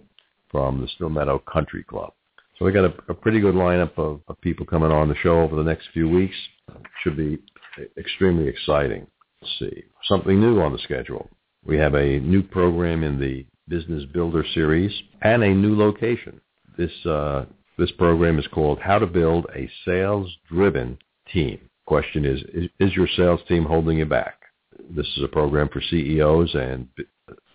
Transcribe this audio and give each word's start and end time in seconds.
from 0.49 0.79
the 0.79 0.87
Still 0.87 1.09
Meadow 1.09 1.39
Country 1.39 1.83
Club. 1.83 2.13
So 2.57 2.65
we 2.65 2.71
got 2.71 2.85
a, 2.85 2.93
a 3.09 3.13
pretty 3.13 3.39
good 3.39 3.55
lineup 3.55 3.97
of, 3.97 4.21
of 4.27 4.39
people 4.41 4.65
coming 4.65 4.91
on 4.91 5.09
the 5.09 5.15
show 5.15 5.41
over 5.41 5.55
the 5.55 5.63
next 5.63 5.87
few 5.93 6.09
weeks. 6.09 6.35
Should 7.03 7.17
be 7.17 7.39
extremely 7.97 8.47
exciting. 8.47 9.07
Let's 9.41 9.53
see. 9.59 9.83
Something 10.05 10.39
new 10.39 10.61
on 10.61 10.71
the 10.71 10.79
schedule. 10.79 11.29
We 11.65 11.77
have 11.77 11.95
a 11.95 12.19
new 12.19 12.43
program 12.43 13.03
in 13.03 13.19
the 13.19 13.45
Business 13.67 14.03
Builder 14.13 14.45
series 14.53 14.91
and 15.21 15.43
a 15.43 15.53
new 15.53 15.77
location. 15.77 16.39
This 16.77 16.91
uh, 17.05 17.45
this 17.77 17.91
program 17.91 18.37
is 18.37 18.47
called 18.47 18.79
How 18.79 18.99
to 18.99 19.07
Build 19.07 19.47
a 19.55 19.69
Sales-Driven 19.83 20.97
Team. 21.31 21.59
Question 21.87 22.23
is, 22.23 22.39
is, 22.53 22.69
is 22.79 22.95
your 22.95 23.07
sales 23.17 23.39
team 23.47 23.65
holding 23.65 23.97
you 23.97 24.05
back? 24.05 24.35
This 24.91 25.07
is 25.17 25.23
a 25.23 25.27
program 25.27 25.69
for 25.69 25.81
CEOs 25.81 26.53
and 26.53 26.87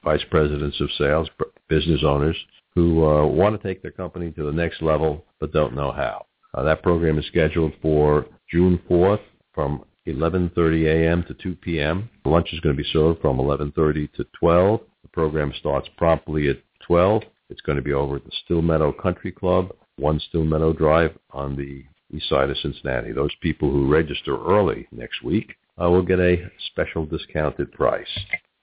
vice 0.02 0.24
presidents 0.28 0.80
of 0.80 0.90
sales, 0.98 1.28
business 1.68 2.02
owners 2.05 2.36
who 2.78 3.05
uh, 3.05 3.27
want 3.27 3.61
to 3.61 3.68
take 3.68 3.83
their 3.83 3.90
company 3.90 4.30
to 4.30 4.44
the 4.44 4.52
next 4.52 4.80
level 4.83 5.24
but 5.40 5.52
don't 5.52 5.74
know 5.74 5.90
how. 5.90 6.24
Uh, 6.55 6.62
that 6.62 6.80
program 6.80 7.18
is 7.18 7.27
scheduled 7.27 7.72
for 7.83 8.27
June 8.48 8.78
4th 8.89 9.20
from 9.52 9.83
11:30 10.06 10.86
a.m. 10.86 11.24
to 11.24 11.34
2 11.34 11.56
p.m. 11.56 12.08
Lunch 12.24 12.52
is 12.52 12.61
going 12.61 12.77
to 12.77 12.83
be 12.83 12.88
served 12.92 13.20
from 13.20 13.38
11:30 13.38 14.12
to 14.12 14.24
12. 14.38 14.80
The 15.02 15.08
program 15.08 15.52
starts 15.58 15.88
promptly 15.96 16.48
at 16.48 16.58
12. 16.86 17.24
It's 17.50 17.61
going 17.62 17.77
to 17.77 17.83
be 17.83 17.92
over 17.92 18.17
at 18.17 18.24
the 18.24 18.30
Still 18.44 18.62
Meadow 18.62 18.92
Country 18.92 19.33
Club, 19.33 19.72
One 19.96 20.20
Still 20.28 20.44
Meadow 20.44 20.72
Drive 20.72 21.18
on 21.33 21.56
the 21.56 21.83
east 22.17 22.28
side 22.28 22.48
of 22.48 22.56
Cincinnati. 22.58 23.11
Those 23.11 23.34
people 23.42 23.72
who 23.72 23.92
register 23.92 24.38
early 24.38 24.86
next 24.92 25.24
week 25.24 25.56
uh, 25.83 25.90
will 25.90 26.02
get 26.02 26.20
a 26.20 26.48
special 26.70 27.05
discounted 27.05 27.72
price. 27.72 28.06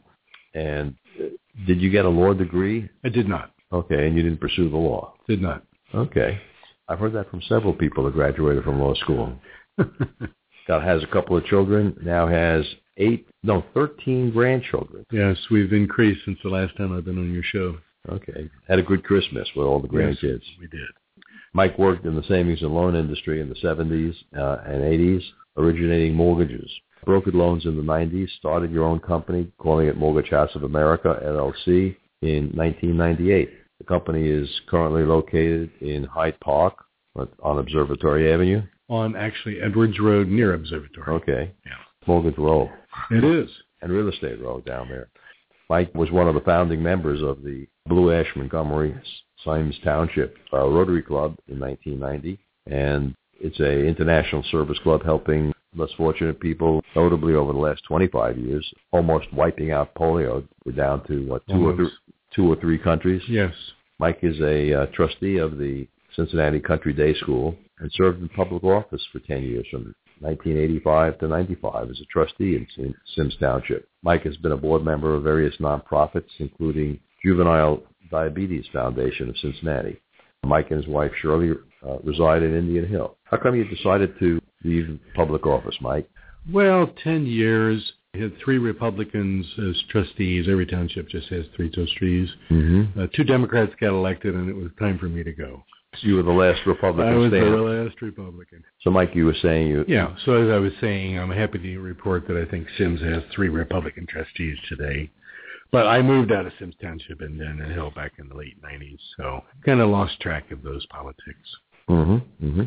and 0.55 0.95
did 1.67 1.79
you 1.79 1.89
get 1.91 2.05
a 2.05 2.09
law 2.09 2.33
degree? 2.33 2.89
I 3.03 3.09
did 3.09 3.29
not. 3.29 3.51
Okay, 3.71 4.07
and 4.07 4.15
you 4.17 4.23
didn't 4.23 4.41
pursue 4.41 4.69
the 4.69 4.77
law? 4.77 5.13
Did 5.27 5.41
not. 5.41 5.63
Okay. 5.93 6.41
I've 6.87 6.99
heard 6.99 7.13
that 7.13 7.29
from 7.29 7.41
several 7.43 7.73
people 7.73 8.03
that 8.05 8.13
graduated 8.13 8.63
from 8.63 8.79
law 8.79 8.93
school. 8.95 9.33
God 10.67 10.83
has 10.83 11.03
a 11.03 11.07
couple 11.07 11.37
of 11.37 11.45
children, 11.45 11.95
now 12.01 12.27
has 12.27 12.65
eight, 12.97 13.27
no, 13.43 13.63
13 13.73 14.31
grandchildren. 14.31 15.05
Yes, 15.11 15.37
we've 15.51 15.73
increased 15.73 16.21
since 16.25 16.39
the 16.43 16.49
last 16.49 16.75
time 16.77 16.95
I've 16.95 17.05
been 17.05 17.17
on 17.17 17.33
your 17.33 17.43
show. 17.43 17.77
Okay. 18.09 18.49
Had 18.67 18.79
a 18.79 18.83
good 18.83 19.03
Christmas 19.03 19.47
with 19.55 19.65
all 19.65 19.79
the 19.79 19.87
grandkids. 19.87 20.21
Yes, 20.21 20.59
we 20.59 20.67
did. 20.67 20.87
Mike 21.53 21.77
worked 21.79 22.05
in 22.05 22.15
the 22.15 22.23
savings 22.23 22.61
and 22.61 22.73
loan 22.73 22.95
industry 22.95 23.41
in 23.41 23.49
the 23.49 23.55
70s 23.55 24.13
uh, 24.37 24.61
and 24.65 24.83
80s, 24.83 25.23
originating 25.57 26.13
mortgages. 26.13 26.69
Brokered 27.07 27.33
loans 27.33 27.65
in 27.65 27.77
the 27.77 27.83
90s, 27.83 28.29
started 28.37 28.71
your 28.71 28.83
own 28.83 28.99
company, 28.99 29.51
calling 29.57 29.87
it 29.87 29.97
Mortgage 29.97 30.31
House 30.31 30.49
of 30.55 30.63
America, 30.63 31.19
LLC, 31.23 31.95
in 32.21 32.51
1998. 32.55 33.49
The 33.79 33.85
company 33.85 34.27
is 34.27 34.49
currently 34.67 35.03
located 35.03 35.69
in 35.81 36.03
Hyde 36.03 36.39
Park 36.39 36.85
on 37.15 37.59
Observatory 37.59 38.33
Avenue. 38.33 38.61
On 38.89 39.15
actually 39.15 39.61
Edwards 39.61 39.99
Road 39.99 40.27
near 40.27 40.53
Observatory. 40.53 41.07
Okay. 41.07 41.51
Yeah. 41.65 41.73
Mortgage 42.07 42.37
Row. 42.37 42.69
It 43.11 43.23
is. 43.43 43.49
And 43.81 43.91
Real 43.91 44.09
Estate 44.09 44.41
Row 44.41 44.61
down 44.61 44.89
there. 44.89 45.09
Mike 45.69 45.93
was 45.95 46.11
one 46.11 46.27
of 46.27 46.35
the 46.35 46.41
founding 46.41 46.81
members 46.81 47.21
of 47.21 47.43
the 47.43 47.67
Blue 47.87 48.11
Ash 48.11 48.27
Montgomery 48.35 48.95
Symmes 49.43 49.75
Township 49.83 50.35
uh, 50.53 50.67
Rotary 50.67 51.01
Club 51.01 51.37
in 51.47 51.59
1990, 51.59 52.39
and 52.67 53.15
it's 53.39 53.59
a 53.59 53.85
international 53.85 54.43
service 54.51 54.77
club 54.83 55.03
helping 55.03 55.53
less 55.75 55.89
fortunate 55.97 56.39
people, 56.39 56.81
notably 56.95 57.35
over 57.35 57.51
the 57.51 57.59
last 57.59 57.83
25 57.87 58.37
years, 58.37 58.65
almost 58.91 59.31
wiping 59.33 59.71
out 59.71 59.93
polio. 59.95 60.47
We're 60.65 60.71
down 60.71 61.05
to 61.07 61.27
what 61.27 61.43
two 61.47 61.67
or, 61.67 61.75
th- 61.75 61.89
two 62.33 62.51
or 62.51 62.55
three 62.55 62.77
countries. 62.79 63.21
Yes. 63.27 63.53
Mike 63.99 64.19
is 64.23 64.39
a 64.41 64.73
uh, 64.73 64.85
trustee 64.87 65.37
of 65.37 65.57
the 65.57 65.87
Cincinnati 66.15 66.59
Country 66.59 66.93
Day 66.93 67.13
School 67.15 67.55
and 67.79 67.91
served 67.93 68.21
in 68.21 68.29
public 68.29 68.63
office 68.63 69.05
for 69.11 69.19
10 69.19 69.43
years 69.43 69.65
from 69.69 69.93
1985 70.19 71.19
to 71.19 71.27
95 71.27 71.89
as 71.89 71.99
a 71.99 72.05
trustee 72.05 72.55
in 72.55 72.95
Symmes 73.15 73.35
Township. 73.39 73.87
Mike 74.03 74.23
has 74.23 74.37
been 74.37 74.51
a 74.51 74.57
board 74.57 74.83
member 74.83 75.15
of 75.15 75.23
various 75.23 75.55
nonprofits, 75.57 76.29
including 76.39 76.99
Juvenile 77.23 77.81
Diabetes 78.11 78.65
Foundation 78.71 79.29
of 79.29 79.37
Cincinnati. 79.37 79.99
Mike 80.45 80.69
and 80.71 80.79
his 80.83 80.87
wife 80.87 81.11
Shirley 81.21 81.51
uh, 81.87 81.97
reside 82.03 82.43
in 82.43 82.55
Indian 82.55 82.87
Hill. 82.87 83.17
How 83.23 83.37
come 83.37 83.55
you 83.55 83.65
decided 83.65 84.17
to 84.19 84.39
leave 84.63 84.99
public 85.15 85.45
office, 85.45 85.75
Mike? 85.81 86.09
Well, 86.51 86.91
10 87.03 87.25
years. 87.25 87.93
I 88.13 88.19
had 88.19 88.33
three 88.43 88.59
Republicans 88.59 89.45
as 89.57 89.81
trustees. 89.89 90.47
Every 90.49 90.65
township 90.65 91.09
just 91.09 91.27
has 91.29 91.45
three 91.55 91.69
trustees. 91.69 92.29
Mm-hmm. 92.49 92.99
Uh, 92.99 93.07
two 93.13 93.23
Democrats 93.23 93.73
got 93.81 93.89
elected, 93.89 94.35
and 94.35 94.49
it 94.49 94.55
was 94.55 94.69
time 94.79 94.97
for 94.97 95.09
me 95.09 95.23
to 95.23 95.33
go. 95.33 95.63
You 96.01 96.15
were 96.15 96.23
the 96.23 96.31
last 96.31 96.61
Republican. 96.65 97.13
I 97.13 97.17
was 97.17 97.29
standing. 97.29 97.51
the 97.51 97.57
last 97.57 98.01
Republican. 98.01 98.63
So, 98.81 98.89
Mike, 98.89 99.11
you 99.13 99.25
were 99.25 99.35
saying 99.41 99.67
you. 99.67 99.85
Yeah. 99.87 100.15
So 100.25 100.33
as 100.33 100.49
I 100.51 100.57
was 100.57 100.71
saying, 100.81 101.17
I'm 101.19 101.31
happy 101.31 101.59
to 101.59 101.77
report 101.79 102.27
that 102.27 102.37
I 102.37 102.49
think 102.49 102.67
Symmes 102.77 103.01
has 103.01 103.23
three 103.33 103.49
Republican 103.49 104.05
trustees 104.07 104.57
today. 104.67 105.09
But 105.71 105.87
I 105.87 106.01
moved 106.01 106.31
out 106.31 106.45
of 106.45 106.53
Symmes 106.59 106.75
Township 106.81 107.21
and 107.21 107.39
then 107.39 107.57
Hill 107.71 107.91
back 107.95 108.13
in 108.17 108.29
the 108.29 108.35
late 108.35 108.61
90s, 108.61 108.99
so 109.17 109.41
kind 109.65 109.81
of 109.81 109.89
lost 109.89 110.19
track 110.21 110.51
of 110.51 110.63
those 110.63 110.85
politics. 110.85 111.49
Mm-hmm. 111.89 112.45
Mm-hmm. 112.47 112.63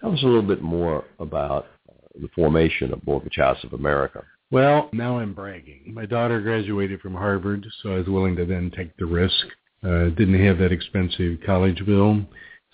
Tell 0.00 0.12
us 0.12 0.22
a 0.22 0.26
little 0.26 0.42
bit 0.42 0.62
more 0.62 1.04
about 1.18 1.66
uh, 1.88 1.94
the 2.20 2.28
formation 2.34 2.92
of 2.92 3.06
Mortgage 3.06 3.36
House 3.36 3.62
of 3.62 3.72
America. 3.72 4.24
Well, 4.50 4.88
now 4.92 5.18
I'm 5.18 5.32
bragging. 5.32 5.92
My 5.94 6.06
daughter 6.06 6.40
graduated 6.40 7.00
from 7.00 7.14
Harvard, 7.14 7.66
so 7.82 7.92
I 7.92 7.98
was 7.98 8.06
willing 8.06 8.36
to 8.36 8.44
then 8.44 8.70
take 8.76 8.96
the 8.96 9.06
risk. 9.06 9.46
Uh, 9.84 10.08
didn't 10.10 10.44
have 10.44 10.58
that 10.58 10.72
expensive 10.72 11.38
college 11.44 11.84
bill. 11.84 12.24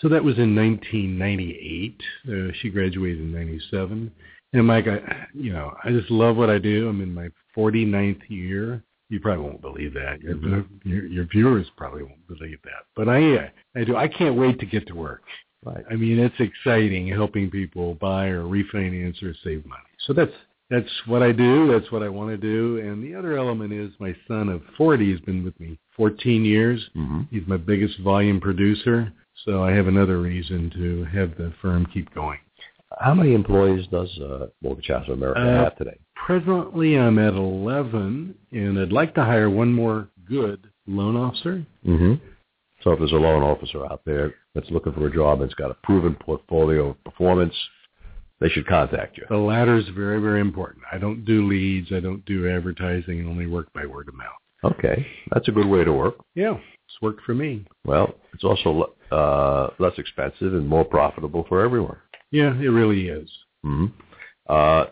So 0.01 0.09
that 0.09 0.23
was 0.25 0.39
in 0.39 0.55
1998. 0.57 2.01
Uh, 2.29 2.53
she 2.61 2.71
graduated 2.71 3.21
in 3.21 3.33
97. 3.33 4.11
And 4.53 4.67
Mike, 4.67 4.87
I, 4.89 5.27
you 5.35 5.53
know, 5.53 5.75
I 5.85 5.91
just 5.91 6.11
love 6.11 6.37
what 6.37 6.51
I 6.51 6.59
do. 6.59 6.89
I'm 6.89 7.01
in 7.03 7.13
my 7.13 7.29
49th 7.57 8.23
year. 8.29 8.83
You 9.09 9.21
probably 9.21 9.45
won't 9.45 9.61
believe 9.61 9.93
that. 9.95 10.21
Your, 10.21 10.35
Mm-hmm. 10.37 10.89
your, 10.89 11.07
your 11.07 11.25
viewers 11.27 11.67
probably 11.77 12.05
won't 12.05 12.27
believe 12.29 12.59
that. 12.65 12.85
But 12.95 13.09
I, 13.09 13.53
I 13.77 13.85
do. 13.85 13.97
I 13.97 14.09
can't 14.09 14.37
wait 14.37 14.59
to 14.61 14.67
get 14.67 14.87
to 14.89 14.95
work. 14.95 15.23
Right. 15.65 15.85
I 15.91 15.95
mean, 15.95 16.19
it's 16.19 16.35
exciting 16.39 17.09
helping 17.09 17.51
people 17.51 17.95
buy 17.97 18.27
or 18.29 18.45
refinance 18.45 19.23
or 19.23 19.35
save 19.45 19.67
money. 19.67 19.83
So 20.07 20.15
that's 20.15 20.33
that's 20.71 20.89
what 21.07 21.23
I 21.23 21.33
do. 21.33 21.71
That's 21.71 21.91
what 21.93 22.03
I 22.03 22.09
want 22.09 22.31
to 22.31 22.37
do. 22.39 22.79
And 22.79 23.03
the 23.05 23.15
other 23.15 23.37
element 23.37 23.73
is 23.73 23.91
my 23.99 24.17
son 24.27 24.49
of 24.49 24.63
40 24.79 25.11
has 25.11 25.21
been 25.21 25.45
with 25.45 25.59
me 25.61 25.79
14 26.01 26.47
years. 26.47 26.83
Mm-hmm. 26.97 27.21
He's 27.31 27.47
my 27.47 27.59
biggest 27.59 28.01
volume 28.01 28.41
producer. 28.41 29.13
So 29.45 29.63
I 29.63 29.73
have 29.73 29.87
another 29.87 30.19
reason 30.19 30.71
to 30.71 31.05
have 31.15 31.37
the 31.37 31.53
firm 31.61 31.87
keep 31.93 32.15
going. 32.15 32.39
How 32.99 33.13
many 33.13 33.35
employees 33.35 33.87
does 33.93 34.09
uh, 34.19 34.47
Mortgage 34.63 34.89
House 34.89 35.05
of 35.09 35.19
America 35.19 35.41
Uh, 35.41 35.65
have 35.65 35.77
today? 35.77 35.99
Presently, 36.15 36.99
I'm 36.99 37.19
at 37.19 37.35
11, 37.35 38.35
and 38.51 38.79
I'd 38.79 38.93
like 38.93 39.15
to 39.17 39.25
hire 39.25 39.51
one 39.51 39.75
more 39.75 40.09
good 40.27 40.71
loan 40.87 41.17
officer. 41.17 41.67
Mm-hmm. 41.87 42.15
So 42.83 42.93
if 42.93 42.99
there's 42.99 43.13
a 43.13 43.17
loan 43.17 43.43
officer 43.43 43.85
out 43.85 44.01
there 44.07 44.35
that's 44.55 44.71
looking 44.71 44.95
for 44.95 45.07
a 45.07 45.15
job 45.15 45.41
that's 45.41 45.55
got 45.55 45.71
a 45.71 45.77
proven 45.83 46.15
portfolio 46.15 46.91
of 46.91 47.05
performance, 47.05 47.55
they 48.41 48.49
should 48.49 48.67
contact 48.67 49.19
you. 49.19 49.27
The 49.29 49.37
latter 49.37 49.77
is 49.77 49.89
very, 49.95 50.19
very 50.19 50.41
important. 50.41 50.83
I 50.91 50.97
don't 50.97 51.27
do 51.27 51.47
leads. 51.47 51.93
I 51.93 52.01
don't 52.01 52.25
do 52.25 52.49
advertising. 52.49 53.21
I 53.21 53.29
only 53.29 53.47
work 53.47 53.71
by 53.75 53.85
word 53.85 54.09
of 54.09 54.15
mouth. 54.15 54.40
Okay, 54.65 55.07
that's 55.33 55.49
a 55.49 55.53
good 55.53 55.67
way 55.67 55.85
to 55.85 55.93
work. 55.93 56.17
Yeah, 56.35 56.55
it's 56.55 57.01
worked 57.03 57.23
for 57.23 57.35
me. 57.35 57.65
Well, 57.85 58.15
it's 58.35 58.45
also 58.45 58.95
uh, 59.11 59.69
less 59.79 59.95
expensive 59.99 60.53
and 60.55 60.69
more 60.69 60.85
profitable 60.85 61.45
for 61.49 61.63
everyone. 61.63 61.97
Yeah, 62.31 62.55
it 62.61 62.69
really 62.69 63.09
is. 63.09 63.31
hmm 63.63 63.87
Uh, 64.49 64.87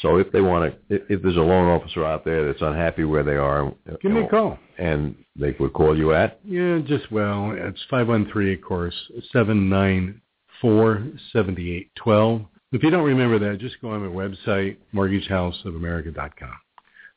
so 0.00 0.16
if 0.16 0.32
they 0.32 0.40
want 0.40 0.72
to, 0.88 0.94
if, 0.96 1.02
if 1.10 1.22
there's 1.22 1.36
a 1.36 1.40
loan 1.40 1.68
officer 1.68 2.04
out 2.04 2.24
there 2.24 2.46
that's 2.46 2.62
unhappy 2.62 3.04
where 3.04 3.22
they 3.22 3.36
are, 3.36 3.72
Give 4.00 4.10
me 4.10 4.22
a 4.22 4.28
call. 4.28 4.58
and 4.78 5.14
they 5.36 5.54
would 5.60 5.72
call 5.74 5.96
you 5.96 6.12
at, 6.12 6.40
Yeah, 6.44 6.80
just 6.84 7.12
well, 7.12 7.52
it's 7.56 7.84
five 7.90 8.08
one 8.08 8.28
three, 8.32 8.54
of 8.54 8.62
course, 8.62 8.94
seven 9.32 9.68
nine 9.68 10.20
four 10.60 11.06
seventy 11.32 11.76
eight 11.76 11.90
twelve. 11.94 12.42
If 12.72 12.82
you 12.82 12.90
don't 12.90 13.04
remember 13.04 13.38
that, 13.38 13.58
just 13.60 13.80
go 13.82 13.90
on 13.90 14.00
my 14.00 14.08
website, 14.12 14.78
mortgagehouseofamerica.com. 14.94 16.50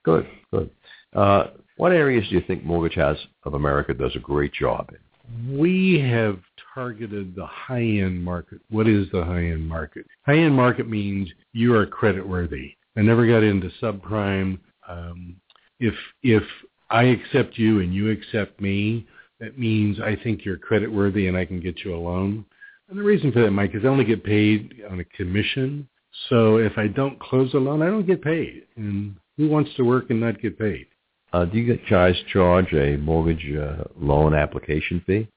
good, 0.04 0.28
good. 0.51 0.69
Uh, 1.16 1.48
what 1.78 1.92
areas 1.92 2.28
do 2.30 2.36
you 2.36 2.42
think 2.46 2.64
Mortgage 2.64 2.98
House 2.98 3.20
of 3.44 3.54
America 3.54 3.94
does 3.94 4.16
a 4.16 4.20
great 4.20 4.54
job 4.54 4.90
in? 4.92 5.58
We 5.58 6.00
have 6.00 6.40
targeted 6.74 7.36
the 7.36 7.46
high-end 7.46 8.24
market. 8.24 8.60
What 8.70 8.88
is 8.88 9.08
the 9.12 9.24
high-end 9.24 9.68
market? 9.68 10.06
High-end 10.26 10.54
market 10.54 10.90
means 10.90 11.30
you 11.54 11.74
are 11.76 11.86
credit 11.86 12.28
worthy. 12.28 12.76
I 12.96 13.02
never 13.02 13.28
got 13.28 13.44
into 13.44 13.72
subprime. 13.82 14.60
Um, 14.88 15.36
if 15.80 15.94
if 16.22 16.44
I 16.90 17.04
accept 17.04 17.58
you 17.58 17.80
and 17.80 17.94
you 17.94 18.12
accept 18.12 18.62
me, 18.62 19.08
that 19.40 19.58
means 19.58 20.00
I 20.00 20.16
think 20.16 20.46
you're 20.46 20.58
credit 20.58 20.92
worthy 20.92 21.28
and 21.28 21.36
I 21.36 21.46
can 21.46 21.60
get 21.60 21.84
you 21.84 21.96
a 21.96 21.98
loan. 21.98 22.46
And 22.88 22.98
the 22.98 23.04
reason 23.04 23.32
for 23.32 23.42
that, 23.42 23.52
Mike, 23.52 23.74
is 23.74 23.84
I 23.84 23.88
only 23.88 24.06
get 24.06 24.24
paid 24.24 24.84
on 24.90 25.00
a 25.00 25.04
commission. 25.06 25.88
So 26.30 26.58
if 26.58 26.78
I 26.78 26.88
don't 26.88 27.20
close 27.20 27.54
a 27.54 27.58
loan, 27.58 27.82
I 27.82 27.88
don't 27.88 28.06
get 28.06 28.22
paid. 28.22 28.64
And 28.78 29.16
who 29.38 29.50
wants 29.50 29.72
to 29.76 29.84
work 29.84 30.10
and 30.10 30.22
not 30.22 30.42
get 30.42 30.58
paid? 30.58 30.88
Uh, 31.36 31.44
do 31.44 31.58
you 31.60 31.78
guys 31.90 32.16
charge 32.32 32.72
a 32.72 32.96
mortgage 32.96 33.46
uh, 33.58 33.84
loan 34.00 34.34
application 34.34 35.04
fee? 35.06 35.28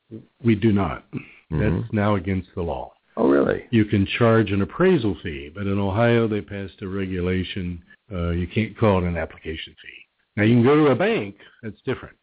We 0.45 0.55
do 0.55 0.71
not. 0.71 1.05
Mhm. 1.51 1.81
That's 1.83 1.93
now 1.93 2.15
against 2.15 2.55
the 2.55 2.63
law. 2.63 2.93
Oh, 3.17 3.29
really? 3.29 3.65
you 3.73 3.85
can 3.85 4.07
charge 4.07 4.53
an 4.53 4.63
appraisal 4.63 5.17
fee, 5.25 5.51
but 5.53 5.67
in 5.67 5.77
Ohio 5.77 6.29
they 6.29 6.41
passed 6.41 6.81
a 6.83 6.87
regulation 6.87 7.83
uh, 8.13 8.31
you 8.31 8.47
can't 8.47 8.79
call 8.79 8.99
it 8.99 9.09
an 9.09 9.17
application 9.17 9.75
fee. 9.83 10.01
Now 10.37 10.45
you 10.45 10.55
can 10.55 10.63
go 10.63 10.77
to 10.77 10.87
a 10.93 10.95
bank, 10.95 11.35
that's 11.65 11.81
different. 11.85 12.17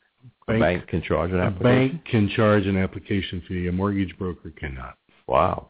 a 0.47 0.57
bank 0.57 0.87
can 0.87 1.01
charge 1.01 1.31
an 1.31 1.39
a 1.39 1.47
application. 1.47 1.89
bank 1.89 2.05
can 2.05 2.29
charge 2.29 2.65
an 2.65 2.77
application 2.77 3.41
fee, 3.45 3.67
a 3.67 3.73
mortgage 3.73 4.17
broker 4.17 4.51
cannot. 4.51 4.95
Wow. 5.27 5.67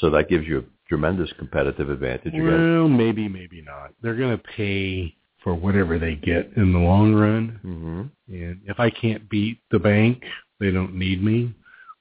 So 0.00 0.10
that 0.10 0.28
gives 0.28 0.44
you 0.48 0.58
a 0.58 0.64
tremendous 0.88 1.32
competitive 1.38 1.88
advantage. 1.88 2.34
Well, 2.34 2.88
maybe, 2.88 3.28
maybe 3.28 3.62
not. 3.62 3.92
They're 4.02 4.16
going 4.16 4.36
to 4.36 4.42
pay 4.56 5.14
for 5.44 5.54
whatever 5.54 5.98
they 5.98 6.16
get 6.16 6.50
in 6.56 6.72
the 6.72 6.78
long 6.78 7.14
run. 7.14 7.60
hmm 7.62 8.32
And 8.34 8.60
if 8.66 8.80
I 8.80 8.90
can't 8.90 9.28
beat 9.28 9.58
the 9.70 9.78
bank, 9.78 10.22
they 10.58 10.70
don't 10.72 10.94
need 10.94 11.22
me. 11.22 11.54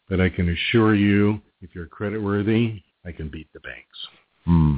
But 0.10 0.20
I 0.22 0.30
can 0.30 0.50
assure 0.50 0.96
you, 0.96 1.42
if 1.62 1.76
you're 1.76 1.86
credit 1.88 2.20
worthy, 2.22 2.82
I 3.06 3.12
can 3.12 3.30
beat 3.30 3.50
the 3.54 3.60
banks. 3.60 3.98
Hmm. 4.46 4.76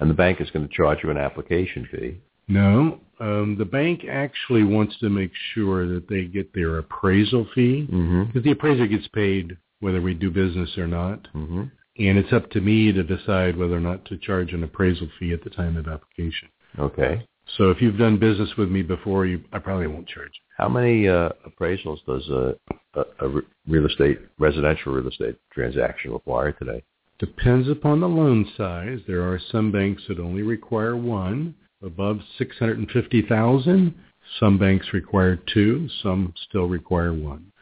And 0.00 0.08
the 0.10 0.14
bank 0.14 0.40
is 0.40 0.50
going 0.50 0.66
to 0.68 0.74
charge 0.74 0.98
you 1.02 1.10
an 1.10 1.16
application 1.18 1.88
fee. 1.90 2.16
No, 2.48 3.00
um, 3.20 3.56
the 3.58 3.64
bank 3.64 4.04
actually 4.08 4.64
wants 4.64 4.98
to 4.98 5.08
make 5.08 5.30
sure 5.54 5.86
that 5.86 6.08
they 6.08 6.24
get 6.24 6.52
their 6.54 6.78
appraisal 6.78 7.46
fee 7.54 7.88
Mm-hmm. 7.90 8.24
because 8.24 8.42
the 8.44 8.50
appraiser 8.52 8.86
gets 8.86 9.08
paid 9.08 9.56
whether 9.80 10.00
we 10.02 10.14
do 10.14 10.30
business 10.30 10.76
or 10.76 10.86
not, 10.86 11.26
Mm-hmm. 11.34 11.62
and 11.98 12.18
it's 12.18 12.32
up 12.32 12.50
to 12.50 12.60
me 12.60 12.92
to 12.92 13.02
decide 13.02 13.56
whether 13.56 13.76
or 13.76 13.80
not 13.80 14.04
to 14.06 14.18
charge 14.18 14.52
an 14.52 14.62
appraisal 14.64 15.08
fee 15.18 15.32
at 15.32 15.42
the 15.42 15.50
time 15.50 15.76
of 15.76 15.88
application. 15.88 16.48
Okay. 16.78 17.26
So 17.56 17.70
if 17.70 17.80
you've 17.80 17.98
done 17.98 18.18
business 18.18 18.50
with 18.56 18.70
me 18.70 18.82
before, 18.82 19.26
you 19.26 19.42
I 19.52 19.58
probably 19.58 19.86
won't 19.86 20.08
charge. 20.08 20.32
How 20.56 20.68
many 20.68 21.08
uh, 21.08 21.30
appraisals 21.46 21.98
does 22.06 22.28
a, 22.28 22.54
a, 22.94 23.26
a 23.26 23.40
real 23.68 23.86
estate, 23.86 24.18
residential 24.38 24.92
real 24.92 25.08
estate 25.08 25.36
transaction 25.52 26.12
require 26.12 26.52
today? 26.52 26.82
Depends 27.18 27.68
upon 27.68 28.00
the 28.00 28.08
loan 28.08 28.50
size. 28.56 29.00
There 29.06 29.22
are 29.22 29.40
some 29.52 29.70
banks 29.70 30.02
that 30.08 30.18
only 30.18 30.42
require 30.42 30.96
one 30.96 31.54
above 31.82 32.18
six 32.38 32.56
hundred 32.58 32.78
and 32.78 32.90
fifty 32.90 33.22
thousand. 33.22 33.94
Some 34.40 34.58
banks 34.58 34.86
require 34.92 35.36
two. 35.52 35.88
Some 36.02 36.32
still 36.48 36.66
require 36.66 37.12
one. 37.12 37.52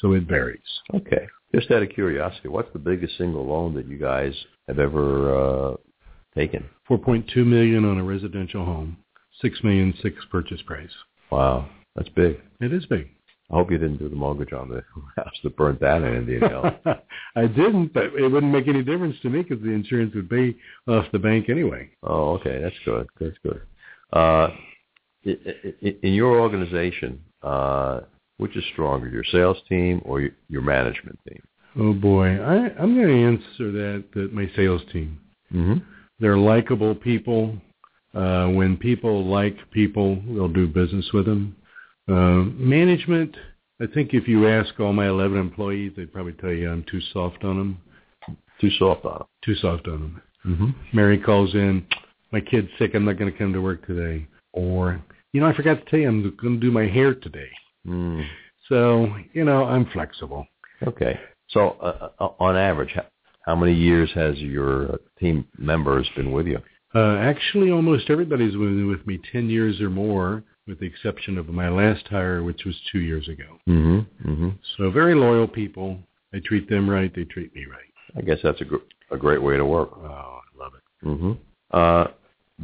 So 0.00 0.12
it 0.12 0.24
varies. 0.24 0.60
Okay. 0.94 1.26
Just 1.54 1.70
out 1.70 1.82
of 1.82 1.90
curiosity, 1.90 2.48
what's 2.48 2.72
the 2.72 2.78
biggest 2.78 3.16
single 3.18 3.46
loan 3.46 3.74
that 3.74 3.88
you 3.88 3.98
guys 3.98 4.34
have 4.68 4.78
ever 4.78 5.34
uh, 5.34 5.76
taken? 6.34 6.64
4.2 6.88 7.36
million 7.46 7.84
on 7.84 7.98
a 7.98 8.04
residential 8.04 8.64
home, 8.64 8.96
six 9.40 9.62
million 9.62 9.94
six 10.02 10.16
purchase 10.30 10.62
price. 10.62 10.90
Wow, 11.30 11.68
that's 11.94 12.08
big. 12.10 12.40
It 12.60 12.72
is 12.72 12.86
big. 12.86 13.08
I 13.50 13.54
hope 13.54 13.70
you 13.70 13.78
didn't 13.78 13.98
do 13.98 14.08
the 14.08 14.16
mortgage 14.16 14.52
on 14.52 14.68
the 14.68 14.82
house 15.16 15.34
that 15.42 15.56
burnt 15.56 15.80
down 15.80 16.04
in 16.04 16.14
Indian. 16.14 16.42
I 17.36 17.46
didn't, 17.46 17.92
but 17.92 18.04
it 18.16 18.30
wouldn't 18.30 18.52
make 18.52 18.68
any 18.68 18.82
difference 18.82 19.16
to 19.22 19.30
me 19.30 19.42
because 19.42 19.62
the 19.62 19.70
insurance 19.70 20.14
would 20.14 20.30
pay 20.30 20.54
off 20.86 21.06
the 21.12 21.18
bank 21.18 21.48
anyway. 21.48 21.90
oh, 22.04 22.34
okay, 22.34 22.60
that's 22.62 22.76
good. 22.84 23.08
That's 23.18 23.36
good. 23.42 23.62
Uh, 24.12 24.50
in 25.24 26.14
your 26.14 26.40
organization, 26.40 27.22
uh, 27.42 28.00
which 28.38 28.56
is 28.56 28.64
stronger, 28.72 29.08
your 29.08 29.24
sales 29.24 29.58
team 29.68 30.00
or 30.04 30.30
your 30.48 30.62
management 30.62 31.18
team? 31.28 31.42
Oh 31.76 31.92
boy, 31.92 32.40
I, 32.40 32.72
I'm 32.80 32.94
going 32.94 33.08
to 33.08 33.24
answer 33.24 33.72
that 33.72 34.04
that 34.14 34.32
my 34.32 34.50
sales 34.56 34.82
team. 34.92 35.20
Mm-hmm. 35.52 35.78
They're 36.20 36.38
likable 36.38 36.94
people. 36.94 37.56
Uh, 38.14 38.48
when 38.48 38.76
people 38.76 39.24
like 39.24 39.56
people, 39.70 40.20
they'll 40.26 40.48
do 40.48 40.66
business 40.66 41.08
with 41.12 41.26
them. 41.26 41.56
Uh, 42.08 42.44
management, 42.58 43.36
I 43.80 43.86
think 43.86 44.14
if 44.14 44.26
you 44.26 44.48
ask 44.48 44.78
all 44.80 44.92
my 44.92 45.08
11 45.08 45.38
employees, 45.38 45.92
they'd 45.96 46.12
probably 46.12 46.32
tell 46.32 46.50
you 46.50 46.70
I'm 46.70 46.84
too 46.90 47.00
soft 47.12 47.44
on 47.44 47.56
them. 47.56 47.78
Too 48.60 48.70
soft 48.78 49.04
on 49.04 49.18
them. 49.18 49.26
Too 49.44 49.54
soft 49.54 49.86
on 49.86 50.00
them. 50.00 50.22
Mm-hmm. 50.46 50.96
Mary 50.96 51.18
calls 51.18 51.54
in, 51.54 51.86
my 52.32 52.40
kid's 52.40 52.68
sick, 52.78 52.94
I'm 52.94 53.04
not 53.04 53.18
going 53.18 53.30
to 53.30 53.38
come 53.38 53.52
to 53.52 53.60
work 53.60 53.86
today. 53.86 54.26
Or, 54.52 55.00
you 55.32 55.40
know, 55.40 55.46
I 55.46 55.54
forgot 55.54 55.84
to 55.84 55.90
tell 55.90 56.00
you 56.00 56.08
I'm 56.08 56.22
going 56.36 56.54
to 56.54 56.60
do 56.60 56.72
my 56.72 56.86
hair 56.86 57.14
today. 57.14 57.48
Mm. 57.86 58.26
So, 58.68 59.14
you 59.32 59.44
know, 59.44 59.64
I'm 59.64 59.86
flexible. 59.86 60.46
Okay. 60.86 61.18
So, 61.48 61.70
uh, 61.80 62.10
uh 62.18 62.28
on 62.38 62.56
average, 62.56 62.96
how 63.42 63.54
many 63.56 63.74
years 63.74 64.10
has 64.14 64.38
your 64.38 64.98
team 65.18 65.46
members 65.58 66.08
been 66.16 66.32
with 66.32 66.46
you? 66.46 66.58
Uh, 66.94 67.16
actually, 67.16 67.70
almost 67.70 68.10
everybody's 68.10 68.52
been 68.52 68.88
with 68.88 69.06
me 69.06 69.20
10 69.32 69.48
years 69.48 69.80
or 69.80 69.90
more, 69.90 70.42
with 70.66 70.80
the 70.80 70.86
exception 70.86 71.38
of 71.38 71.48
my 71.48 71.68
last 71.68 72.06
hire, 72.08 72.42
which 72.42 72.64
was 72.64 72.74
two 72.90 73.00
years 73.00 73.28
ago. 73.28 73.58
Mm-hmm. 73.68 74.30
Mm-hmm. 74.30 74.48
So 74.76 74.90
very 74.90 75.14
loyal 75.14 75.46
people. 75.48 75.98
I 76.34 76.40
treat 76.44 76.68
them 76.68 76.88
right. 76.88 77.12
They 77.14 77.24
treat 77.24 77.54
me 77.54 77.66
right. 77.66 77.80
I 78.16 78.22
guess 78.22 78.38
that's 78.42 78.60
a, 78.60 78.64
gr- 78.64 78.76
a 79.10 79.16
great 79.16 79.42
way 79.42 79.56
to 79.56 79.64
work. 79.64 79.90
Oh, 79.96 80.40
I 80.40 80.62
love 80.62 80.72
it. 80.74 81.06
Mm-hmm. 81.06 81.32
Uh, 81.70 82.06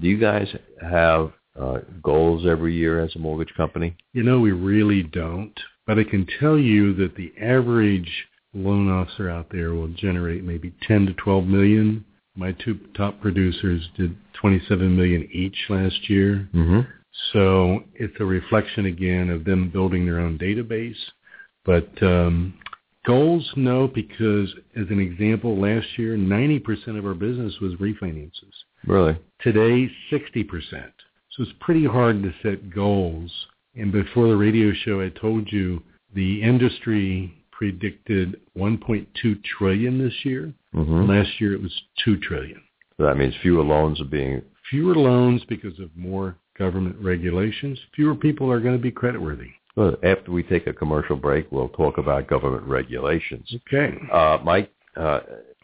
do 0.00 0.08
you 0.08 0.18
guys 0.18 0.48
have 0.82 1.32
uh, 1.60 1.78
goals 2.02 2.46
every 2.46 2.74
year 2.74 3.00
as 3.00 3.14
a 3.16 3.18
mortgage 3.18 3.54
company? 3.56 3.96
You 4.12 4.24
know, 4.24 4.40
we 4.40 4.52
really 4.52 5.02
don't. 5.02 5.58
But 5.86 5.98
I 6.00 6.04
can 6.04 6.26
tell 6.40 6.58
you 6.58 6.94
that 6.94 7.14
the 7.14 7.32
average 7.40 8.10
loan 8.56 8.90
officer 8.90 9.30
out 9.30 9.46
there 9.50 9.74
will 9.74 9.88
generate 9.88 10.44
maybe 10.44 10.74
10 10.86 11.06
to 11.06 11.14
12 11.14 11.44
million. 11.46 12.04
My 12.36 12.52
two 12.52 12.78
top 12.96 13.20
producers 13.20 13.88
did 13.96 14.16
27 14.34 14.96
million 14.96 15.28
each 15.32 15.56
last 15.68 16.10
year. 16.10 16.48
Mm-hmm. 16.54 16.80
So 17.32 17.80
it's 17.94 18.16
a 18.20 18.24
reflection 18.24 18.86
again 18.86 19.30
of 19.30 19.44
them 19.44 19.70
building 19.70 20.04
their 20.04 20.20
own 20.20 20.38
database. 20.38 20.96
But 21.64 21.88
um, 22.02 22.54
goals, 23.06 23.50
no, 23.56 23.88
because 23.88 24.52
as 24.76 24.86
an 24.90 25.00
example, 25.00 25.58
last 25.58 25.86
year 25.98 26.16
90% 26.16 26.98
of 26.98 27.06
our 27.06 27.14
business 27.14 27.54
was 27.60 27.74
refinances. 27.74 28.52
Really? 28.86 29.18
Today, 29.40 29.90
60%. 30.12 30.48
So 31.30 31.42
it's 31.42 31.52
pretty 31.60 31.86
hard 31.86 32.22
to 32.22 32.32
set 32.42 32.70
goals. 32.70 33.32
And 33.74 33.92
before 33.92 34.28
the 34.28 34.36
radio 34.36 34.72
show, 34.72 35.00
I 35.00 35.08
told 35.08 35.50
you 35.50 35.82
the 36.14 36.42
industry 36.42 37.34
predicted 37.56 38.40
1.2 38.56 39.06
trillion 39.58 39.98
this 39.98 40.14
year. 40.24 40.52
Mm-hmm. 40.74 41.10
Last 41.10 41.40
year 41.40 41.54
it 41.54 41.62
was 41.62 41.72
2 42.04 42.18
trillion. 42.18 42.60
So 42.96 43.06
that 43.06 43.16
means 43.16 43.34
fewer 43.42 43.62
loans 43.62 44.00
are 44.00 44.04
being 44.04 44.42
fewer 44.70 44.94
loans 44.94 45.42
because 45.48 45.78
of 45.78 45.90
more 45.96 46.36
government 46.58 46.96
regulations. 47.00 47.78
Fewer 47.94 48.14
people 48.14 48.50
are 48.50 48.60
going 48.60 48.76
to 48.76 48.82
be 48.82 48.90
creditworthy. 48.90 49.50
Well, 49.76 49.96
after 50.02 50.32
we 50.32 50.42
take 50.42 50.66
a 50.66 50.72
commercial 50.72 51.16
break, 51.16 51.52
we'll 51.52 51.68
talk 51.68 51.98
about 51.98 52.28
government 52.28 52.64
regulations. 52.64 53.54
Okay. 53.68 53.94
Uh, 54.10 54.38
Mike, 54.42 54.72
uh, 54.96 55.20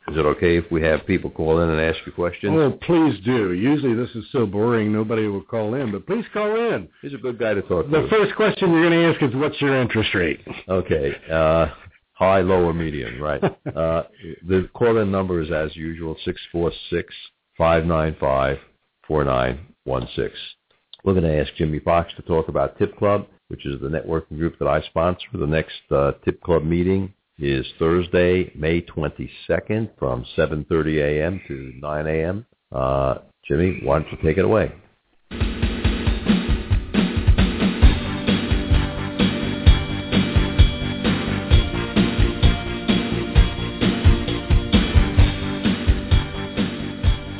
is 0.08 0.16
it 0.16 0.26
okay 0.26 0.56
if 0.56 0.64
we 0.70 0.82
have 0.82 1.06
people 1.06 1.30
call 1.30 1.60
in 1.60 1.70
and 1.70 1.80
ask 1.80 1.98
you 2.04 2.12
questions? 2.12 2.54
Well, 2.54 2.72
please 2.72 3.18
do. 3.24 3.52
Usually 3.52 3.94
this 3.94 4.10
is 4.16 4.24
so 4.32 4.46
boring 4.46 4.92
nobody 4.92 5.28
will 5.28 5.42
call 5.42 5.74
in, 5.74 5.92
but 5.92 6.06
please 6.06 6.24
call 6.32 6.56
in. 6.72 6.88
He's 7.02 7.14
a 7.14 7.18
good 7.18 7.38
guy 7.38 7.54
to 7.54 7.62
talk 7.62 7.84
to. 7.84 7.90
The 7.90 8.08
first 8.10 8.34
question 8.34 8.72
you're 8.72 8.88
going 8.88 9.00
to 9.00 9.12
ask 9.12 9.22
is 9.22 9.40
what's 9.40 9.60
your 9.60 9.80
interest 9.80 10.12
rate? 10.14 10.40
Okay. 10.68 11.14
Uh, 11.30 11.68
high, 12.14 12.40
low, 12.40 12.64
or 12.64 12.74
medium, 12.74 13.20
right. 13.20 13.42
uh, 13.76 14.02
the 14.46 14.68
call-in 14.74 15.10
number 15.10 15.40
is, 15.40 15.50
as 15.52 15.74
usual, 15.76 16.16
six 16.24 16.40
four 16.50 16.72
six 16.90 17.14
five 17.56 17.84
nine 17.84 18.16
five 18.18 18.58
four 19.06 19.24
nine 19.24 19.60
one 19.84 20.08
six. 20.16 20.34
We're 21.04 21.14
going 21.14 21.24
to 21.24 21.40
ask 21.40 21.54
Jimmy 21.54 21.78
Fox 21.78 22.12
to 22.16 22.22
talk 22.22 22.48
about 22.48 22.78
Tip 22.78 22.96
Club, 22.96 23.26
which 23.48 23.66
is 23.66 23.80
the 23.80 23.88
networking 23.88 24.38
group 24.38 24.58
that 24.58 24.68
I 24.68 24.80
sponsor. 24.82 25.26
The 25.32 25.46
next 25.46 25.80
uh, 25.90 26.12
Tip 26.24 26.40
Club 26.42 26.64
meeting 26.64 27.12
is 27.42 27.66
Thursday, 27.76 28.52
May 28.54 28.82
22nd 28.82 29.90
from 29.98 30.24
7.30 30.36 31.02
a.m. 31.02 31.40
to 31.48 31.72
9 31.76 32.06
a.m. 32.06 32.46
Uh, 32.70 33.14
Jimmy, 33.44 33.80
why 33.82 33.98
don't 33.98 34.12
you 34.12 34.18
take 34.22 34.38
it 34.38 34.44
away? 34.44 34.72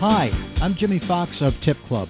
Hi, 0.01 0.31
I'm 0.61 0.75
Jimmy 0.75 1.01
Fox 1.07 1.31
of 1.41 1.55
Tip 1.65 1.77
Club. 1.87 2.09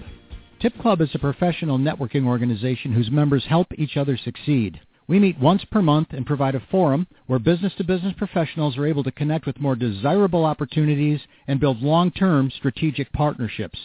Tip 0.63 0.73
Club 0.81 1.03
is 1.03 1.11
a 1.13 1.19
professional 1.19 1.77
networking 1.79 2.27
organization 2.27 2.93
whose 2.93 3.11
members 3.11 3.45
help 3.47 3.67
each 3.77 3.99
other 3.99 4.17
succeed. 4.17 4.81
We 5.13 5.19
meet 5.19 5.39
once 5.39 5.63
per 5.67 5.83
month 5.83 6.15
and 6.15 6.25
provide 6.25 6.55
a 6.55 6.63
forum 6.71 7.07
where 7.27 7.39
business-to-business 7.39 8.15
professionals 8.17 8.79
are 8.79 8.87
able 8.87 9.05
to 9.05 9.13
connect 9.13 9.45
with 9.45 9.61
more 9.61 9.77
desirable 9.77 10.47
opportunities 10.47 11.21
and 11.47 11.61
build 11.61 11.83
long-term 11.83 12.51
strategic 12.51 13.13
partnerships. 13.13 13.79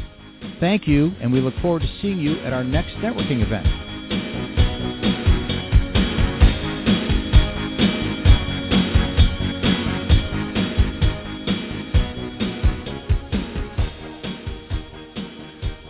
Thank 0.60 0.86
you, 0.86 1.12
and 1.20 1.32
we 1.32 1.40
look 1.40 1.54
forward 1.60 1.82
to 1.82 1.88
seeing 2.00 2.18
you 2.18 2.38
at 2.40 2.52
our 2.52 2.64
next 2.64 2.94
networking 2.96 3.42
event. 3.42 3.66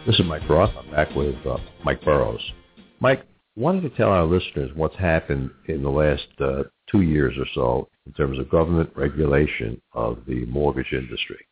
This 0.06 0.20
is 0.20 0.26
Mike 0.26 0.48
Roth. 0.48 0.70
I'm 0.78 0.88
back 0.92 1.12
with 1.16 1.34
uh, 1.44 1.58
Mike 1.84 2.00
Burroughs. 2.04 2.52
Mike, 3.00 3.26
wanted 3.56 3.80
to 3.80 3.90
tell 3.96 4.10
our 4.10 4.24
listeners 4.24 4.70
what's 4.76 4.94
happened 4.94 5.50
in 5.66 5.82
the 5.82 5.90
last 5.90 6.28
uh, 6.38 6.62
two 6.88 7.00
years 7.00 7.34
or 7.36 7.46
so 7.54 7.88
in 8.06 8.12
terms 8.12 8.38
of 8.38 8.48
government 8.48 8.88
regulation 8.94 9.82
of 9.94 10.18
the 10.28 10.46
mortgage 10.46 10.92
industry. 10.92 11.44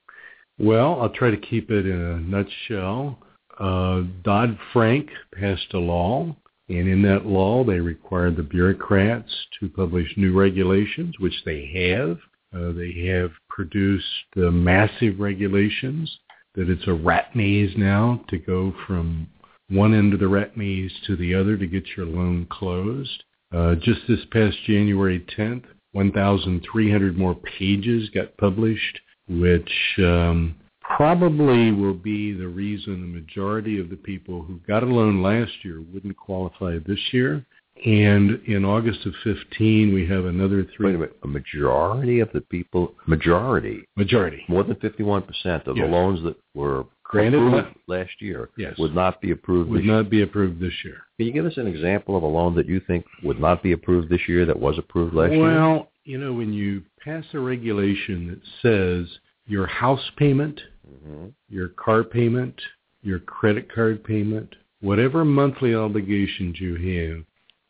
Well, 0.56 1.00
I'll 1.00 1.08
try 1.08 1.32
to 1.32 1.36
keep 1.36 1.72
it 1.72 1.84
in 1.84 2.00
a 2.00 2.20
nutshell. 2.20 3.18
Uh, 3.58 4.02
Dodd-Frank 4.22 5.10
passed 5.34 5.74
a 5.74 5.78
law, 5.78 6.36
and 6.68 6.88
in 6.88 7.02
that 7.02 7.26
law 7.26 7.64
they 7.64 7.80
required 7.80 8.36
the 8.36 8.44
bureaucrats 8.44 9.34
to 9.58 9.68
publish 9.68 10.06
new 10.16 10.32
regulations, 10.32 11.16
which 11.18 11.42
they 11.44 11.98
have. 11.98 12.18
Uh, 12.54 12.72
they 12.72 13.04
have 13.08 13.32
produced 13.48 14.06
uh, 14.36 14.42
massive 14.42 15.18
regulations 15.18 16.18
that 16.54 16.68
it's 16.68 16.86
a 16.86 16.94
rat 16.94 17.34
maze 17.34 17.72
now 17.76 18.20
to 18.28 18.38
go 18.38 18.74
from 18.86 19.28
one 19.68 19.94
end 19.94 20.12
of 20.12 20.20
the 20.20 20.28
rat 20.28 20.56
maze 20.56 20.92
to 21.06 21.16
the 21.16 21.34
other 21.34 21.56
to 21.56 21.66
get 21.66 21.84
your 21.96 22.06
loan 22.06 22.46
closed. 22.50 23.24
Uh, 23.52 23.74
just 23.76 24.00
this 24.08 24.24
past 24.30 24.56
January 24.66 25.24
10th, 25.36 25.64
1,300 25.92 27.16
more 27.16 27.36
pages 27.58 28.10
got 28.10 28.36
published, 28.36 29.00
which 29.28 29.70
um, 29.98 30.54
probably 30.80 31.70
will 31.72 31.94
be 31.94 32.32
the 32.32 32.46
reason 32.46 33.00
the 33.00 33.20
majority 33.20 33.80
of 33.80 33.90
the 33.90 33.96
people 33.96 34.42
who 34.42 34.58
got 34.66 34.82
a 34.82 34.86
loan 34.86 35.22
last 35.22 35.52
year 35.62 35.82
wouldn't 35.92 36.16
qualify 36.16 36.78
this 36.86 36.98
year. 37.12 37.44
And 37.84 38.40
in 38.46 38.64
August 38.64 39.04
of 39.04 39.14
15, 39.24 39.92
we 39.92 40.06
have 40.06 40.24
another 40.26 40.64
three. 40.76 40.86
Wait 40.86 40.94
a 40.94 40.98
minute. 40.98 41.16
A 41.24 41.26
majority 41.26 42.20
of 42.20 42.30
the 42.32 42.40
people, 42.42 42.94
majority, 43.06 43.84
Majority. 43.96 44.44
more 44.48 44.62
than 44.62 44.76
51% 44.76 45.66
of 45.66 45.76
Yes. 45.76 45.84
the 45.86 45.90
loans 45.90 46.22
that 46.22 46.36
were 46.54 46.86
Granted, 47.02 47.42
approved 47.42 47.76
last 47.88 48.22
year 48.22 48.48
Yes. 48.56 48.78
would 48.78 48.94
not 48.94 49.20
be 49.20 49.32
approved 49.32 49.70
Would 49.70 49.80
this 49.80 49.86
year. 49.86 49.94
not 49.96 50.08
be 50.08 50.22
approved 50.22 50.60
this 50.60 50.84
year. 50.84 51.02
Can 51.18 51.26
you 51.26 51.32
give 51.32 51.46
us 51.46 51.56
an 51.58 51.66
example 51.66 52.16
of 52.16 52.22
a 52.22 52.26
loan 52.26 52.54
that 52.54 52.66
you 52.66 52.78
think 52.80 53.04
would 53.24 53.40
not 53.40 53.62
be 53.62 53.72
approved 53.72 54.08
this 54.08 54.28
year 54.28 54.46
that 54.46 54.58
was 54.58 54.78
approved 54.78 55.12
last 55.14 55.32
year? 55.32 55.42
Well, 55.42 55.90
you 56.04 56.16
know, 56.18 56.32
when 56.32 56.52
you 56.52 56.82
pass 57.04 57.24
a 57.34 57.40
regulation 57.40 58.28
that 58.28 58.40
says 58.62 59.18
your 59.46 59.66
house 59.66 60.10
payment, 60.16 60.62
Mhm. 61.06 61.32
your 61.48 61.68
car 61.68 62.04
payment, 62.04 62.62
your 63.02 63.18
credit 63.18 63.68
card 63.68 64.02
payment, 64.04 64.54
whatever 64.80 65.24
monthly 65.24 65.74
obligations 65.74 66.60
you 66.60 66.76
have, 66.76 67.24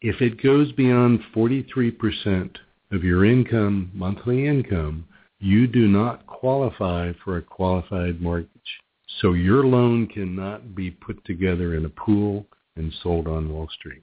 if 0.04 0.20
it 0.20 0.42
goes 0.42 0.70
beyond 0.72 1.18
43% 1.34 2.50
of 2.92 3.02
your 3.02 3.24
income, 3.24 3.90
monthly 3.94 4.46
income, 4.46 5.06
you 5.40 5.66
do 5.66 5.88
not 5.88 6.26
qualify 6.26 7.12
for 7.24 7.38
a 7.38 7.42
qualified 7.42 8.20
mortgage. 8.20 8.50
So 9.22 9.32
your 9.32 9.64
loan 9.64 10.06
cannot 10.08 10.74
be 10.74 10.90
put 10.90 11.24
together 11.24 11.74
in 11.74 11.86
a 11.86 11.88
pool 11.88 12.44
and 12.76 12.92
sold 13.02 13.26
on 13.26 13.50
Wall 13.50 13.66
Street. 13.78 14.02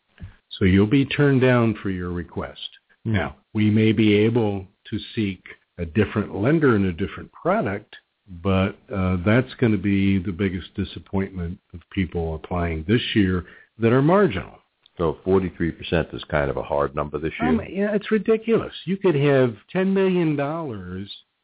So 0.57 0.65
you'll 0.65 0.87
be 0.87 1.05
turned 1.05 1.41
down 1.41 1.77
for 1.83 1.91
your 1.91 2.09
request. 2.09 2.67
Hmm. 3.05 3.13
Now, 3.13 3.35
we 3.53 3.69
may 3.69 3.91
be 3.91 4.15
able 4.15 4.65
to 4.89 4.99
seek 5.13 5.43
a 5.77 5.85
different 5.85 6.35
lender 6.35 6.75
and 6.75 6.85
a 6.85 6.93
different 6.93 7.31
product, 7.31 7.95
but 8.41 8.75
uh, 8.91 9.17
that's 9.23 9.53
going 9.59 9.71
to 9.71 9.77
be 9.77 10.17
the 10.17 10.31
biggest 10.31 10.73
disappointment 10.73 11.59
of 11.75 11.81
people 11.91 12.33
applying 12.33 12.85
this 12.87 13.03
year 13.13 13.45
that 13.77 13.93
are 13.93 14.01
marginal. 14.01 14.60
So 14.97 15.17
43% 15.25 16.13
is 16.13 16.23
kind 16.25 16.49
of 16.49 16.57
a 16.57 16.63
hard 16.63 16.95
number 16.95 17.17
this 17.17 17.33
year. 17.39 17.49
Um, 17.49 17.61
yeah, 17.69 17.93
it's 17.95 18.11
ridiculous. 18.11 18.73
You 18.85 18.97
could 18.97 19.15
have 19.15 19.55
$10 19.73 19.87
million 19.87 20.37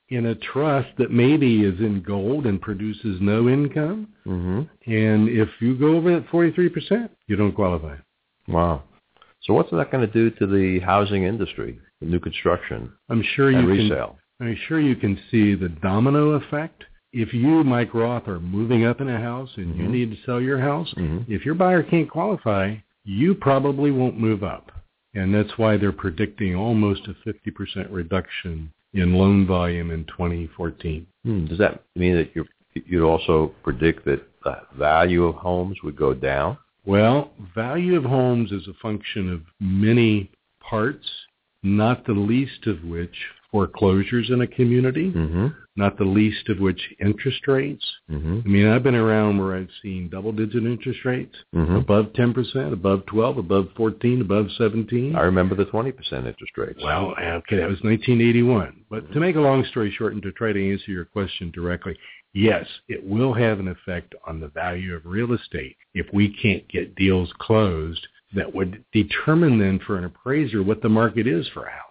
in 0.09 0.25
a 0.27 0.35
trust 0.35 0.89
that 0.97 1.11
maybe 1.11 1.63
is 1.63 1.79
in 1.79 2.01
gold 2.01 2.45
and 2.45 2.61
produces 2.61 3.19
no 3.21 3.47
income. 3.49 4.09
hmm 4.25 4.61
And 4.85 5.29
if 5.29 5.49
you 5.59 5.77
go 5.77 5.95
over 5.95 6.13
that 6.13 6.27
43%, 6.29 7.09
you 7.27 7.35
don't 7.35 7.53
qualify. 7.53 7.95
Wow. 8.47 8.83
So 9.41 9.53
what's 9.53 9.71
that 9.71 9.91
going 9.91 10.05
to 10.05 10.11
do 10.13 10.29
to 10.31 10.47
the 10.47 10.79
housing 10.79 11.23
industry, 11.23 11.79
the 12.01 12.07
new 12.07 12.19
construction 12.19 12.91
I'm 13.09 13.23
sure 13.35 13.49
you 13.51 13.69
and 13.69 13.89
can? 13.89 14.07
I'm 14.39 14.57
sure 14.67 14.79
you 14.79 14.95
can 14.95 15.19
see 15.31 15.55
the 15.55 15.69
domino 15.69 16.31
effect. 16.31 16.83
If 17.13 17.33
you, 17.33 17.63
Mike 17.63 17.93
Roth, 17.93 18.27
are 18.27 18.39
moving 18.39 18.85
up 18.85 18.99
in 19.01 19.07
a 19.09 19.19
house 19.19 19.49
and 19.55 19.75
you 19.75 19.85
Mhm. 19.85 19.91
need 19.91 20.11
to 20.11 20.17
sell 20.25 20.41
your 20.41 20.59
house, 20.59 20.93
Mhm. 20.95 21.25
if 21.29 21.45
your 21.45 21.55
buyer 21.55 21.81
can't 21.81 22.09
qualify, 22.09 22.75
you 23.07 23.33
probably 23.33 23.89
won't 23.89 24.19
move 24.19 24.43
up. 24.43 24.71
And 25.15 25.33
that's 25.33 25.57
why 25.57 25.77
they're 25.77 25.93
predicting 25.93 26.55
almost 26.55 27.07
a 27.07 27.15
50% 27.27 27.87
reduction 27.89 28.71
in 28.93 29.13
loan 29.15 29.47
volume 29.47 29.91
in 29.91 30.05
2014. 30.05 31.07
Hmm. 31.23 31.45
Does 31.45 31.57
that 31.57 31.83
mean 31.95 32.15
that 32.15 32.35
you 32.35 32.45
you'd 32.73 33.07
also 33.07 33.53
predict 33.63 34.05
that 34.05 34.21
the 34.43 34.61
value 34.77 35.23
of 35.23 35.35
homes 35.35 35.77
would 35.83 35.95
go 35.95 36.13
down? 36.13 36.57
Well, 36.85 37.31
value 37.55 37.97
of 37.97 38.03
homes 38.03 38.51
is 38.51 38.67
a 38.67 38.73
function 38.81 39.33
of 39.33 39.41
many 39.59 40.29
parts, 40.59 41.07
not 41.63 42.05
the 42.05 42.13
least 42.13 42.67
of 42.67 42.83
which 42.83 43.15
foreclosures 43.51 44.29
in 44.29 44.41
a 44.41 44.47
community, 44.47 45.11
Mm-hmm. 45.11 45.47
not 45.75 45.97
the 45.97 46.03
least 46.03 46.49
of 46.49 46.59
which 46.59 46.81
interest 46.99 47.47
rates. 47.47 47.85
Mm-hmm. 48.09 48.39
I 48.45 48.49
mean, 48.49 48.67
I've 48.67 48.83
been 48.83 48.95
around 48.95 49.37
where 49.37 49.55
I've 49.55 49.69
seen 49.81 50.09
double-digit 50.09 50.63
interest 50.63 50.99
rates, 51.05 51.35
Mm-hmm. 51.55 51.75
above 51.75 52.07
10%, 52.13 52.73
above 52.73 53.05
12, 53.05 53.37
above 53.37 53.67
14, 53.77 54.21
above 54.21 54.47
17. 54.57 55.15
I 55.15 55.21
remember 55.21 55.55
the 55.55 55.65
20% 55.65 55.87
interest 56.13 56.57
rates. 56.57 56.79
Well, 56.83 57.11
okay, 57.17 57.57
that 57.57 57.69
was 57.69 57.81
1981. 57.81 58.85
But 58.89 59.11
to 59.13 59.19
make 59.19 59.35
a 59.35 59.41
long 59.41 59.63
story 59.65 59.93
short 59.97 60.13
and 60.13 60.21
to 60.23 60.31
try 60.31 60.51
to 60.53 60.71
answer 60.73 60.91
your 60.91 61.05
question 61.05 61.51
directly, 61.51 61.97
yes, 62.33 62.65
it 62.87 63.03
will 63.03 63.33
have 63.33 63.59
an 63.59 63.67
effect 63.67 64.13
on 64.27 64.39
the 64.39 64.49
value 64.49 64.93
of 64.95 65.05
real 65.05 65.33
estate 65.33 65.77
if 65.93 66.05
we 66.13 66.29
can't 66.41 66.67
get 66.69 66.95
deals 66.95 67.31
closed 67.39 68.05
that 68.35 68.53
would 68.53 68.83
determine 68.91 69.57
then 69.57 69.79
for 69.85 69.97
an 69.97 70.03
appraiser 70.03 70.61
what 70.61 70.81
the 70.81 70.89
market 70.89 71.27
is 71.27 71.47
for 71.53 71.65
a 71.65 71.71
house. 71.71 71.83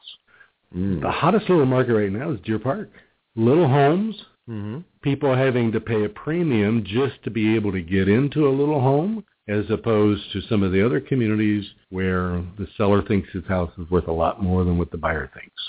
Mm. 0.77 1.01
The 1.01 1.11
hottest 1.11 1.49
little 1.49 1.67
market 1.67 1.95
right 1.95 2.13
now 2.13 2.33
is 2.33 2.41
Deer 2.41 2.59
Park. 2.59 2.91
Little 3.35 3.69
homes, 3.69 4.17
Mm-hmm. 4.49 4.79
people 5.03 5.35
having 5.35 5.73
to 5.73 5.81
pay 5.81 6.05
a 6.05 6.09
premium 6.09 6.85
just 6.87 7.21
to 7.25 7.31
be 7.31 7.57
able 7.57 7.73
to 7.73 7.83
get 7.83 8.09
into 8.09 8.47
a 8.47 8.57
little 8.57 8.81
home 8.81 9.25
as 9.49 9.65
opposed 9.71 10.23
to 10.33 10.41
some 10.43 10.63
of 10.63 10.71
the 10.71 10.87
other 10.87 11.01
communities 11.01 11.65
where 11.91 12.45
the 12.57 12.69
seller 12.77 13.03
thinks 13.03 13.29
his 13.33 13.45
house 13.47 13.73
is 13.77 13.91
worth 13.91 14.07
a 14.07 14.13
lot 14.13 14.41
more 14.41 14.63
than 14.63 14.79
what 14.79 14.93
the 14.93 14.99
buyer 14.99 15.29
thinks. 15.35 15.63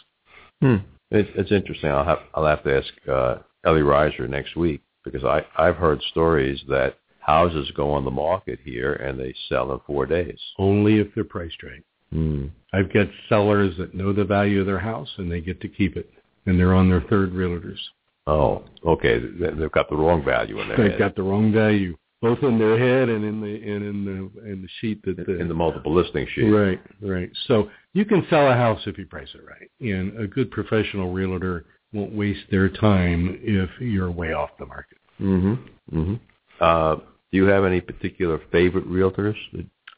Hmm. 0.61 0.85
It, 1.09 1.27
it's 1.35 1.51
interesting. 1.51 1.89
I'll 1.89 2.05
have 2.05 2.19
I'll 2.35 2.45
have 2.45 2.63
to 2.65 2.77
ask 2.77 2.93
uh, 3.09 3.35
Ellie 3.65 3.81
Reiser 3.81 4.29
next 4.29 4.55
week 4.55 4.81
because 5.03 5.23
I 5.23 5.43
I've 5.57 5.77
heard 5.77 5.99
stories 6.11 6.61
that 6.69 6.99
houses 7.19 7.71
go 7.75 7.91
on 7.91 8.05
the 8.05 8.11
market 8.11 8.59
here 8.63 8.93
and 8.93 9.19
they 9.19 9.33
sell 9.49 9.71
in 9.73 9.79
four 9.87 10.05
days. 10.05 10.37
Only 10.59 10.99
if 10.99 11.07
they're 11.15 11.23
priced 11.23 11.63
right. 11.63 11.83
Hmm. 12.11 12.45
I've 12.73 12.91
got 12.93 13.07
sellers 13.29 13.75
that 13.77 13.93
know 13.93 14.13
the 14.13 14.25
value 14.25 14.59
of 14.59 14.65
their 14.65 14.79
house 14.79 15.09
and 15.17 15.31
they 15.31 15.41
get 15.41 15.61
to 15.61 15.67
keep 15.67 15.95
it. 15.97 16.09
And 16.45 16.57
they're 16.59 16.73
on 16.73 16.89
their 16.89 17.01
third 17.01 17.33
realtors. 17.33 17.79
Oh, 18.25 18.63
okay. 18.85 19.19
They- 19.19 19.51
They've 19.51 19.71
got 19.71 19.89
the 19.89 19.95
wrong 19.95 20.23
value 20.23 20.59
in 20.61 20.67
their 20.69 20.77
They've 20.77 20.91
head. 20.91 20.99
got 20.99 21.15
the 21.15 21.23
wrong 21.23 21.51
value, 21.53 21.97
both 22.21 22.41
in 22.43 22.57
their 22.59 22.77
head 22.77 23.09
and 23.09 23.23
in 23.25 23.41
the 23.41 23.55
and 23.55 23.83
in 23.83 24.05
the 24.05 24.49
in 24.51 24.61
the 24.61 24.67
sheet 24.79 25.03
that 25.05 25.17
the, 25.17 25.39
in 25.39 25.47
the 25.47 25.53
multiple 25.53 25.93
listing 25.93 26.27
sheet. 26.33 26.43
Right, 26.49 26.81
right. 27.01 27.29
So 27.47 27.69
you 27.93 28.05
can 28.05 28.25
sell 28.29 28.49
a 28.49 28.53
house 28.53 28.81
if 28.85 28.97
you 28.97 29.05
price 29.05 29.27
it 29.33 29.41
right. 29.45 29.69
And 29.81 30.17
a 30.19 30.27
good 30.27 30.51
professional 30.51 31.11
realtor 31.11 31.65
won't 31.93 32.13
waste 32.13 32.43
their 32.51 32.69
time 32.69 33.39
if 33.41 33.69
you're 33.79 34.11
way 34.11 34.33
off 34.33 34.51
the 34.59 34.65
market. 34.65 34.97
Mm-hmm. 35.21 35.99
Mm-hmm. 35.99 36.15
Uh, 36.61 36.95
do 37.31 37.37
you 37.37 37.45
have 37.45 37.65
any 37.65 37.81
particular 37.81 38.39
favorite 38.51 38.87
realtors? 38.89 39.35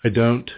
I 0.03 0.09
don't. 0.09 0.49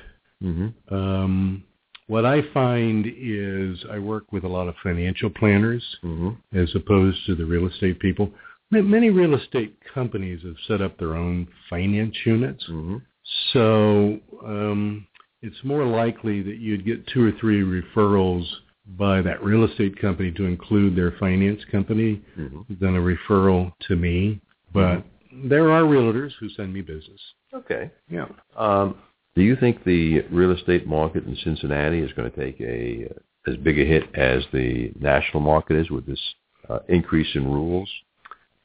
Mm-hmm. 0.43 0.93
Um, 0.93 1.63
what 2.07 2.25
I 2.25 2.41
find 2.53 3.05
is 3.07 3.77
I 3.89 3.97
work 3.99 4.31
with 4.33 4.43
a 4.43 4.47
lot 4.47 4.67
of 4.67 4.75
financial 4.83 5.29
planners 5.29 5.83
Mm-hmm. 6.03 6.57
as 6.57 6.69
opposed 6.75 7.25
to 7.27 7.35
the 7.35 7.45
real 7.45 7.67
estate 7.67 7.99
people. 7.99 8.31
Many 8.69 9.09
real 9.09 9.35
estate 9.35 9.75
companies 9.93 10.41
have 10.43 10.55
set 10.67 10.81
up 10.81 10.97
their 10.97 11.15
own 11.15 11.47
finance 11.69 12.15
units. 12.25 12.63
Mm-hmm. 12.69 12.97
So 13.53 14.19
um, 14.45 15.07
it's 15.41 15.63
more 15.63 15.85
likely 15.85 16.41
that 16.41 16.57
you'd 16.57 16.85
get 16.85 17.05
two 17.07 17.23
or 17.27 17.31
three 17.39 17.61
referrals 17.61 18.45
by 18.97 19.21
that 19.21 19.43
real 19.43 19.63
estate 19.63 19.99
company 19.99 20.31
to 20.31 20.45
include 20.45 20.95
their 20.95 21.11
finance 21.19 21.61
company 21.71 22.21
Mm-hmm. 22.37 22.73
than 22.79 22.95
a 22.95 22.99
referral 22.99 23.71
to 23.87 23.95
me. 23.95 24.41
But 24.73 25.05
there 25.33 25.71
are 25.71 25.83
realtors 25.83 26.31
who 26.39 26.49
send 26.49 26.73
me 26.73 26.81
business. 26.81 27.19
Okay. 27.53 27.91
Yeah. 28.09 28.25
Um, 28.55 28.95
do 29.35 29.41
you 29.41 29.55
think 29.55 29.83
the 29.83 30.21
real 30.31 30.51
estate 30.51 30.87
market 30.87 31.25
in 31.25 31.35
Cincinnati 31.43 31.99
is 31.99 32.11
going 32.13 32.29
to 32.29 32.37
take 32.37 32.59
a 32.61 33.07
uh, 33.09 33.19
as 33.51 33.57
big 33.57 33.79
a 33.79 33.85
hit 33.85 34.03
as 34.13 34.43
the 34.53 34.91
national 34.99 35.41
market 35.41 35.75
is 35.75 35.89
with 35.89 36.05
this 36.05 36.19
uh, 36.69 36.79
increase 36.89 37.29
in 37.33 37.43
rules? 37.43 37.89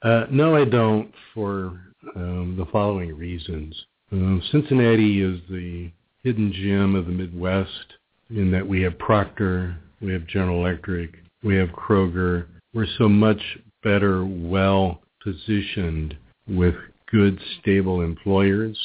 Uh, 0.02 0.26
no, 0.30 0.54
I 0.54 0.64
don't 0.66 1.10
for 1.32 1.80
um, 2.14 2.56
the 2.58 2.66
following 2.70 3.16
reasons. 3.16 3.74
Um, 4.12 4.42
Cincinnati 4.52 5.22
is 5.22 5.40
the 5.48 5.90
hidden 6.22 6.52
gem 6.52 6.94
of 6.94 7.06
the 7.06 7.12
Midwest 7.12 7.94
in 8.30 8.50
that 8.50 8.66
we 8.66 8.82
have 8.82 8.98
Procter, 8.98 9.78
we 10.02 10.12
have 10.12 10.26
General 10.26 10.60
Electric, 10.60 11.14
we 11.42 11.56
have 11.56 11.70
Kroger. 11.70 12.46
We're 12.74 12.86
so 12.98 13.08
much 13.08 13.40
better, 13.82 14.26
well 14.26 15.00
positioned 15.22 16.16
with 16.46 16.74
good, 17.10 17.40
stable 17.60 18.02
employers 18.02 18.76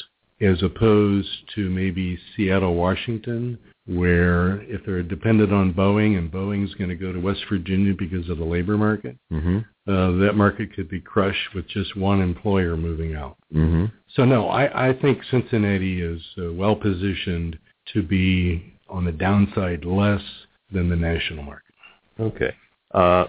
as 0.42 0.62
opposed 0.62 1.28
to 1.54 1.70
maybe 1.70 2.18
Seattle, 2.36 2.74
Washington, 2.74 3.58
where 3.86 4.62
if 4.62 4.84
they're 4.84 5.02
dependent 5.02 5.52
on 5.52 5.72
Boeing 5.72 6.18
and 6.18 6.30
Boeing's 6.30 6.74
going 6.74 6.90
to 6.90 6.96
go 6.96 7.12
to 7.12 7.18
West 7.20 7.42
Virginia 7.48 7.94
because 7.98 8.28
of 8.28 8.38
the 8.38 8.44
labor 8.44 8.76
market, 8.76 9.16
Mm-hmm. 9.32 9.58
uh, 9.90 10.24
that 10.24 10.34
market 10.34 10.74
could 10.74 10.88
be 10.88 11.00
crushed 11.00 11.54
with 11.54 11.66
just 11.68 11.96
one 11.96 12.20
employer 12.20 12.76
moving 12.76 13.14
out. 13.14 13.36
Mm-hmm. 13.54 13.86
So 14.14 14.24
no, 14.24 14.48
I, 14.48 14.90
I 14.90 15.00
think 15.00 15.18
Cincinnati 15.30 16.02
is 16.02 16.20
uh, 16.38 16.52
well 16.52 16.76
positioned 16.76 17.58
to 17.92 18.02
be 18.02 18.74
on 18.88 19.04
the 19.04 19.12
downside 19.12 19.84
less 19.84 20.22
than 20.70 20.88
the 20.88 20.96
national 20.96 21.42
market. 21.44 21.74
Okay. 22.20 22.54
Uh, 22.92 23.26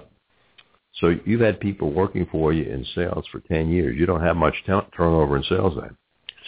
so 1.00 1.16
you've 1.26 1.42
had 1.42 1.60
people 1.60 1.92
working 1.92 2.28
for 2.32 2.54
you 2.54 2.64
in 2.64 2.86
sales 2.94 3.26
for 3.32 3.40
10 3.40 3.70
years. 3.70 3.98
You 3.98 4.06
don't 4.06 4.22
have 4.22 4.36
much 4.38 4.54
t- 4.68 4.80
turnover 4.96 5.38
in 5.38 5.44
sales 5.44 5.74
then? 5.82 5.96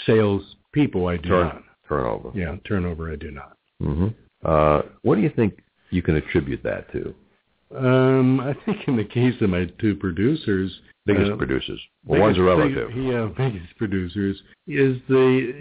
Sales 0.06 0.56
people, 0.74 1.08
I 1.08 1.18
do 1.18 1.30
Turn- 1.30 1.48
not. 1.48 1.64
Turnover. 1.88 2.32
Yeah, 2.34 2.56
turnover, 2.68 3.12
I 3.12 3.16
do 3.16 3.32
not. 3.32 3.58
hmm 3.80 4.08
Uh, 4.44 4.82
what 5.04 5.16
do 5.16 5.22
you 5.22 5.30
think 5.30 5.60
you 5.92 6.02
can 6.02 6.16
attribute 6.16 6.62
that 6.64 6.92
to? 6.92 7.14
Um, 7.76 8.40
I 8.40 8.54
think 8.66 8.88
in 8.88 8.96
the 8.96 9.04
case 9.04 9.34
of 9.42 9.50
my 9.50 9.66
two 9.80 9.96
producers, 9.96 10.72
biggest 11.06 11.32
uh, 11.32 11.36
producers. 11.36 11.80
Well, 12.06 12.22
one's 12.22 12.38
a 12.38 12.42
relative. 12.42 12.90
Big, 12.90 13.04
yeah, 13.06 13.28
biggest 13.38 13.76
producers 13.78 14.42
is 14.68 14.98
they 15.10 15.54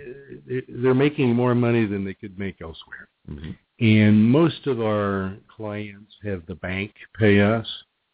they're 0.68 0.94
making 0.94 1.34
more 1.34 1.54
money 1.54 1.86
than 1.86 2.04
they 2.04 2.14
could 2.14 2.38
make 2.38 2.60
elsewhere. 2.60 3.08
hmm 3.26 3.50
And 3.80 4.22
most 4.30 4.66
of 4.66 4.80
our 4.80 5.34
clients 5.48 6.12
have 6.24 6.44
the 6.46 6.54
bank 6.56 6.92
pay 7.18 7.40
us, 7.40 7.66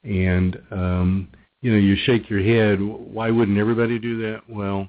and 0.04 0.56
um, 0.70 1.28
you 1.62 1.72
know, 1.72 1.78
you 1.78 1.96
shake 2.06 2.30
your 2.30 2.42
head. 2.42 2.80
Why 2.80 3.30
wouldn't 3.30 3.58
everybody 3.58 3.98
do 3.98 4.20
that? 4.22 4.42
Well, 4.48 4.88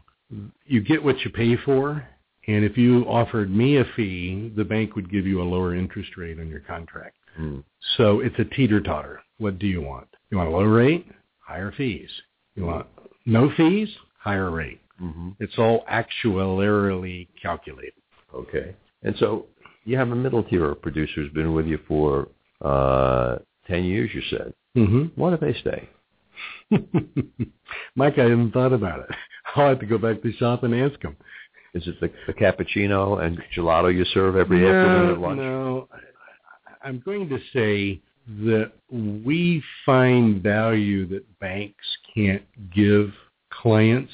you 0.65 0.81
get 0.81 1.03
what 1.03 1.19
you 1.21 1.31
pay 1.31 1.57
for, 1.57 2.07
and 2.47 2.63
if 2.65 2.77
you 2.77 3.03
offered 3.03 3.51
me 3.51 3.77
a 3.77 3.85
fee, 3.95 4.51
the 4.55 4.63
bank 4.63 4.95
would 4.95 5.11
give 5.11 5.25
you 5.27 5.41
a 5.41 5.43
lower 5.43 5.75
interest 5.75 6.17
rate 6.17 6.39
on 6.39 6.47
your 6.49 6.61
contract. 6.61 7.15
Mm. 7.39 7.63
So 7.97 8.19
it's 8.21 8.37
a 8.39 8.45
teeter-totter. 8.45 9.21
What 9.37 9.59
do 9.59 9.67
you 9.67 9.81
want? 9.81 10.07
You 10.29 10.37
want 10.37 10.49
a 10.49 10.51
low 10.53 10.63
rate? 10.63 11.07
Higher 11.39 11.71
fees. 11.75 12.09
You 12.55 12.65
want 12.65 12.87
no 13.25 13.51
fees? 13.55 13.89
Higher 14.19 14.51
rate. 14.51 14.81
hmm 14.99 15.29
It's 15.39 15.57
all 15.57 15.83
actuarially 15.91 17.27
calculated. 17.41 17.93
Okay. 18.33 18.75
And 19.03 19.15
so 19.17 19.47
you 19.83 19.97
have 19.97 20.11
a 20.11 20.15
middle 20.15 20.43
tier 20.43 20.71
of 20.71 20.81
producers 20.81 21.31
been 21.33 21.53
with 21.53 21.65
you 21.65 21.79
for 21.87 22.27
uh, 22.61 23.37
10 23.67 23.83
years, 23.85 24.11
you 24.13 24.21
said. 24.29 24.53
hmm 24.75 25.05
Why 25.15 25.31
do 25.31 25.37
they 25.37 25.57
stay? 25.59 25.89
Mike, 27.95 28.17
I 28.17 28.23
hadn't 28.23 28.51
thought 28.51 28.73
about 28.73 29.01
it. 29.01 29.15
I'll 29.55 29.69
have 29.69 29.79
to 29.79 29.85
go 29.85 29.97
back 29.97 30.21
to 30.21 30.31
the 30.31 30.37
shop 30.37 30.63
and 30.63 30.73
ask 30.73 31.01
him. 31.01 31.15
Is 31.73 31.87
it 31.87 31.99
the, 31.99 32.11
the 32.27 32.33
cappuccino 32.33 33.23
and 33.25 33.41
gelato 33.55 33.93
you 33.93 34.05
serve 34.13 34.35
every 34.35 34.65
afternoon 34.65 35.07
no, 35.07 35.13
at 35.13 35.19
lunch? 35.19 35.37
No, 35.37 35.87
I- 35.91 36.87
I'm 36.87 36.99
going 37.05 37.29
to 37.29 37.39
say 37.53 38.01
that 38.45 38.71
we 38.89 39.63
find 39.85 40.41
value 40.41 41.07
that 41.09 41.39
banks 41.39 41.85
can't 42.13 42.43
give 42.73 43.11
clients. 43.51 44.13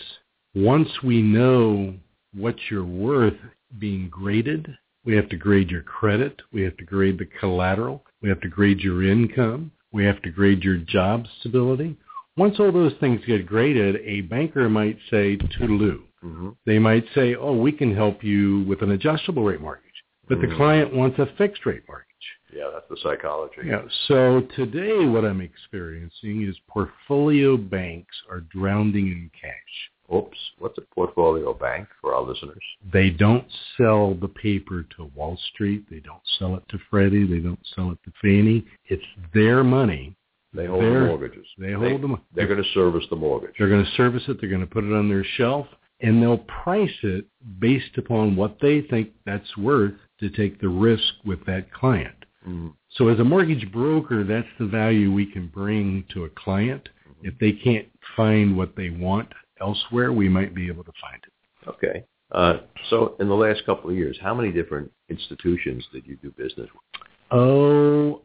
Once 0.56 0.90
we 1.04 1.22
know 1.22 1.94
what 2.34 2.56
you're 2.70 2.84
worth 2.84 3.38
being 3.80 4.10
graded, 4.10 4.68
we 5.06 5.16
have 5.16 5.30
to 5.30 5.38
grade 5.38 5.70
your 5.70 5.84
credit, 5.84 6.42
we 6.52 6.62
have 6.64 6.76
to 6.78 6.84
grade 6.84 7.18
the 7.18 7.30
collateral, 7.40 8.04
we 8.22 8.30
have 8.30 8.42
to 8.42 8.50
grade 8.50 8.80
your 8.80 9.10
income, 9.10 9.72
we 9.92 10.04
have 10.04 10.22
to 10.24 10.30
grade 10.30 10.64
your 10.64 10.78
job 10.78 11.26
stability. 11.40 11.96
Once 12.38 12.60
all 12.60 12.72
those 12.72 12.94
things 13.00 13.20
get 13.26 13.46
graded, 13.46 13.98
a 14.04 14.22
banker 14.22 14.70
might 14.70 14.98
say, 15.10 15.38
toodaloo. 15.38 16.02
hmm 16.22 16.50
They 16.66 16.80
might 16.80 17.06
say, 17.14 17.36
oh, 17.36 17.56
we 17.56 17.72
can 17.72 17.94
help 17.94 18.24
you 18.24 18.62
with 18.68 18.82
an 18.82 18.92
adjustable 18.92 19.44
rate 19.44 19.62
mortgage. 19.62 19.84
But 20.28 20.42
the 20.42 20.48
Mhm. 20.48 20.56
client 20.58 20.94
wants 20.94 21.20
a 21.20 21.26
fixed 21.38 21.66
rate 21.66 21.84
mortgage. 21.88 22.06
Yeah, 22.54 22.70
that's 22.74 22.88
the 22.90 22.98
psychology. 22.98 23.62
Yeah. 23.66 23.84
So 24.08 24.42
today 24.56 25.06
what 25.06 25.26
I'm 25.26 25.42
experiencing 25.42 26.42
is 26.44 26.58
portfolio 26.68 27.58
banks 27.58 28.16
are 28.30 28.42
drowning 28.42 29.08
in 29.08 29.32
cash. 29.40 29.92
Oops. 30.14 30.38
What's 30.60 30.78
a 30.78 30.82
portfolio 30.96 31.54
bank 31.54 31.90
for 32.00 32.14
our 32.16 32.22
listeners? 32.22 32.64
They 32.92 33.10
don't 33.10 33.46
sell 33.76 34.14
the 34.16 34.30
paper 34.30 34.84
to 34.96 35.06
Wall 35.16 35.36
Street. 35.54 35.84
They 35.90 36.00
don't 36.00 36.26
sell 36.40 36.56
it 36.56 36.64
to 36.70 36.78
Freddie. 36.90 37.26
They 37.26 37.40
don't 37.40 37.66
sell 37.76 37.92
it 37.92 38.00
to 38.06 38.12
Fannie. 38.22 38.66
It's 38.86 39.06
their 39.34 39.64
money. 39.64 40.16
They 40.54 40.66
hold 40.66 40.84
the 40.84 41.00
mortgages. 41.00 41.48
They 41.58 41.74
hold 41.74 42.02
them. 42.02 42.22
They're 42.34 42.48
going 42.48 42.64
to 42.64 42.70
service 42.74 43.06
the 43.10 43.16
mortgage. 43.16 43.56
They're 43.58 43.70
going 43.70 43.86
to 43.86 43.92
service 43.92 44.24
it. 44.28 44.40
They're 44.40 44.50
going 44.50 44.62
to 44.62 44.68
put 44.68 44.84
it 44.84 44.94
on 44.94 45.10
their 45.10 45.24
shelf, 45.24 45.68
and 46.02 46.22
they'll 46.22 46.46
price 46.64 46.90
it 47.04 47.26
based 47.60 47.98
upon 47.98 48.36
what 48.36 48.58
they 48.62 48.82
think 48.82 49.10
that's 49.26 49.58
worth 49.58 49.94
to 50.20 50.30
take 50.30 50.60
the 50.60 50.70
risk 50.70 51.14
with 51.26 51.46
that 51.46 51.72
client. 51.72 52.26
Mhm. 52.48 52.74
So 52.90 53.10
as 53.10 53.20
a 53.20 53.24
mortgage 53.24 53.72
broker, 53.72 54.24
that's 54.24 54.48
the 54.58 54.66
value 54.66 55.12
we 55.12 55.26
can 55.26 55.48
bring 55.48 56.04
to 56.14 56.24
a 56.24 56.30
client. 56.30 56.90
If 57.24 57.38
they 57.40 57.52
can't 57.52 57.88
find 58.16 58.56
what 58.56 58.76
they 58.76 58.90
want 58.90 59.34
elsewhere, 59.60 60.14
we 60.14 60.30
might 60.30 60.54
be 60.54 60.68
able 60.68 60.84
to 60.84 60.92
find 61.02 61.22
it. 61.26 61.68
Okay. 61.68 62.04
Uh, 62.32 62.60
so 62.90 63.16
in 63.20 63.28
the 63.28 63.36
last 63.36 63.66
couple 63.66 63.90
of 63.90 63.96
years, 63.96 64.18
how 64.22 64.34
many 64.34 64.52
different 64.52 64.92
institutions 65.10 65.88
did 65.92 66.06
you 66.06 66.16
do 66.18 66.32
business 66.32 66.70
with? 66.74 67.02
Oh, 67.32 68.22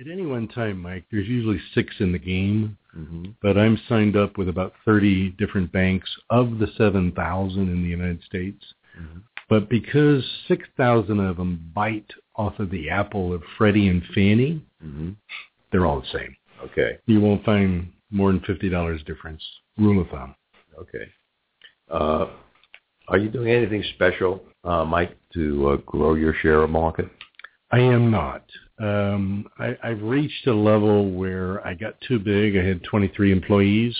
at 0.00 0.06
any 0.10 0.24
one 0.26 0.48
time, 0.48 0.80
Mike, 0.80 1.04
there's 1.10 1.28
usually 1.28 1.60
six 1.74 1.94
in 2.00 2.12
the 2.12 2.18
game, 2.18 2.76
Mm-hmm. 2.96 3.26
but 3.42 3.56
I'm 3.56 3.78
signed 3.88 4.16
up 4.16 4.38
with 4.38 4.48
about 4.48 4.72
30 4.84 5.30
different 5.38 5.70
banks 5.70 6.10
of 6.30 6.58
the 6.58 6.66
7,000 6.76 7.60
in 7.68 7.82
the 7.82 7.88
United 7.88 8.22
States. 8.24 8.64
Mhm. 8.98 9.22
But 9.48 9.68
because 9.68 10.24
6,000 10.48 11.20
of 11.20 11.36
them 11.36 11.70
bite 11.74 12.10
off 12.34 12.58
of 12.58 12.70
the 12.70 12.90
apple 12.90 13.32
of 13.32 13.42
Freddie 13.56 13.86
and 13.88 14.02
Fannie, 14.14 14.62
Mm-hmm. 14.84 15.10
they're 15.70 15.86
all 15.86 16.00
the 16.00 16.08
same. 16.18 16.34
Okay. 16.64 16.98
You 17.06 17.20
won't 17.20 17.44
find 17.44 17.92
more 18.10 18.32
than 18.32 18.40
$50 18.40 19.04
difference. 19.04 19.44
Rule 19.76 20.00
of 20.02 20.08
thumb. 20.08 20.34
Okay. 20.80 21.06
Uh, 21.90 22.26
are 23.08 23.18
you 23.18 23.28
doing 23.28 23.50
anything 23.52 23.82
special, 23.94 24.42
uh, 24.64 24.84
Mike, 24.84 25.16
to 25.34 25.68
uh, 25.68 25.76
grow 25.86 26.14
your 26.14 26.34
share 26.34 26.62
of 26.62 26.70
market? 26.70 27.08
I 27.70 27.80
am 27.80 28.10
not. 28.10 28.44
Um, 28.78 29.46
I, 29.58 29.76
I've 29.82 30.02
reached 30.02 30.46
a 30.46 30.54
level 30.54 31.10
where 31.10 31.66
I 31.66 31.74
got 31.74 32.00
too 32.00 32.18
big. 32.18 32.56
I 32.56 32.64
had 32.64 32.82
23 32.84 33.32
employees, 33.32 33.96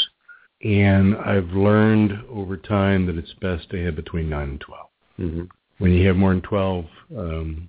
and 0.63 1.17
I've 1.17 1.51
learned 1.51 2.13
over 2.31 2.57
time 2.57 3.07
that 3.07 3.17
it's 3.17 3.33
best 3.41 3.69
to 3.71 3.85
have 3.85 3.97
between 3.97 4.31
9 4.31 4.49
and 4.49 4.61
12. 4.61 4.87
Mm-hmm. 5.21 5.43
When 5.79 5.93
you 5.93 6.07
have 6.07 6.17
more 6.17 6.33
than 6.33 6.43
12, 6.43 6.85
um, 7.17 7.69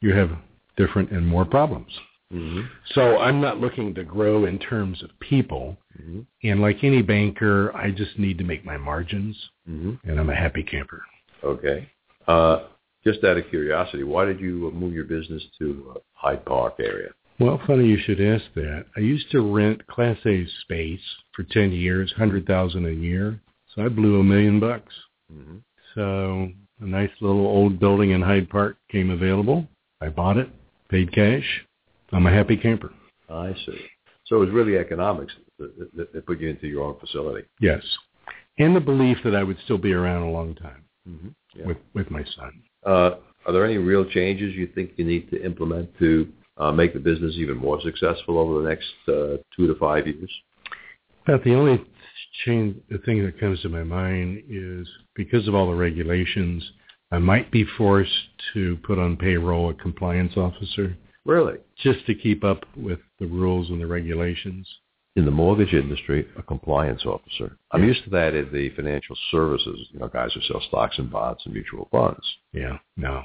you 0.00 0.14
have 0.14 0.30
different 0.76 1.10
and 1.10 1.26
more 1.26 1.44
problems. 1.44 1.90
Mm-hmm. 2.32 2.66
So 2.94 3.18
I'm 3.18 3.40
not 3.40 3.58
looking 3.58 3.94
to 3.94 4.04
grow 4.04 4.44
in 4.44 4.58
terms 4.58 5.02
of 5.02 5.10
people. 5.18 5.76
Mm-hmm. 6.00 6.20
And 6.44 6.60
like 6.60 6.84
any 6.84 7.02
banker, 7.02 7.74
I 7.76 7.90
just 7.90 8.18
need 8.18 8.38
to 8.38 8.44
make 8.44 8.64
my 8.64 8.76
margins, 8.76 9.36
Mm-hmm. 9.68 10.08
and 10.08 10.18
I'm 10.18 10.30
a 10.30 10.34
happy 10.34 10.64
camper. 10.64 11.02
Okay. 11.44 11.88
Uh, 12.26 12.64
just 13.04 13.24
out 13.24 13.36
of 13.38 13.48
curiosity, 13.48 14.02
why 14.02 14.24
did 14.24 14.40
you 14.40 14.70
move 14.72 14.92
your 14.92 15.04
business 15.04 15.42
to 15.58 15.94
uh, 15.96 15.98
Hyde 16.12 16.44
Park 16.44 16.74
area? 16.78 17.10
Well, 17.38 17.60
funny 17.66 17.86
you 17.86 17.98
should 17.98 18.20
ask 18.20 18.44
that. 18.54 18.84
I 18.96 19.00
used 19.00 19.30
to 19.30 19.40
rent 19.40 19.86
Class 19.86 20.18
A 20.26 20.46
space 20.62 21.00
for 21.34 21.42
10 21.44 21.72
years, 21.72 22.12
100000 22.18 22.86
a 22.86 22.90
year. 22.90 23.40
So 23.74 23.84
I 23.84 23.88
blew 23.88 24.20
a 24.20 24.24
million 24.24 24.60
bucks. 24.60 24.92
Mm-hmm. 25.32 25.56
So 25.94 26.50
a 26.80 26.86
nice 26.86 27.10
little 27.20 27.46
old 27.46 27.80
building 27.80 28.10
in 28.10 28.20
Hyde 28.20 28.50
Park 28.50 28.76
came 28.90 29.10
available. 29.10 29.66
I 30.02 30.08
bought 30.10 30.36
it, 30.36 30.50
paid 30.90 31.12
cash. 31.12 31.64
I'm 32.12 32.26
a 32.26 32.30
happy 32.32 32.56
camper. 32.56 32.92
I 33.30 33.54
see. 33.66 33.80
So 34.26 34.36
it 34.36 34.40
was 34.40 34.50
really 34.50 34.76
economics 34.76 35.32
that, 35.58 35.96
that, 35.96 36.12
that 36.12 36.26
put 36.26 36.40
you 36.40 36.48
into 36.50 36.66
your 36.66 36.84
own 36.84 36.98
facility. 36.98 37.46
Yes. 37.60 37.82
And 38.58 38.76
the 38.76 38.80
belief 38.80 39.16
that 39.24 39.34
I 39.34 39.42
would 39.42 39.58
still 39.64 39.78
be 39.78 39.92
around 39.92 40.22
a 40.22 40.30
long 40.30 40.54
time 40.56 40.84
Mm-hmm. 41.08 41.28
Yeah. 41.58 41.66
with, 41.66 41.78
with 41.94 42.10
my 42.10 42.24
son. 42.36 42.62
Uh, 42.84 43.16
are 43.46 43.52
there 43.52 43.64
any 43.64 43.78
real 43.78 44.04
changes 44.04 44.54
you 44.54 44.66
think 44.74 44.92
you 44.96 45.04
need 45.04 45.30
to 45.30 45.44
implement 45.44 45.96
to 45.98 46.28
uh, 46.56 46.70
make 46.70 46.92
the 46.92 47.00
business 47.00 47.34
even 47.36 47.56
more 47.56 47.80
successful 47.80 48.38
over 48.38 48.62
the 48.62 48.68
next 48.68 48.90
uh, 49.08 49.36
two 49.56 49.66
to 49.66 49.74
five 49.78 50.06
years? 50.06 50.30
But 51.26 51.44
the 51.44 51.54
only 51.54 51.82
change, 52.44 52.76
the 52.90 52.98
thing 52.98 53.24
that 53.24 53.40
comes 53.40 53.60
to 53.62 53.68
my 53.68 53.82
mind 53.82 54.42
is 54.48 54.88
because 55.14 55.48
of 55.48 55.54
all 55.54 55.70
the 55.70 55.76
regulations, 55.76 56.62
I 57.10 57.18
might 57.18 57.50
be 57.50 57.64
forced 57.76 58.12
to 58.54 58.78
put 58.84 58.98
on 58.98 59.16
payroll 59.16 59.70
a 59.70 59.74
compliance 59.74 60.36
officer 60.36 60.96
Really? 61.24 61.58
just 61.82 62.06
to 62.06 62.14
keep 62.14 62.44
up 62.44 62.64
with 62.76 63.00
the 63.18 63.26
rules 63.26 63.68
and 63.70 63.80
the 63.80 63.86
regulations. 63.86 64.66
In 65.16 65.24
the 65.24 65.30
mortgage 65.30 65.74
industry, 65.74 66.26
a 66.38 66.42
compliance 66.42 67.04
officer. 67.04 67.56
I'm 67.72 67.82
used 67.82 68.04
to 68.04 68.10
that 68.10 68.34
in 68.34 68.52
the 68.52 68.70
financial 68.70 69.16
services, 69.32 69.88
you 69.90 69.98
know, 69.98 70.08
guys 70.08 70.30
who 70.32 70.40
sell 70.42 70.62
stocks 70.68 70.98
and 70.98 71.10
bonds 71.10 71.40
and 71.44 71.52
mutual 71.52 71.88
funds. 71.90 72.24
Yeah, 72.52 72.78
no. 72.96 73.24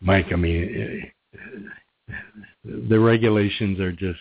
Mike, 0.00 0.26
I 0.32 0.36
mean, 0.36 1.10
the 2.64 3.00
regulations 3.00 3.80
are 3.80 3.90
just 3.90 4.20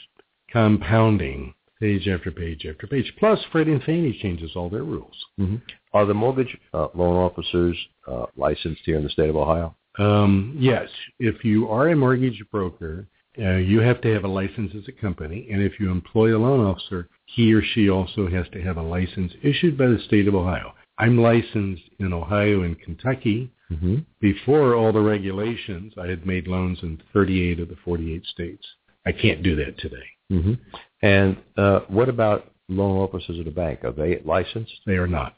compounding 0.52 1.54
page 1.80 2.08
after 2.08 2.32
page 2.32 2.66
after 2.66 2.88
page. 2.88 3.14
Plus, 3.20 3.40
Freddie 3.52 3.74
and 3.74 3.84
Fannie 3.84 4.18
changes 4.20 4.52
all 4.56 4.70
their 4.70 4.84
rules. 4.84 5.16
Mm-hmm. 5.40 5.58
Are 5.94 6.06
the 6.06 6.14
mortgage 6.14 6.58
uh, 6.74 6.88
loan 6.96 7.16
officers 7.16 7.78
uh, 8.08 8.26
licensed 8.36 8.82
here 8.86 8.98
in 8.98 9.04
the 9.04 9.10
state 9.10 9.30
of 9.30 9.36
Ohio? 9.36 9.76
Um, 10.00 10.56
yes, 10.60 10.90
if 11.20 11.44
you 11.44 11.70
are 11.70 11.90
a 11.90 11.96
mortgage 11.96 12.44
broker, 12.52 13.08
uh, 13.40 13.58
you 13.58 13.80
have 13.80 14.02
to 14.02 14.14
have 14.14 14.24
a 14.24 14.28
license 14.28 14.74
as 14.76 14.88
a 14.88 15.02
company, 15.02 15.48
and 15.52 15.62
if 15.62 15.80
you 15.80 15.92
employ 15.92 16.36
a 16.36 16.40
loan 16.40 16.66
officer, 16.66 17.08
he 17.26 17.54
or 17.54 17.62
she 17.62 17.90
also 17.90 18.28
has 18.30 18.46
to 18.54 18.62
have 18.62 18.78
a 18.78 18.82
license 18.82 19.34
issued 19.44 19.78
by 19.78 19.88
the 19.88 20.00
state 20.06 20.28
of 20.28 20.36
Ohio. 20.36 20.74
I'm 20.98 21.18
licensed 21.18 21.84
in 22.00 22.14
Ohio 22.14 22.64
and 22.64 22.80
Kentucky. 22.80 23.52
Mm-hmm. 23.72 23.98
Before 24.20 24.76
all 24.76 24.92
the 24.92 25.02
regulations, 25.02 25.94
I 26.02 26.08
had 26.08 26.26
made 26.26 26.48
loans 26.48 26.80
in 26.82 27.02
38 27.14 27.60
of 27.60 27.70
the 27.70 27.76
48 27.84 28.26
states. 28.26 28.66
I 29.06 29.12
can't 29.12 29.44
do 29.44 29.56
that 29.58 29.78
today. 29.78 30.08
Mm-hmm. 30.32 30.54
And 31.02 31.38
uh, 31.58 31.82
what 31.88 32.10
about 32.10 32.52
loan 32.68 32.98
officers 32.98 33.40
at 33.40 33.48
a 33.48 33.52
bank? 33.52 33.84
Are 33.84 33.92
they 33.92 34.22
licensed? 34.26 34.74
They 34.86 34.96
are 34.96 35.08
not. 35.08 35.36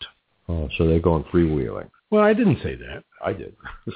Oh, 0.48 0.70
so 0.78 0.88
they're 0.88 1.00
going 1.00 1.24
freewheeling. 1.26 1.90
Well, 2.12 2.24
I 2.24 2.34
didn't 2.34 2.60
say 2.64 2.76
that. 2.76 3.04
I 3.24 3.34
did. 3.34 3.56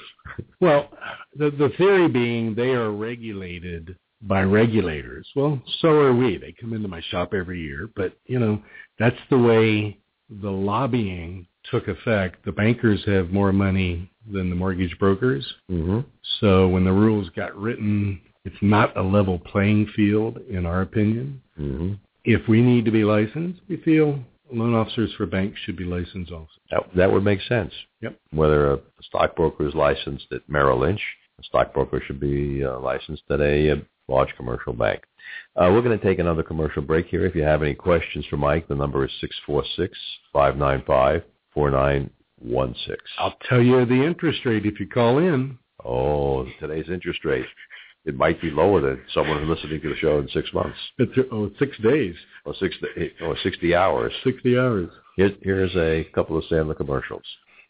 Well, 0.60 0.89
the 1.36 1.52
the 1.52 1.71
theory 1.78 2.08
being 2.08 2.56
they 2.56 2.69
are 2.69 2.91
regulated 2.91 3.97
by 4.21 4.43
regulators. 4.43 5.28
Well, 5.36 5.62
so 5.80 5.89
are 5.89 6.15
we. 6.15 6.38
They 6.38 6.54
come 6.54 6.73
into 6.73 6.88
my 6.88 7.02
shop 7.10 7.34
every 7.34 7.62
year, 7.62 7.89
but 7.95 8.13
you 8.26 8.39
know, 8.39 8.62
that's 8.97 9.19
the 9.30 9.38
way 9.38 9.99
the 10.30 10.49
lobbying 10.49 11.45
took 11.69 11.88
effect. 11.88 12.43
The 12.45 12.52
bankers 12.52 13.04
have 13.06 13.30
more 13.32 13.52
money 13.52 14.10
than 14.32 14.49
the 14.49 14.56
mortgage 14.56 14.97
brokers. 14.99 15.45
Mm-hmm. 15.69 15.99
So 16.39 16.67
when 16.69 16.86
the 16.86 16.91
rules 16.91 17.30
got 17.36 17.56
written, 17.56 18.21
it's 18.45 18.56
not 18.62 18.95
a 18.97 19.02
level 19.02 19.39
playing 19.39 19.88
field 19.95 20.39
in 20.49 20.65
our 20.65 20.82
opinion. 20.82 21.41
Mm-hmm. 21.60 21.93
If 22.26 22.47
we 22.47 22.62
need 22.62 22.86
to 22.86 22.91
be 22.91 23.04
licensed, 23.04 23.62
we 23.67 23.78
feel 23.78 24.19
loan 24.53 24.73
officers 24.73 25.11
for 25.17 25.25
banks 25.25 25.59
should 25.65 25.77
be 25.77 25.83
licensed 25.83 26.31
also. 26.31 26.47
That, 26.71 26.83
that 26.95 27.11
would 27.11 27.23
make 27.23 27.41
sense. 27.41 27.73
Yep. 28.01 28.19
Whether 28.31 28.73
a 28.73 28.79
stockbroker 29.01 29.67
is 29.67 29.73
licensed 29.73 30.27
at 30.31 30.41
Merrill 30.47 30.79
Lynch, 30.79 31.01
a 31.39 31.43
stockbroker 31.43 32.01
should 32.05 32.19
be 32.19 32.63
uh, 32.63 32.79
licensed 32.79 33.23
at 33.29 33.41
a, 33.41 33.69
a 33.71 33.81
large 34.07 34.35
commercial 34.37 34.73
bank. 34.73 35.03
Uh, 35.55 35.69
we're 35.71 35.81
going 35.81 35.97
to 35.97 36.05
take 36.05 36.19
another 36.19 36.43
commercial 36.43 36.81
break 36.81 37.07
here. 37.07 37.25
If 37.25 37.35
you 37.35 37.43
have 37.43 37.63
any 37.63 37.73
questions 37.73 38.25
for 38.29 38.37
Mike, 38.37 38.67
the 38.67 38.75
number 38.75 39.05
is 39.05 39.11
six 39.21 39.35
four 39.45 39.63
six 39.75 39.97
five 40.31 40.57
nine 40.57 40.83
five 40.85 41.23
four 41.53 41.71
nine 41.71 42.09
one 42.39 42.75
six. 42.85 43.01
I'll 43.17 43.37
tell 43.47 43.61
you 43.61 43.85
the 43.85 44.03
interest 44.03 44.45
rate 44.45 44.65
if 44.65 44.79
you 44.79 44.87
call 44.87 45.17
in. 45.19 45.57
Oh, 45.83 46.45
today's 46.59 46.89
interest 46.89 47.23
rate. 47.25 47.45
It 48.05 48.17
might 48.17 48.41
be 48.41 48.51
lower 48.51 48.81
than 48.81 49.01
someone 49.13 49.39
who's 49.39 49.55
listening 49.55 49.81
to 49.81 49.89
the 49.89 49.95
show 49.95 50.19
in 50.19 50.27
six 50.29 50.53
months 50.53 50.77
It's 50.97 51.17
oh, 51.31 51.49
six 51.57 51.77
days, 51.77 52.15
or 52.45 52.53
six 52.55 52.75
or 53.21 53.37
sixty 53.43 53.73
hours. 53.73 54.11
60 54.23 54.57
hours. 54.57 54.89
Here's, 55.15 55.31
here's 55.41 55.75
a 55.75 56.03
couple 56.13 56.37
of 56.37 56.43
Sandler 56.51 56.75
commercials. 56.75 57.23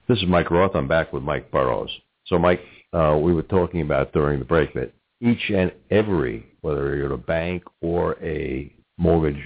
This 0.08 0.18
is 0.18 0.24
Mike 0.26 0.50
Roth. 0.50 0.74
I'm 0.74 0.88
back 0.88 1.12
with 1.12 1.22
Mike 1.22 1.50
Burroughs. 1.50 1.90
So, 2.24 2.38
Mike, 2.38 2.62
uh, 2.94 3.18
we 3.20 3.34
were 3.34 3.42
talking 3.42 3.82
about 3.82 4.12
during 4.12 4.38
the 4.38 4.46
break 4.46 4.72
that 4.74 4.94
each 5.20 5.50
and 5.54 5.70
every, 5.90 6.46
whether 6.62 6.96
you're 6.96 7.12
a 7.12 7.18
bank 7.18 7.62
or 7.82 8.16
a 8.22 8.72
mortgage 8.96 9.42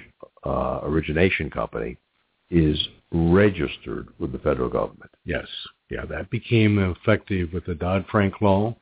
uh, 0.47 0.79
origination 0.85 1.51
company, 1.51 1.97
is 2.51 2.79
registered 3.15 4.09
with 4.19 4.33
the 4.33 4.39
federal 4.39 4.69
government. 4.69 5.11
Yes. 5.25 5.47
Yeah, 5.91 6.05
that 6.07 6.31
became 6.31 6.79
effective 6.79 7.53
with 7.53 7.65
the 7.65 7.75
Dodd-Frank 7.75 8.41
law. 8.41 8.77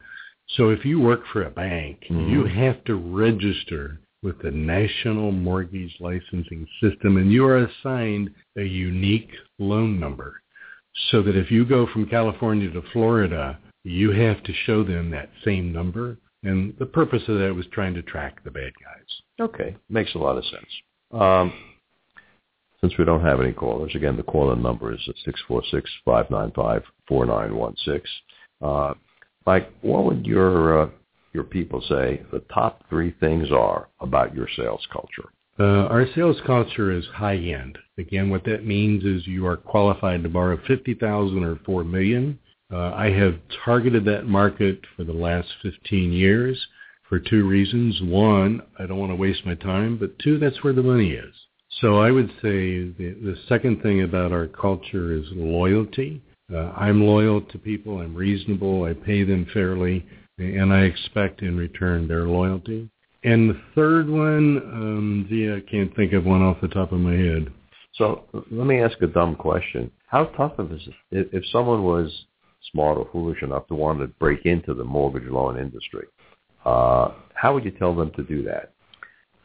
So 0.57 0.71
if 0.71 0.85
you 0.85 1.01
work 1.01 1.27
for 1.33 1.43
a 1.43 1.51
bank, 1.51 2.07
Mhm. 2.09 2.31
you 2.31 2.45
have 2.45 2.83
to 2.85 2.95
register 2.95 4.01
with 4.23 4.39
the 4.39 4.51
National 4.51 5.33
Mortgage 5.33 5.97
Licensing 6.01 6.67
System 6.81 7.17
and 7.17 7.31
you 7.33 7.45
are 7.45 7.59
assigned 7.59 8.33
a 8.57 8.65
unique 8.65 9.37
loan 9.59 10.01
number. 10.01 10.41
So 11.11 11.23
that 11.23 11.37
if 11.37 11.51
you 11.51 11.65
go 11.65 11.87
from 11.87 12.07
California 12.07 12.71
to 12.71 12.83
Florida, 12.83 13.59
you 13.85 14.13
have 14.13 14.43
to 14.45 14.53
show 14.53 14.85
them 14.85 15.11
that 15.11 15.31
same 15.45 15.73
number. 15.73 16.19
And 16.45 16.75
the 16.79 16.87
purpose 16.87 17.29
of 17.29 17.39
that 17.39 17.55
was 17.55 17.67
trying 17.69 17.95
to 17.95 18.03
track 18.03 18.43
the 18.45 18.51
bad 18.51 18.73
guys. 18.83 19.23
Okay, 19.41 19.77
makes 19.89 20.15
a 20.15 20.19
lot 20.19 20.37
of 20.37 20.45
sense. 20.45 20.83
Um, 21.13 21.53
since 22.83 22.99
we 22.99 23.05
don't 23.05 23.23
have 23.23 23.41
any 23.41 23.53
callers, 23.53 23.95
again, 23.95 24.17
the 24.17 24.25
call-in 24.25 24.61
number 24.61 24.93
is 24.93 25.09
646-595-4916. 26.07 28.03
Uh, 28.61 28.95
Mike, 29.47 29.73
what 29.83 30.05
would 30.05 30.27
your 30.27 30.83
uh, 30.83 30.89
your 31.33 31.45
people 31.45 31.81
say 31.89 32.23
the 32.33 32.41
top 32.53 32.83
three 32.89 33.13
things 33.21 33.51
are 33.51 33.89
about 34.01 34.35
your 34.35 34.49
sales 34.57 34.87
culture? 34.93 35.31
Uh, 35.59 35.87
our 35.87 36.07
sales 36.15 36.41
culture 36.47 36.93
is 36.93 37.05
high 37.15 37.37
end. 37.37 37.79
Again, 37.99 38.31
what 38.31 38.45
that 38.45 38.65
means 38.65 39.05
is 39.05 39.27
you 39.27 39.47
are 39.47 39.57
qualified 39.57 40.23
to 40.23 40.29
borrow 40.29 40.59
fifty 40.67 40.95
thousand 40.95 41.45
or 41.45 41.57
four 41.65 41.83
million. 41.85 42.39
Uh, 42.73 42.93
I 42.95 43.11
have 43.11 43.35
targeted 43.65 44.05
that 44.07 44.27
market 44.27 44.81
for 44.97 45.05
the 45.05 45.13
last 45.13 45.49
fifteen 45.63 46.13
years 46.13 46.67
for 47.09 47.19
two 47.19 47.47
reasons. 47.49 48.01
One, 48.03 48.63
I 48.79 48.87
don't 48.87 48.99
want 48.99 49.11
to 49.11 49.17
waste 49.17 49.45
my 49.45 49.55
time, 49.57 49.99
but 49.99 50.19
two, 50.19 50.39
that's 50.39 50.63
where 50.63 50.73
the 50.73 50.83
money 50.83 51.13
is. 51.13 51.35
So 51.81 51.99
I 51.99 52.11
would 52.11 52.29
say 52.43 52.85
the, 52.85 53.17
the 53.23 53.37
second 53.49 53.83
thing 53.83 54.03
about 54.03 54.33
our 54.33 54.47
culture 54.47 55.13
is 55.13 55.25
loyalty. 55.33 56.23
Uh, 56.53 56.71
I'm 56.77 57.07
loyal 57.07 57.41
to 57.41 57.59
people. 57.59 57.99
I'm 57.99 58.15
reasonable. 58.15 58.85
I 58.85 58.93
pay 58.93 59.25
them 59.25 59.47
fairly, 59.53 60.05
and 60.39 60.73
I 60.73 60.83
expect 60.83 61.43
in 61.43 61.57
return 61.57 62.07
their 62.07 62.25
loyalty. 62.25 62.91
And 63.25 63.51
the 63.51 63.61
third 63.75 64.09
one, 64.09 64.59
um, 64.59 65.27
gee, 65.29 65.53
I 65.53 65.61
can't 65.71 65.95
think 65.95 66.13
of 66.13 66.25
one 66.25 66.43
off 66.43 66.61
the 66.61 66.69
top 66.69 66.93
of 66.93 66.99
my 66.99 67.15
head. 67.15 67.53
So 67.95 68.25
let 68.33 68.67
me 68.67 68.81
ask 68.81 69.01
a 69.01 69.07
dumb 69.07 69.37
question. 69.37 69.91
How 70.07 70.25
tough 70.25 70.55
is 70.59 70.81
it 70.87 70.95
if, 71.11 71.33
if 71.33 71.45
someone 71.53 71.85
was 71.85 72.27
smart 72.71 72.99
or 72.99 73.09
foolish 73.13 73.43
enough 73.43 73.67
to 73.69 73.75
want 73.75 74.01
to 74.01 74.09
break 74.09 74.45
into 74.45 74.75
the 74.75 74.85
mortgage 74.85 75.29
loan 75.31 75.59
industry? 75.59 76.07
Uh, 76.65 77.13
how 77.35 77.55
would 77.55 77.65
you 77.65 77.71
tell 77.73 77.95
them 77.95 78.11
to 78.17 78.23
do 78.23 78.43
that? 78.45 78.73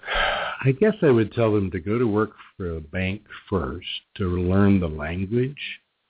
I 0.64 0.72
guess 0.72 0.96
I 1.02 1.12
would 1.12 1.32
tell 1.34 1.54
them 1.54 1.70
to 1.72 1.80
go 1.80 1.98
to 1.98 2.08
work 2.08 2.32
for 2.56 2.78
a 2.78 2.82
bank 2.82 3.22
first 3.50 3.88
to 4.16 4.42
learn 4.42 4.80
the 4.80 4.88
language, 4.88 5.58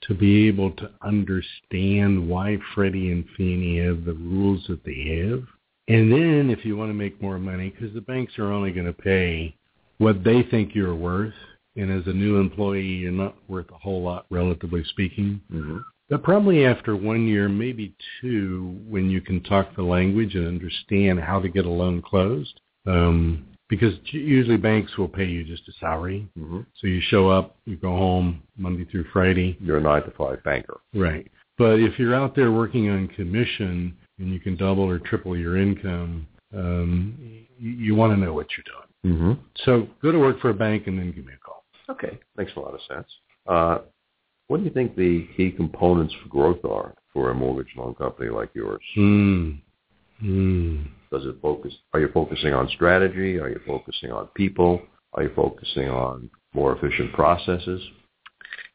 to 0.03 0.13
be 0.13 0.47
able 0.47 0.71
to 0.71 0.91
understand 1.01 2.29
why 2.29 2.57
Freddie 2.73 3.11
and 3.11 3.25
Fannie 3.35 3.79
have 3.79 4.05
the 4.05 4.13
rules 4.13 4.65
that 4.67 4.83
they 4.85 5.19
have. 5.19 5.43
And 5.89 6.11
then 6.11 6.49
if 6.49 6.65
you 6.65 6.77
want 6.77 6.89
to 6.89 6.93
make 6.93 7.21
more 7.21 7.39
money, 7.39 7.69
because 7.69 7.93
the 7.93 8.01
banks 8.01 8.37
are 8.37 8.51
only 8.51 8.71
going 8.71 8.87
to 8.87 8.93
pay 8.93 9.55
what 9.97 10.23
they 10.23 10.43
think 10.43 10.75
you're 10.75 10.95
worth, 10.95 11.33
and 11.75 11.91
as 11.91 12.07
a 12.07 12.13
new 12.13 12.37
employee, 12.37 12.81
you're 12.81 13.11
not 13.11 13.35
worth 13.47 13.69
a 13.71 13.77
whole 13.77 14.01
lot, 14.01 14.25
relatively 14.29 14.83
speaking. 14.85 15.41
Mm-hmm. 15.51 15.77
But 16.09 16.23
probably 16.23 16.65
after 16.65 16.95
one 16.95 17.27
year, 17.27 17.49
maybe 17.49 17.93
two, 18.21 18.79
when 18.87 19.09
you 19.09 19.19
can 19.21 19.43
talk 19.43 19.75
the 19.75 19.83
language 19.83 20.35
and 20.35 20.47
understand 20.47 21.19
how 21.19 21.39
to 21.39 21.49
get 21.49 21.65
a 21.65 21.69
loan 21.69 22.01
closed, 22.01 22.61
um, 22.85 23.45
because 23.69 23.93
usually 24.11 24.57
banks 24.57 24.97
will 24.97 25.07
pay 25.07 25.25
you 25.25 25.43
just 25.43 25.67
a 25.67 25.73
salary. 25.79 26.27
Mm-hmm. 26.37 26.61
So 26.79 26.87
you 26.87 27.01
show 27.01 27.29
up, 27.29 27.57
you 27.65 27.75
go 27.75 27.91
home 27.91 28.43
Monday 28.57 28.85
through 28.85 29.05
Friday. 29.11 29.57
You're 29.59 29.77
a 29.77 29.81
nine 29.81 30.03
to 30.03 30.11
five 30.11 30.43
banker. 30.43 30.79
Right. 30.93 31.29
But 31.57 31.79
if 31.79 31.97
you're 31.97 32.15
out 32.15 32.35
there 32.35 32.51
working 32.51 32.89
on 32.89 33.07
commission 33.09 33.95
and 34.19 34.31
you 34.31 34.39
can 34.39 34.55
double 34.55 34.83
or 34.83 34.99
triple 34.99 35.35
your 35.35 35.57
income, 35.57 36.27
um, 36.55 37.17
you, 37.57 37.71
you 37.71 37.95
want 37.95 38.13
to 38.13 38.17
know 38.17 38.33
what 38.33 38.47
you're 38.55 38.63
doing. 38.63 39.15
Mm-hmm. 39.15 39.41
So 39.65 39.87
go 40.01 40.11
to 40.11 40.19
work 40.19 40.39
for 40.39 40.49
a 40.49 40.53
bank 40.53 40.87
and 40.87 40.97
then 40.97 41.11
give 41.11 41.25
me 41.25 41.33
a 41.33 41.37
call. 41.37 41.63
Okay, 41.89 42.19
makes 42.35 42.51
a 42.55 42.59
lot 42.59 42.73
of 42.73 42.79
sense. 42.87 43.07
Uh, 43.47 43.79
what 44.47 44.57
do 44.57 44.63
you 44.63 44.69
think 44.69 44.95
the 44.95 45.27
key 45.35 45.51
components 45.51 46.13
for 46.21 46.29
growth 46.29 46.63
are 46.65 46.93
for 47.13 47.31
a 47.31 47.33
mortgage 47.33 47.73
loan 47.75 47.95
company 47.95 48.29
like 48.29 48.49
yours? 48.53 48.81
Hmm. 48.95 49.51
Hmm. 50.19 50.81
Does 51.11 51.25
it 51.25 51.37
focus? 51.41 51.73
Are 51.93 51.99
you 51.99 52.09
focusing 52.13 52.53
on 52.53 52.69
strategy? 52.69 53.39
Are 53.39 53.49
you 53.49 53.59
focusing 53.65 54.11
on 54.11 54.27
people? 54.35 54.81
Are 55.13 55.23
you 55.23 55.31
focusing 55.35 55.89
on 55.89 56.29
more 56.53 56.75
efficient 56.75 57.13
processes? 57.13 57.81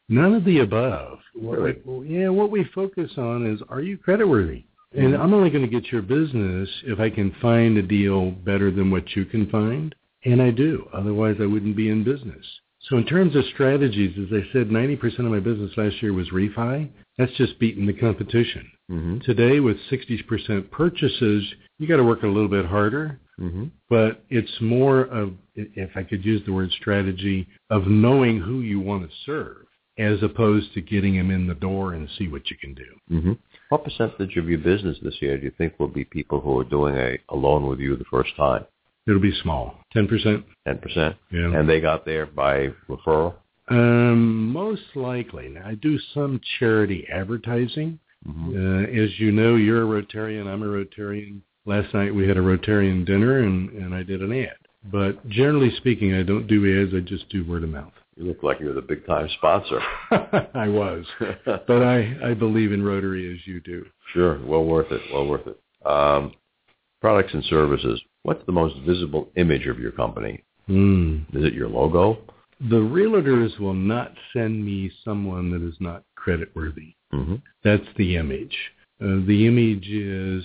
None 0.09 0.35
of 0.35 0.45
the 0.45 0.61
above. 0.61 1.19
What 1.35 1.59
Really? 1.59 1.81
we- 1.85 2.09
yeah, 2.09 2.29
what 2.29 2.51
we 2.51 2.65
focus 2.65 3.17
on 3.17 3.47
is 3.47 3.63
are 3.69 3.81
you 3.81 3.99
creditworthy? 3.99 4.65
And 4.95 5.15
mm-hmm. 5.15 5.23
I'm 5.23 5.33
only 5.33 5.51
going 5.51 5.65
to 5.65 5.81
get 5.81 5.91
your 5.91 6.03
business 6.03 6.69
if 6.85 7.01
I 7.01 7.09
can 7.09 7.33
find 7.41 7.79
a 7.79 7.83
deal 7.83 8.31
better 8.31 8.71
than 8.71 8.91
what 8.91 9.17
you 9.17 9.25
can 9.25 9.49
find. 9.49 9.95
And 10.25 10.41
I 10.41 10.51
do. 10.51 10.87
Otherwise, 10.93 11.37
I 11.41 11.47
wouldn't 11.47 11.77
be 11.77 11.89
in 11.89 12.05
business. 12.05 12.45
So 12.89 12.97
in 12.97 13.07
terms 13.07 13.37
of 13.37 13.45
strategies, 13.55 14.17
as 14.19 14.33
I 14.33 14.53
said, 14.53 14.69
90% 14.69 15.21
of 15.21 15.27
my 15.27 15.39
business 15.39 15.71
last 15.77 16.03
year 16.03 16.13
was 16.13 16.29
refi. 16.31 16.91
That's 17.17 17.33
just 17.35 17.59
beating 17.61 17.87
the 17.87 17.93
competition. 17.93 18.71
Mm-hmm. 18.91 19.19
Today, 19.21 19.61
with 19.61 19.77
60% 19.91 20.71
purchases, 20.71 21.45
you 21.79 21.87
got 21.87 21.99
to 21.99 22.05
work 22.05 22.23
a 22.23 22.27
little 22.27 22.49
bit 22.49 22.67
harder. 22.67 23.21
Mm-hmm. 23.39 23.67
But 23.89 24.25
it's 24.31 24.61
more 24.61 25.03
of, 25.03 25.33
if 25.55 25.91
I 25.97 26.03
could 26.03 26.25
use 26.25 26.43
the 26.45 26.53
word 26.53 26.71
strategy, 26.73 27.47
of 27.71 27.87
knowing 27.87 28.41
who 28.41 28.61
you 28.61 28.81
want 28.81 29.09
to 29.09 29.17
serve 29.25 29.67
as 29.99 30.23
opposed 30.23 30.73
to 30.75 30.81
getting 30.81 31.17
them 31.17 31.31
in 31.31 31.47
the 31.47 31.55
door 31.55 31.93
and 31.93 32.09
see 32.19 32.27
what 32.27 32.51
you 32.51 32.57
can 32.57 32.75
do. 32.75 33.15
Mm-hmm. 33.15 33.33
What 33.69 33.85
percentage 33.85 34.37
of 34.37 34.49
your 34.49 34.59
business 34.59 34.97
this 35.03 35.17
year 35.21 35.37
do 35.37 35.45
you 35.45 35.53
think 35.57 35.79
will 35.79 35.89
be 35.89 36.05
people 36.05 36.41
who 36.41 36.59
are 36.59 36.65
doing 36.65 36.97
a, 36.97 37.19
a 37.29 37.37
loan 37.37 37.69
with 37.69 37.79
you 37.79 37.97
the 37.97 38.05
first 38.11 38.35
time? 38.37 38.65
It'll 39.07 39.21
be 39.21 39.35
small, 39.43 39.75
10%. 39.95 40.45
Ten 40.67 40.79
percent, 40.79 41.17
Yeah. 41.33 41.53
and 41.59 41.69
they 41.69 41.81
got 41.81 42.05
there 42.05 42.27
by 42.27 42.69
referral. 42.89 43.35
Um, 43.69 44.53
most 44.53 44.83
likely. 44.95 45.49
Now, 45.49 45.67
I 45.67 45.75
do 45.75 45.99
some 46.15 46.41
charity 46.59 47.07
advertising. 47.13 47.99
Mm-hmm. 48.27 48.51
Uh, 48.51 49.03
as 49.05 49.19
you 49.19 49.33
know, 49.33 49.57
you're 49.57 49.83
a 49.83 50.03
Rotarian. 50.03 50.47
I'm 50.47 50.63
a 50.63 50.67
Rotarian. 50.67 51.41
Last 51.65 51.93
night 51.95 52.15
we 52.15 52.27
had 52.29 52.37
a 52.37 52.41
Rotarian 52.41 53.05
dinner 53.07 53.39
and, 53.39 53.71
and 53.71 53.95
I 53.95 54.03
did 54.03 54.21
an 54.23 54.33
ad. 54.33 54.57
But 54.91 55.27
generally 55.29 55.75
speaking, 55.77 56.15
I 56.15 56.23
don't 56.23 56.47
do 56.49 56.83
ads. 56.83 56.93
I 56.95 57.01
just 57.01 57.29
do 57.29 57.45
word 57.45 57.63
of 57.65 57.71
mouth. 57.71 57.93
You 58.17 58.25
look 58.25 58.43
like 58.43 58.61
you're 58.61 58.75
the 58.75 58.83
big 58.83 59.07
time 59.07 59.29
sponsor. 59.39 59.81
I 60.55 60.69
was. 60.69 61.05
But 61.47 61.83
I, 61.83 62.17
I 62.31 62.35
believe 62.35 62.73
in 62.73 62.83
Rotary 62.85 63.33
as 63.33 63.47
you 63.47 63.61
do. 63.61 63.87
Sure, 64.13 64.45
well 64.45 64.65
worth 64.65 64.91
it. 64.93 65.01
Well 65.13 65.27
worth 65.27 65.47
it. 65.47 65.59
Um, 65.87 66.33
products 67.01 67.33
and 67.33 67.45
services. 67.45 68.01
What's 68.25 68.45
the 68.47 68.53
most 68.53 68.77
visible 68.87 69.29
image 69.37 69.67
of 69.67 69.79
your 69.79 69.93
company? 69.93 70.43
Mm. 70.69 71.23
Is 71.35 71.45
it 71.45 71.55
your 71.55 71.69
logo? 71.69 72.19
The 72.61 72.77
realtors 72.77 73.59
will 73.59 73.75
not 73.75 74.13
send 74.33 74.65
me 74.65 74.91
someone 75.05 75.51
that 75.51 75.67
is 75.67 75.75
not 75.81 76.05
creditworthy. 76.17 76.95
Mm-hmm. 77.13 77.37
That's 77.65 77.87
the 77.97 78.17
image. 78.17 78.57
Uh, 79.01 79.27
the 79.27 79.47
image 79.47 79.89
is 79.89 80.45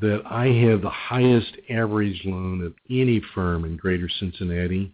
that 0.00 0.22
I 0.24 0.46
have 0.46 0.80
the 0.80 0.90
highest 0.90 1.52
average 1.68 2.22
loan 2.24 2.64
of 2.64 2.74
any 2.88 3.20
firm 3.34 3.64
in 3.64 3.76
greater 3.76 4.08
Cincinnati. 4.08 4.92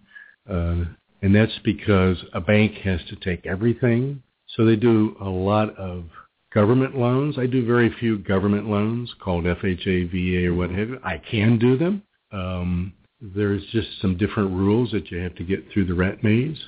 Uh, 0.50 0.84
and 1.22 1.34
that's 1.34 1.58
because 1.64 2.16
a 2.32 2.40
bank 2.40 2.72
has 2.78 3.00
to 3.08 3.16
take 3.16 3.46
everything. 3.46 4.22
So 4.56 4.64
they 4.64 4.76
do 4.76 5.16
a 5.20 5.28
lot 5.28 5.76
of 5.76 6.04
government 6.52 6.96
loans. 6.96 7.36
I 7.38 7.46
do 7.46 7.64
very 7.64 7.94
few 8.00 8.18
government 8.18 8.68
loans 8.68 9.14
called 9.22 9.44
FHA, 9.44 10.10
VA, 10.10 10.48
or 10.48 10.54
what 10.54 10.70
have 10.70 10.88
you. 10.88 10.98
I 11.04 11.18
can 11.18 11.58
do 11.58 11.76
them. 11.76 12.02
Um, 12.32 12.92
there's 13.20 13.64
just 13.72 13.88
some 14.00 14.16
different 14.16 14.50
rules 14.50 14.90
that 14.92 15.10
you 15.10 15.18
have 15.18 15.34
to 15.36 15.44
get 15.44 15.64
through 15.72 15.86
the 15.86 15.94
rat 15.94 16.22
maze. 16.22 16.58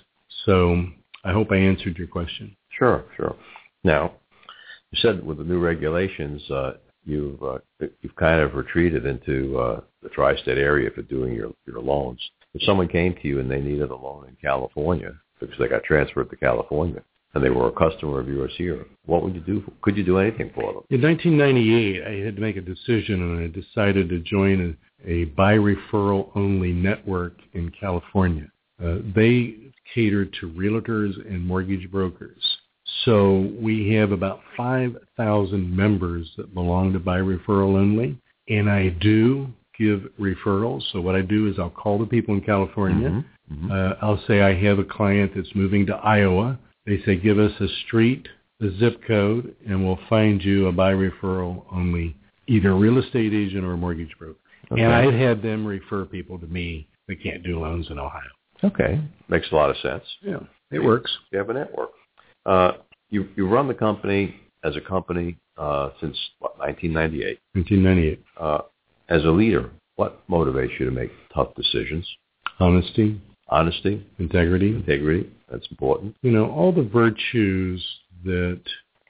So 0.45 0.87
I 1.25 1.33
hope 1.33 1.49
I 1.51 1.57
answered 1.57 1.99
your 1.99 2.07
question. 2.07 2.57
Sure, 2.71 3.05
sure. 3.17 3.37
Now, 3.85 4.15
you 4.91 4.99
said 5.01 5.25
with 5.25 5.39
the 5.39 5.45
new 5.45 5.59
regulations, 5.59 6.43
uh, 6.51 6.73
you've 7.05 7.43
uh, 7.43 7.59
you've 8.01 8.17
kind 8.17 8.41
of 8.41 8.55
retreated 8.55 9.07
into 9.07 9.59
uh, 9.59 9.81
the 10.03 10.09
tri-state 10.11 10.59
area 10.59 10.91
for 10.95 11.03
doing 11.03 11.35
your 11.35 11.53
your 11.67 11.81
loans. 11.81 12.21
If 12.55 12.63
someone 12.63 12.89
came 12.89 13.15
to 13.15 13.29
you 13.29 13.41
and 13.41 13.51
they 13.51 13.61
needed 13.61 13.91
a 13.91 13.97
loan 13.97 14.27
in 14.29 14.37
California 14.41 15.13
because 15.39 15.57
they 15.59 15.69
got 15.69 15.85
transferred 15.85 16.31
to 16.31 16.37
California 16.37 17.03
and 17.35 17.45
they 17.45 17.51
were 17.51 17.69
a 17.69 17.73
customer 17.73 18.21
of 18.21 18.29
yours 18.29 18.53
here, 18.57 18.87
what 19.05 19.23
would 19.23 19.35
you 19.35 19.43
do? 19.43 19.63
Could 19.83 19.97
you 19.97 20.05
do 20.05 20.19
anything 20.19 20.51
for 20.55 20.73
them? 20.73 20.83
In 20.91 21.03
1998, 21.03 22.03
I 22.03 22.25
had 22.25 22.37
to 22.37 22.41
make 22.41 22.57
a 22.57 22.63
decision, 22.63 23.23
and 23.23 23.39
I 23.39 23.49
decided 23.49 24.09
to 24.09 24.19
join 24.21 24.77
a, 25.07 25.25
by 25.25 25.55
referral 25.55 26.31
only 26.35 26.73
network 26.73 27.35
in 27.53 27.71
California. 27.71 28.51
Uh, 28.83 28.99
they 29.15 29.57
cater 29.95 30.25
to 30.25 30.51
realtors 30.51 31.15
and 31.27 31.45
mortgage 31.47 31.91
brokers. 31.91 32.43
So 33.05 33.53
we 33.61 33.93
have 33.95 34.13
about 34.13 34.41
5,000 34.57 35.77
members 35.77 36.31
that 36.37 36.55
belong 36.55 36.93
to 36.93 36.99
by 36.99 37.19
referral 37.19 37.77
only, 37.77 38.19
and 38.49 38.69
I 38.71 38.89
do 38.89 39.49
give 39.79 40.09
referrals. 40.19 40.83
So 40.93 41.01
what 41.01 41.15
I 41.15 41.23
do 41.23 41.49
is 41.49 41.59
I'll 41.59 41.71
call 41.71 41.99
the 41.99 42.07
people 42.07 42.35
in 42.35 42.41
California. 42.41 43.25
Mhm. 43.53 43.71
Uh, 43.71 43.97
I'll 44.03 44.23
say 44.27 44.43
I 44.43 44.55
have 44.55 44.79
a 44.79 44.85
client 44.85 45.33
that's 45.35 45.55
moving 45.55 45.87
to 45.87 45.97
Iowa. 45.97 46.59
They 46.87 47.01
say, 47.03 47.17
give 47.17 47.39
us 47.39 47.53
a 47.61 47.69
street, 47.87 48.29
a 48.61 48.71
zip 48.79 49.03
code, 49.05 49.55
and 49.67 49.85
we'll 49.85 50.01
find 50.09 50.43
you 50.45 50.67
a 50.67 50.73
by 50.73 50.93
referral 50.93 51.65
only, 51.71 52.17
either 52.47 52.75
real 52.75 52.99
estate 52.99 53.33
agent 53.33 53.65
or 53.65 53.77
mortgage 53.77 54.17
broker. 54.19 54.39
Okay. 54.71 54.83
And 54.83 54.93
I've 54.93 55.15
had 55.15 55.43
them 55.43 55.67
refer 55.67 56.05
people 56.05 56.39
to 56.39 56.47
me 56.47 56.89
that 57.07 57.23
can't 57.23 57.43
do 57.43 57.61
loans 57.61 57.87
in 57.91 57.99
Ohio. 57.99 58.23
Okay, 58.65 59.01
makes 59.29 59.47
a 59.53 59.55
lot 59.55 59.71
of 59.71 59.77
sense. 59.79 60.03
Yeah, 60.21 60.41
it 60.71 60.81
works. 60.81 61.11
You 61.31 61.39
have 61.39 61.49
a 61.51 61.55
network. 61.55 61.91
Uh, 62.45 62.73
you 63.09 63.29
you 63.37 63.49
run 63.49 63.69
the 63.69 63.75
company 63.75 64.35
as 64.65 64.77
a 64.77 64.81
company 64.81 65.37
uh, 65.57 65.91
since 66.01 66.17
what, 66.41 66.59
1998. 66.59 67.39
1998. 67.53 68.25
Uh, 68.37 68.59
as 69.09 69.25
a 69.25 69.31
leader, 69.31 69.71
what 69.97 70.29
motivates 70.29 70.79
you 70.79 70.87
to 70.87 70.91
make 70.91 71.11
tough 71.33 71.55
decisions? 71.55 72.07
Honesty, 72.61 73.21
Honesty, 73.51 74.07
integrity, 74.19 74.69
integrity. 74.69 75.31
That's 75.51 75.67
important. 75.71 76.15
you 76.23 76.31
know, 76.31 76.51
all 76.51 76.71
the 76.73 76.83
virtues 76.83 77.83
that 78.25 78.61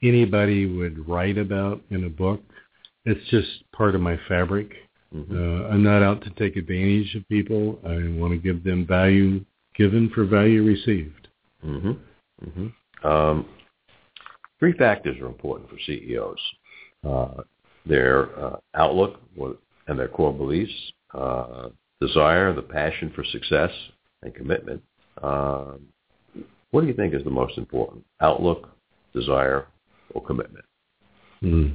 anybody 0.03 0.67
would 0.67 1.09
write 1.09 1.39
about 1.39 1.81
in 1.91 2.05
a 2.05 2.09
book. 2.09 2.41
It's 3.05 3.29
just 3.31 3.49
part 3.73 3.97
of 3.97 4.01
my 4.01 4.19
fabric. 4.29 4.73
Mhm. 5.15 5.31
Uh, 5.33 5.69
I'm 5.69 5.83
not 5.83 6.03
out 6.03 6.23
to 6.23 6.31
take 6.31 6.57
advantage 6.57 7.15
of 7.15 7.27
people. 7.29 7.79
I 7.85 8.09
want 8.19 8.33
to 8.33 8.39
give 8.39 8.63
them 8.63 8.87
value 8.87 9.45
given 9.75 10.11
for 10.11 10.25
value 10.25 10.65
received. 10.65 11.29
hmm 11.63 11.93
hmm 12.43 12.69
Um, 13.07 13.47
three 14.59 14.73
factors 14.73 15.19
are 15.21 15.27
important 15.27 15.71
for 15.71 15.79
CEOs: 15.79 16.41
uh, 17.05 17.43
their 17.87 18.39
uh, 18.39 18.57
outlook 18.75 19.21
and 19.87 19.99
their 19.99 20.09
core 20.09 20.35
beliefs, 20.35 20.93
uh, 21.15 21.71
desire, 22.01 22.53
the 22.53 22.63
passion 22.63 23.11
for 23.15 23.25
success, 23.25 23.71
and 24.23 24.35
commitment. 24.35 24.83
Um, 25.23 25.87
what 26.71 26.83
do 26.83 26.87
you 26.87 26.95
think 26.95 27.15
is 27.15 27.25
the 27.25 27.31
most 27.31 27.57
important? 27.57 28.05
Outlook, 28.21 28.69
desire, 29.15 29.67
or 30.11 30.23
commitment? 30.23 30.65
Hmm. 31.41 31.69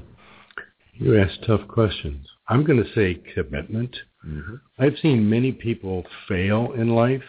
You 0.93 1.19
ask 1.19 1.41
tough 1.47 1.67
questions. 1.67 2.27
I'm 2.47 2.63
going 2.63 2.83
to 2.83 2.93
say 2.93 3.21
commitment. 3.33 3.95
Mm-hmm. 4.25 4.55
I've 4.79 4.97
seen 5.01 5.29
many 5.29 5.51
people 5.51 6.03
fail 6.27 6.73
in 6.73 6.89
life, 6.89 7.23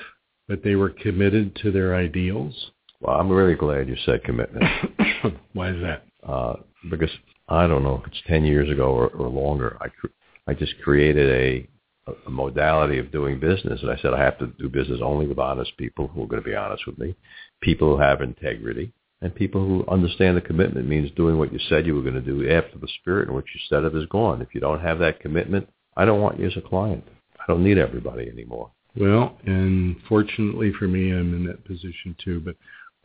but 0.48 0.62
they 0.62 0.74
were 0.74 0.90
committed 0.90 1.57
to 1.62 1.70
their 1.70 1.94
ideals. 1.94 2.70
Well, 3.00 3.18
I'm 3.18 3.31
really 3.31 3.55
glad 3.55 3.88
you 3.88 3.96
said 4.05 4.24
commitment. 4.24 4.64
Why 5.53 5.71
is 5.71 5.81
that? 5.83 6.04
uh, 6.27 6.54
because 6.90 7.10
I 7.48 7.67
don't 7.67 7.83
know 7.83 8.00
if 8.00 8.06
it's 8.06 8.23
10 8.27 8.44
years 8.44 8.71
ago 8.71 8.90
or, 8.90 9.08
or 9.08 9.29
longer. 9.29 9.77
I, 9.81 9.88
cr- 9.88 10.06
I 10.46 10.54
just 10.54 10.75
created 10.83 11.69
a, 12.08 12.12
a 12.27 12.31
modality 12.31 12.98
of 12.98 13.12
doing 13.12 13.38
business. 13.38 13.81
And 13.83 13.90
I 13.90 13.96
said, 14.00 14.15
I 14.15 14.23
have 14.23 14.38
to 14.38 14.48
do 14.58 14.69
business 14.69 15.00
only 15.02 15.27
with 15.27 15.38
honest 15.38 15.77
people 15.77 16.08
who 16.08 16.25
are 16.25 16.27
going 16.27 16.42
to 16.42 16.48
be 16.48 16.56
honest 16.56 16.87
with 16.87 16.98
me, 16.98 17.15
people 17.60 17.94
who 17.94 18.02
have 18.02 18.21
integrity, 18.21 18.92
and 19.25 19.35
people 19.35 19.66
who 19.66 19.87
understand 19.88 20.37
the 20.37 20.42
commitment 20.42 20.87
means 20.87 21.10
doing 21.12 21.38
what 21.38 21.50
you 21.50 21.58
said 21.70 21.87
you 21.87 21.94
were 21.94 22.02
going 22.02 22.12
to 22.14 22.20
do 22.20 22.46
after 22.50 22.79
the 22.79 22.88
spirit 23.00 23.31
in 23.31 23.35
which 23.35 23.46
you 23.54 23.60
said 23.70 23.83
it 23.83 23.94
is 23.96 24.04
gone. 24.10 24.42
If 24.42 24.54
you 24.54 24.60
don't 24.60 24.83
have 24.83 24.98
that 24.98 25.18
commitment, 25.18 25.66
I 25.96 26.04
don't 26.04 26.20
want 26.20 26.38
you 26.38 26.46
as 26.46 26.56
a 26.58 26.60
client. 26.60 27.02
I 27.40 27.44
don't 27.48 27.64
need 27.64 27.79
everybody 27.79 28.29
anymore. 28.29 28.70
Well, 28.94 29.38
and 29.46 29.96
fortunately 30.10 30.75
for 30.79 30.87
me, 30.87 31.10
I'm 31.10 31.35
in 31.35 31.46
that 31.46 31.64
position 31.64 32.14
too. 32.22 32.40
But 32.40 32.56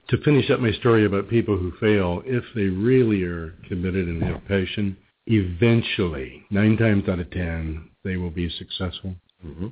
to 0.09 0.22
finish 0.24 0.51
up 0.51 0.59
my 0.59 0.74
story 0.74 1.05
about 1.05 1.30
people 1.30 1.57
who 1.57 1.72
fail, 1.80 2.22
if 2.26 2.43
they 2.53 2.63
really 2.63 3.24
are 3.24 3.55
committed 3.70 4.09
and 4.09 4.22
have 4.22 4.45
passion, 4.45 4.97
eventually, 5.26 6.43
nine 6.49 6.76
times 6.76 7.07
out 7.07 7.20
of 7.20 7.32
ten, 7.32 7.88
they 8.03 8.17
will 8.17 8.30
be 8.30 8.49
successful. 8.49 9.15
Mm-hmm. 9.45 9.67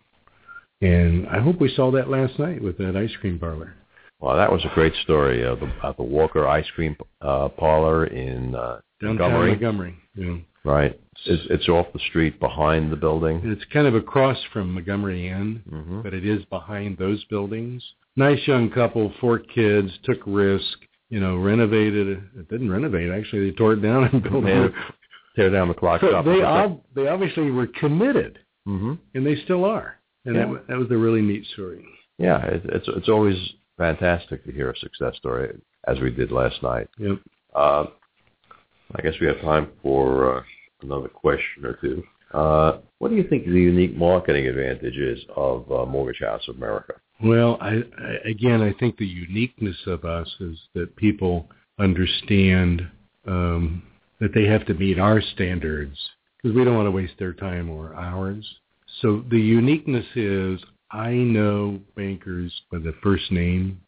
And 0.80 1.28
I 1.28 1.42
hope 1.42 1.60
we 1.60 1.74
saw 1.76 1.92
that 1.92 2.10
last 2.10 2.40
night 2.40 2.64
with 2.64 2.78
that 2.78 2.96
ice 2.96 3.16
cream 3.20 3.38
parlor. 3.38 3.74
Well, 4.20 4.36
that 4.36 4.52
was 4.52 4.64
a 4.66 4.74
great 4.74 4.94
story. 5.04 5.46
Uh, 5.46 5.56
the, 5.56 5.72
uh, 5.84 5.94
the 5.94 6.04
Walker 6.04 6.48
Ice 6.48 6.66
Cream 6.74 6.96
uh, 7.22 7.50
Parlor 7.50 8.08
in 8.08 8.56
uh, 8.56 8.80
Downtown 9.02 9.32
Montgomery. 9.32 9.50
Montgomery. 9.52 9.96
Yeah. 10.16 10.38
Right. 10.64 11.00
It's, 11.26 11.44
it's 11.50 11.70
off 11.70 11.88
the 11.94 12.00
street 12.10 12.40
behind 12.40 12.92
the 12.92 12.96
building. 12.96 13.42
It's 13.44 13.64
kind 13.72 13.88
of 13.88 13.96
across 13.96 14.38
from 14.52 14.74
Montgomery 14.74 15.30
Inn, 15.30 15.62
hmm 15.70 16.02
but 16.02 16.14
it 16.14 16.26
is 16.26 16.44
behind 16.46 16.98
those 16.98 17.24
buildings. 17.26 17.84
Nice 18.16 18.40
young 18.48 18.70
couple, 18.72 19.14
four 19.22 19.40
kids, 19.40 19.92
took 20.04 20.18
risk, 20.26 20.66
you 21.10 21.20
know, 21.20 21.38
renovated 21.38 22.08
it. 22.08 22.20
It 22.38 22.50
didn't 22.50 22.72
renovate, 22.72 23.12
actually. 23.12 23.50
They 23.52 23.56
tore 23.56 23.74
it 23.74 23.82
down 23.82 24.06
and 24.06 24.24
built 24.30 24.46
it. 24.46 24.74
Tear 25.36 25.52
down 25.52 25.68
the 25.68 25.74
clock 25.76 26.02
So 26.02 26.10
shop. 26.12 26.26
they, 26.26 26.42
ob- 26.44 26.82
they 26.96 27.08
obviously 27.08 27.52
were 27.52 27.68
committed, 27.68 28.40
hmm 28.66 28.96
and 29.14 29.26
they 29.26 29.36
still 29.44 29.64
are. 29.64 30.00
And 30.26 30.36
Yeah. 30.36 30.46
that, 30.54 30.68
that 30.70 30.78
was 30.78 30.90
a 30.92 30.98
really 30.98 31.22
neat 31.22 31.46
story. 31.54 31.86
Yeah, 32.18 32.44
it, 32.46 32.64
it's 32.66 32.88
it's 32.90 33.08
always 33.10 33.38
fantastic 33.78 34.44
to 34.46 34.52
hear 34.52 34.72
a 34.72 34.78
success 34.78 35.16
story, 35.18 35.56
as 35.88 36.00
we 36.00 36.12
did 36.12 36.32
last 36.32 36.62
night. 36.64 36.90
Yep. 36.98 37.18
Uh, 37.56 37.86
I 38.96 39.02
guess 39.02 39.14
we 39.20 39.28
have 39.28 39.42
time 39.42 39.70
for 39.82 40.38
uh, 40.38 40.44
another 40.82 41.10
question 41.10 41.66
or 41.66 41.74
two. 41.74 42.04
Uh, 42.34 42.80
what 43.00 43.10
do 43.10 43.16
you 43.16 43.24
think 43.28 43.46
the 43.46 43.52
unique 43.52 43.96
marketing 43.96 44.48
advantage 44.48 44.98
is 44.98 45.20
of 45.36 45.72
uh, 45.72 45.86
Mortgage 45.86 46.22
House 46.22 46.44
of 46.48 46.58
America? 46.58 46.94
Well, 47.24 47.58
I, 47.62 47.70
I 47.70 48.30
again, 48.30 48.62
I 48.62 48.74
think 48.80 48.98
the 48.98 49.08
uniqueness 49.08 49.78
of 49.88 50.06
us 50.06 50.28
is 50.40 50.58
that 50.76 50.96
people 50.96 51.48
understand 51.80 52.88
um, 53.26 53.84
that 54.20 54.34
they 54.34 54.46
have 54.46 54.66
to 54.68 54.74
meet 54.74 55.00
our 55.00 55.22
standards 55.22 55.98
because 56.38 56.56
we 56.56 56.64
don't 56.64 56.76
want 56.76 56.88
to 56.88 56.92
waste 56.92 57.14
their 57.18 57.34
time 57.34 57.70
or 57.70 57.94
ours. 57.96 58.46
So 59.02 59.24
the 59.30 59.40
uniqueness 59.40 60.06
is 60.16 60.60
I 60.92 61.12
know 61.12 61.80
bankers 61.96 62.62
by 62.72 62.78
the 62.80 62.94
first 63.04 63.32
name. 63.32 63.82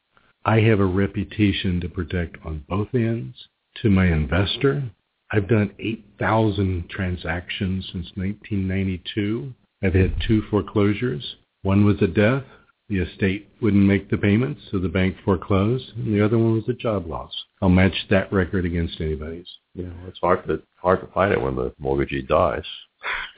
I 0.43 0.59
have 0.61 0.79
a 0.79 0.85
reputation 0.85 1.79
to 1.81 1.89
protect 1.89 2.37
on 2.45 2.65
both 2.67 2.89
ends. 2.93 3.35
To 3.81 3.89
my 3.89 4.07
investor, 4.07 4.83
I've 5.31 5.47
done 5.47 5.73
8,000 5.79 6.89
transactions 6.89 7.85
since 7.91 8.07
1992. 8.15 9.53
I've 9.83 9.93
had 9.93 10.15
two 10.27 10.41
foreclosures. 10.49 11.35
One 11.61 11.85
was 11.85 12.01
a 12.01 12.07
death. 12.07 12.43
The 12.89 12.99
estate 12.99 13.47
wouldn't 13.61 13.85
make 13.85 14.09
the 14.09 14.17
payments, 14.17 14.61
so 14.71 14.79
the 14.79 14.89
bank 14.89 15.15
foreclosed. 15.23 15.93
And 15.95 16.13
the 16.13 16.25
other 16.25 16.37
one 16.37 16.55
was 16.55 16.67
a 16.67 16.73
job 16.73 17.05
loss. 17.05 17.31
I'll 17.61 17.69
match 17.69 17.93
that 18.09 18.33
record 18.33 18.65
against 18.65 18.99
anybody's. 18.99 19.47
You 19.75 19.83
know, 19.83 19.93
it's 20.07 20.19
hard 20.19 20.45
to 20.47 20.61
hard 20.75 21.01
to 21.01 21.07
find 21.13 21.31
it 21.31 21.41
when 21.41 21.55
the 21.55 21.73
mortgagee 21.77 22.23
dies. 22.23 22.65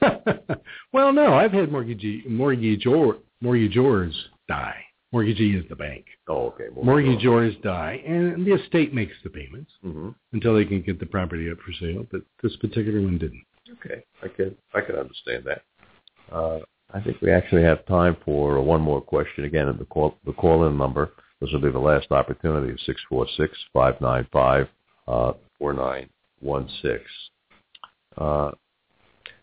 well, 0.92 1.12
no, 1.12 1.34
I've 1.34 1.52
had 1.52 1.70
mortgagee, 1.70 2.24
mortgagor, 2.26 3.18
mortgagors 3.42 4.14
die. 4.48 4.84
Mortgagee 5.12 5.56
is 5.58 5.64
the 5.68 5.76
bank. 5.76 6.06
Oh, 6.28 6.46
okay. 6.46 6.68
Mortgagors 6.74 7.60
die, 7.62 8.02
and 8.06 8.46
the 8.46 8.54
estate 8.54 8.94
makes 8.94 9.14
the 9.22 9.30
payments 9.30 9.70
hmm 9.82 10.10
until 10.32 10.54
they 10.54 10.64
can 10.64 10.80
get 10.80 10.98
the 10.98 11.06
property 11.06 11.50
up 11.50 11.58
for 11.58 11.72
sale. 11.72 12.06
But 12.10 12.22
this 12.42 12.56
particular 12.56 13.00
one 13.00 13.18
didn't. 13.18 13.44
Okay, 13.72 14.04
I 14.22 14.28
can 14.28 14.56
I 14.74 14.80
can 14.80 14.96
understand 14.96 15.44
that. 15.44 15.62
Uh, 16.34 16.60
I 16.94 17.00
think 17.00 17.20
we 17.20 17.30
actually 17.30 17.62
have 17.62 17.84
time 17.86 18.16
for 18.24 18.60
one 18.62 18.80
more 18.80 19.00
question. 19.00 19.44
Again, 19.44 19.74
the 19.78 19.84
call 19.84 20.16
the 20.24 20.32
call 20.32 20.66
in 20.66 20.76
number. 20.76 21.12
This 21.40 21.50
will 21.52 21.60
be 21.60 21.70
the 21.70 21.78
last 21.78 22.10
opportunity. 22.10 22.74
Six 22.86 23.00
four 23.08 23.26
six 23.36 23.56
five 23.72 24.00
nine 24.00 24.26
five 24.32 24.68
uh, 25.08 25.32
four 25.58 25.72
nine 25.72 26.08
one 26.40 26.68
six. 26.80 27.02
Uh, 28.16 28.52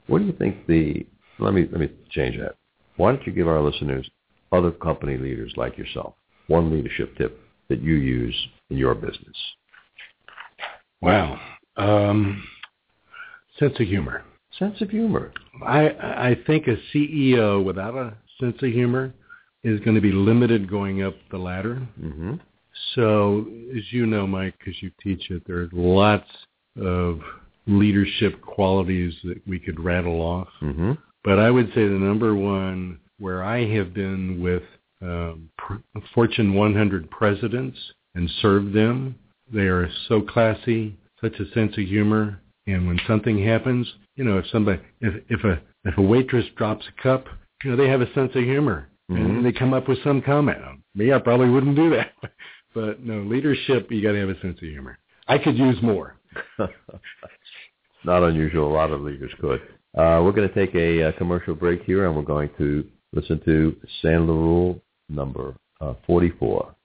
what 0.07 0.19
do 0.19 0.25
you 0.25 0.33
think 0.33 0.65
the? 0.67 1.05
Let 1.39 1.53
me 1.53 1.67
let 1.71 1.79
me 1.79 1.89
change 2.09 2.37
that. 2.39 2.55
Why 2.99 3.13
don't 3.13 3.25
you 3.25 3.31
give 3.31 3.47
our 3.47 3.61
listeners, 3.61 4.09
other 4.51 4.71
company 4.71 5.15
leaders 5.15 5.53
like 5.55 5.77
yourself, 5.77 6.15
one 6.47 6.69
leadership 6.69 7.15
tip 7.17 7.39
that 7.69 7.81
you 7.81 7.93
use 7.93 8.35
in 8.69 8.75
your 8.75 8.93
business? 8.93 9.37
Wow. 11.01 11.39
Um, 11.77 12.43
sense 13.57 13.79
of 13.79 13.87
humor. 13.87 14.25
Sense 14.57 14.81
of 14.81 14.89
humor. 14.89 15.31
I 15.65 15.87
I 15.87 16.37
think 16.45 16.67
a 16.67 16.75
CEO 16.93 17.63
without 17.63 17.95
a 17.95 18.17
sense 18.37 18.57
of 18.61 18.69
humor 18.69 19.13
is 19.63 19.79
going 19.79 19.95
to 19.95 20.01
be 20.01 20.11
limited 20.11 20.69
going 20.69 21.01
up 21.01 21.15
the 21.31 21.37
ladder. 21.37 21.81
Mm-hmm. 22.01 22.33
So, 22.95 23.45
as 23.77 23.83
you 23.91 24.07
know, 24.07 24.27
Mike, 24.27 24.55
because 24.59 24.81
you 24.81 24.91
teach 25.01 25.31
it, 25.31 25.43
there's 25.47 25.69
lots 25.71 26.29
of 26.77 27.21
leadership 27.65 28.41
qualities 28.41 29.13
that 29.23 29.41
we 29.47 29.57
could 29.57 29.79
rattle 29.79 30.19
off. 30.19 30.49
Mm-hmm. 30.61 30.91
But 31.23 31.39
I 31.39 31.51
would 31.51 31.67
say 31.69 31.83
the 31.87 31.99
number 31.99 32.35
one 32.35 32.99
where 33.19 33.43
I 33.43 33.65
have 33.75 33.93
been 33.93 34.41
with 34.41 34.63
um, 35.01 35.49
pr- 35.57 35.75
Fortune 36.13 36.53
100 36.53 37.09
presidents 37.11 37.77
and 38.15 38.29
served 38.41 38.73
them, 38.73 39.15
they 39.51 39.67
are 39.67 39.89
so 40.07 40.21
classy, 40.21 40.95
such 41.21 41.39
a 41.39 41.49
sense 41.53 41.77
of 41.77 41.83
humor, 41.85 42.41
and 42.67 42.87
when 42.87 42.99
something 43.07 43.43
happens, 43.43 43.91
you 44.15 44.23
know, 44.23 44.37
if 44.37 44.45
somebody, 44.51 44.79
if 45.01 45.23
if 45.29 45.43
a 45.43 45.61
if 45.85 45.97
a 45.97 46.01
waitress 46.01 46.45
drops 46.55 46.85
a 46.87 47.01
cup, 47.01 47.25
you 47.63 47.71
know, 47.71 47.77
they 47.77 47.89
have 47.89 48.01
a 48.01 48.13
sense 48.13 48.31
of 48.35 48.43
humor 48.43 48.89
Mhm. 49.09 49.25
and 49.25 49.45
they 49.45 49.51
come 49.51 49.73
up 49.73 49.87
with 49.87 50.01
some 50.03 50.21
comment. 50.21 50.59
Me, 50.93 51.11
I 51.13 51.19
probably 51.19 51.49
wouldn't 51.49 51.75
do 51.75 51.89
that, 51.91 52.11
but 52.73 53.01
no, 53.01 53.21
leadership, 53.21 53.91
you 53.91 54.01
got 54.03 54.11
to 54.11 54.19
have 54.19 54.29
a 54.29 54.39
sense 54.41 54.57
of 54.61 54.67
humor. 54.67 54.99
I 55.27 55.37
could 55.39 55.57
use 55.57 55.81
more. 55.81 56.15
Not 58.03 58.23
unusual. 58.23 58.71
A 58.71 58.73
lot 58.73 58.91
of 58.91 59.01
leaders 59.01 59.31
could. 59.41 59.61
Uh, 59.97 60.21
we're 60.23 60.31
going 60.31 60.47
to 60.47 60.53
take 60.53 60.75
a, 60.75 61.03
uh 61.03 61.11
commercial 61.13 61.55
break 61.55 61.81
here, 61.81 62.05
and 62.05 62.15
we're 62.15 62.21
going 62.21 62.49
to 62.59 62.87
listen 63.11 63.41
to 63.43 63.75
Sandler 64.03 64.27
Rule 64.27 64.79
number 65.09 65.55
uh, 65.81 65.95
44. 66.05 66.75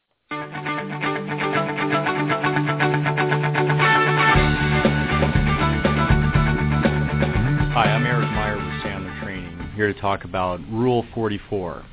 Hi, 7.74 7.84
I'm 7.92 8.06
Eric 8.06 8.30
Meyer 8.30 8.56
with 8.56 8.64
Sandler 8.82 9.22
Training, 9.22 9.72
here 9.76 9.92
to 9.92 10.00
talk 10.00 10.24
about 10.24 10.60
Rule 10.70 11.04
44. 11.14 11.84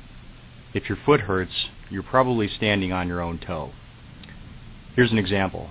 If 0.72 0.88
your 0.88 0.96
foot 1.04 1.20
hurts, 1.20 1.52
you're 1.90 2.02
probably 2.02 2.48
standing 2.56 2.90
on 2.92 3.06
your 3.06 3.20
own 3.20 3.38
toe. 3.38 3.70
Here's 4.96 5.12
an 5.12 5.18
example. 5.18 5.68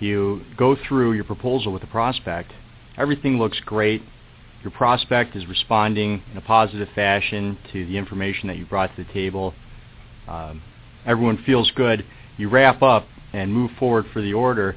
You 0.00 0.42
go 0.56 0.76
through 0.88 1.12
your 1.12 1.22
proposal 1.22 1.72
with 1.72 1.84
a 1.84 1.88
prospect. 1.88 2.50
Everything 2.96 3.38
looks 3.38 3.60
great. 3.64 4.02
Your 4.62 4.72
prospect 4.72 5.36
is 5.36 5.46
responding 5.46 6.22
in 6.30 6.36
a 6.36 6.40
positive 6.40 6.88
fashion 6.94 7.58
to 7.72 7.86
the 7.86 7.96
information 7.96 8.48
that 8.48 8.56
you 8.56 8.66
brought 8.66 8.94
to 8.96 9.04
the 9.04 9.12
table. 9.12 9.54
Um, 10.26 10.62
everyone 11.06 11.42
feels 11.44 11.70
good. 11.70 12.04
You 12.36 12.48
wrap 12.48 12.82
up 12.82 13.06
and 13.32 13.52
move 13.52 13.70
forward 13.78 14.06
for 14.12 14.20
the 14.20 14.34
order, 14.34 14.76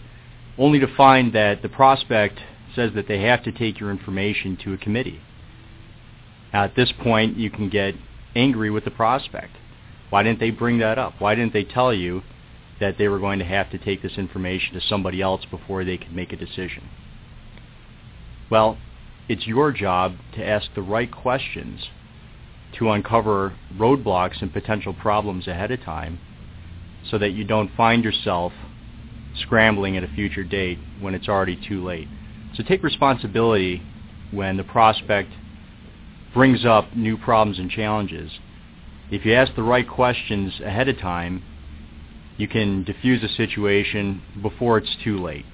only 0.57 0.79
to 0.79 0.95
find 0.95 1.33
that 1.33 1.61
the 1.61 1.69
prospect 1.69 2.39
says 2.75 2.91
that 2.95 3.07
they 3.07 3.21
have 3.21 3.43
to 3.43 3.51
take 3.51 3.79
your 3.79 3.91
information 3.91 4.57
to 4.63 4.73
a 4.73 4.77
committee. 4.77 5.19
Now, 6.53 6.65
at 6.65 6.75
this 6.75 6.91
point, 6.91 7.37
you 7.37 7.49
can 7.49 7.69
get 7.69 7.95
angry 8.35 8.69
with 8.69 8.85
the 8.85 8.91
prospect. 8.91 9.55
Why 10.09 10.23
didn't 10.23 10.39
they 10.39 10.51
bring 10.51 10.79
that 10.79 10.97
up? 10.97 11.15
Why 11.19 11.35
didn't 11.35 11.53
they 11.53 11.63
tell 11.63 11.93
you 11.93 12.21
that 12.79 12.97
they 12.97 13.07
were 13.07 13.19
going 13.19 13.39
to 13.39 13.45
have 13.45 13.69
to 13.71 13.77
take 13.77 14.01
this 14.01 14.17
information 14.17 14.73
to 14.73 14.81
somebody 14.81 15.21
else 15.21 15.45
before 15.49 15.83
they 15.83 15.97
could 15.97 16.13
make 16.13 16.33
a 16.33 16.35
decision? 16.35 16.89
Well, 18.49 18.77
it's 19.31 19.47
your 19.47 19.71
job 19.71 20.17
to 20.35 20.45
ask 20.45 20.67
the 20.75 20.81
right 20.81 21.09
questions 21.09 21.87
to 22.77 22.89
uncover 22.89 23.55
roadblocks 23.77 24.41
and 24.41 24.51
potential 24.51 24.93
problems 24.93 25.47
ahead 25.47 25.71
of 25.71 25.81
time 25.81 26.19
so 27.09 27.17
that 27.17 27.29
you 27.29 27.45
don't 27.45 27.73
find 27.77 28.03
yourself 28.03 28.51
scrambling 29.39 29.95
at 29.95 30.03
a 30.03 30.07
future 30.09 30.43
date 30.43 30.77
when 30.99 31.15
it's 31.15 31.29
already 31.29 31.57
too 31.65 31.81
late. 31.81 32.09
So 32.55 32.63
take 32.63 32.83
responsibility 32.83 33.81
when 34.31 34.57
the 34.57 34.65
prospect 34.65 35.31
brings 36.33 36.65
up 36.65 36.93
new 36.93 37.17
problems 37.17 37.57
and 37.57 37.71
challenges. 37.71 38.33
If 39.11 39.25
you 39.25 39.33
ask 39.33 39.55
the 39.55 39.63
right 39.63 39.87
questions 39.87 40.59
ahead 40.59 40.89
of 40.89 40.99
time, 40.99 41.41
you 42.35 42.49
can 42.49 42.83
diffuse 42.83 43.23
a 43.23 43.33
situation 43.33 44.21
before 44.41 44.77
it's 44.77 44.97
too 45.01 45.23
late. 45.23 45.45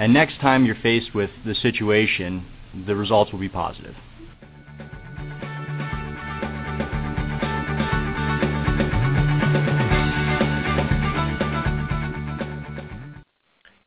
And 0.00 0.12
next 0.12 0.40
time 0.40 0.64
you're 0.64 0.74
faced 0.74 1.14
with 1.14 1.30
the 1.46 1.54
situation, 1.54 2.44
the 2.86 2.94
results 2.94 3.32
will 3.32 3.38
be 3.38 3.48
positive. 3.48 3.94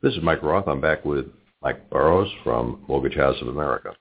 This 0.02 0.14
is 0.14 0.22
Mike 0.22 0.42
Roth. 0.42 0.66
I'm 0.66 0.80
back 0.80 1.04
with 1.04 1.26
Mike 1.62 1.88
Burroughs 1.88 2.28
from 2.42 2.84
Mortgage 2.88 3.14
House 3.16 3.36
of 3.40 3.46
America. 3.46 3.94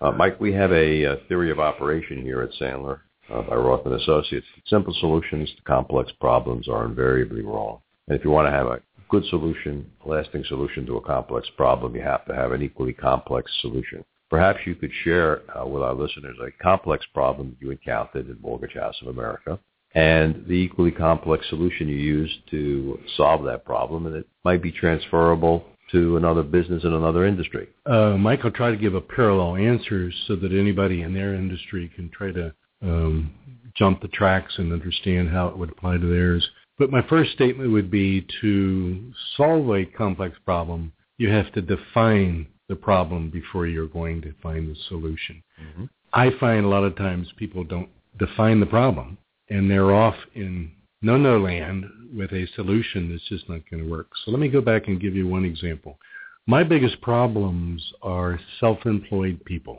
Uh, 0.00 0.10
Mike, 0.10 0.40
we 0.40 0.52
have 0.52 0.72
a, 0.72 1.06
uh 1.06 1.16
theory 1.28 1.50
of 1.52 1.60
operation 1.60 2.22
here 2.22 2.42
at 2.42 2.50
Sandler 2.60 3.00
uh, 3.32 3.42
by 3.42 3.54
Roth 3.54 3.86
and 3.86 3.94
Associates. 3.94 4.46
Simple 4.66 4.94
solutions 4.98 5.48
to 5.56 5.62
complex 5.62 6.10
problems 6.20 6.68
are 6.68 6.84
invariably 6.84 7.42
wrong. 7.42 7.78
And 8.08 8.18
if 8.18 8.24
you 8.24 8.30
want 8.30 8.48
to 8.48 8.50
have 8.50 8.66
a 8.66 8.82
good 9.08 9.24
solution, 9.26 9.88
lasting 10.04 10.44
solution 10.48 10.84
to 10.86 10.96
a 10.96 11.00
complex 11.00 11.48
problem, 11.56 11.94
you 11.94 12.02
have 12.02 12.26
to 12.26 12.34
have 12.34 12.50
an 12.50 12.60
equally 12.60 12.92
complex 12.92 13.50
solution. 13.60 14.04
Perhaps 14.34 14.66
you 14.66 14.74
could 14.74 14.90
share 15.04 15.42
uh, 15.56 15.64
with 15.64 15.80
our 15.80 15.94
listeners 15.94 16.36
a 16.44 16.50
complex 16.60 17.06
problem 17.14 17.56
you 17.60 17.70
encountered 17.70 18.28
in 18.28 18.36
Mortgage 18.42 18.74
House 18.74 18.96
of 19.00 19.06
America 19.06 19.60
and 19.94 20.44
the 20.48 20.54
equally 20.54 20.90
complex 20.90 21.48
solution 21.50 21.86
you 21.86 21.94
used 21.94 22.34
to 22.50 22.98
solve 23.16 23.44
that 23.44 23.64
problem, 23.64 24.06
and 24.06 24.16
it 24.16 24.26
might 24.44 24.60
be 24.60 24.72
transferable 24.72 25.64
to 25.92 26.16
another 26.16 26.42
business 26.42 26.82
in 26.82 26.92
another 26.94 27.24
industry. 27.24 27.68
Uh, 27.86 28.16
Mike, 28.18 28.40
I'll 28.42 28.50
try 28.50 28.72
to 28.72 28.76
give 28.76 28.96
a 28.96 29.00
parallel 29.00 29.54
answer 29.54 30.10
so 30.26 30.34
that 30.34 30.50
anybody 30.50 31.02
in 31.02 31.14
their 31.14 31.36
industry 31.36 31.88
can 31.94 32.10
try 32.10 32.32
to 32.32 32.52
um, 32.82 33.32
jump 33.76 34.02
the 34.02 34.08
tracks 34.08 34.54
and 34.58 34.72
understand 34.72 35.30
how 35.30 35.46
it 35.46 35.56
would 35.56 35.70
apply 35.70 35.98
to 35.98 36.06
theirs. 36.08 36.44
But 36.76 36.90
my 36.90 37.06
first 37.08 37.30
statement 37.34 37.70
would 37.70 37.88
be 37.88 38.26
to 38.40 39.12
solve 39.36 39.70
a 39.70 39.86
complex 39.86 40.36
problem, 40.44 40.92
you 41.18 41.30
have 41.30 41.52
to 41.52 41.62
define 41.62 42.48
the 42.68 42.76
problem 42.76 43.30
before 43.30 43.66
you're 43.66 43.86
going 43.86 44.22
to 44.22 44.34
find 44.42 44.68
the 44.68 44.76
solution. 44.88 45.42
Mm-hmm. 45.60 45.84
I 46.12 46.30
find 46.38 46.64
a 46.64 46.68
lot 46.68 46.84
of 46.84 46.96
times 46.96 47.28
people 47.36 47.64
don't 47.64 47.88
define 48.18 48.60
the 48.60 48.66
problem 48.66 49.18
and 49.50 49.70
they're 49.70 49.92
off 49.92 50.16
in 50.34 50.70
no-no 51.02 51.38
land 51.38 51.84
with 52.16 52.32
a 52.32 52.46
solution 52.54 53.10
that's 53.10 53.28
just 53.28 53.48
not 53.48 53.68
going 53.70 53.82
to 53.82 53.90
work. 53.90 54.08
So 54.24 54.30
let 54.30 54.40
me 54.40 54.48
go 54.48 54.60
back 54.60 54.88
and 54.88 55.00
give 55.00 55.14
you 55.14 55.26
one 55.26 55.44
example. 55.44 55.98
My 56.46 56.62
biggest 56.62 57.00
problems 57.00 57.82
are 58.02 58.40
self-employed 58.60 59.44
people. 59.44 59.78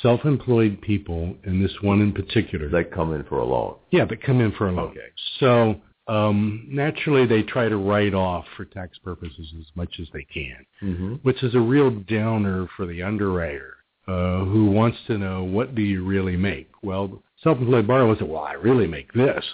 Self-employed 0.00 0.80
people, 0.80 1.34
and 1.44 1.62
this 1.62 1.74
one 1.82 2.00
in 2.00 2.12
particular. 2.12 2.68
They 2.68 2.84
come 2.84 3.12
in 3.12 3.24
for 3.24 3.38
a 3.38 3.44
loan. 3.44 3.76
Yeah, 3.90 4.06
they 4.06 4.16
come 4.16 4.40
in 4.40 4.52
for 4.52 4.68
a 4.68 4.72
loan. 4.72 4.90
Okay. 4.90 5.00
So 5.38 5.80
um, 6.08 6.66
naturally, 6.68 7.26
they 7.26 7.42
try 7.42 7.68
to 7.68 7.76
write 7.76 8.14
off 8.14 8.44
for 8.56 8.64
tax 8.64 8.98
purposes 8.98 9.52
as 9.58 9.66
much 9.74 10.00
as 10.00 10.08
they 10.12 10.24
can, 10.24 10.66
mm-hmm. 10.82 11.14
which 11.22 11.42
is 11.42 11.54
a 11.54 11.60
real 11.60 11.90
downer 11.90 12.66
for 12.76 12.86
the 12.86 13.02
underwriter 13.02 13.76
uh, 14.08 14.44
who 14.44 14.70
wants 14.70 14.98
to 15.06 15.16
know 15.16 15.44
what 15.44 15.74
do 15.74 15.82
you 15.82 16.04
really 16.04 16.36
make. 16.36 16.68
Well, 16.82 17.22
self-employed 17.42 17.86
borrower 17.86 18.16
said, 18.18 18.28
well, 18.28 18.42
I 18.42 18.54
really 18.54 18.86
make 18.86 19.12
this. 19.12 19.44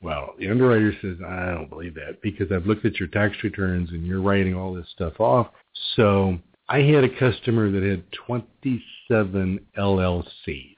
Well, 0.00 0.34
the 0.38 0.48
underwriter 0.48 0.92
says, 1.02 1.16
I 1.26 1.46
don't 1.54 1.70
believe 1.70 1.94
that 1.94 2.22
because 2.22 2.52
I've 2.52 2.66
looked 2.66 2.84
at 2.84 3.00
your 3.00 3.08
tax 3.08 3.36
returns 3.42 3.90
and 3.90 4.06
you're 4.06 4.20
writing 4.20 4.54
all 4.54 4.74
this 4.74 4.88
stuff 4.92 5.18
off. 5.18 5.48
So 5.96 6.38
I 6.68 6.82
had 6.82 7.02
a 7.02 7.18
customer 7.18 7.70
that 7.70 7.82
had 7.82 8.04
27 8.12 9.60
LLCs. 9.76 10.74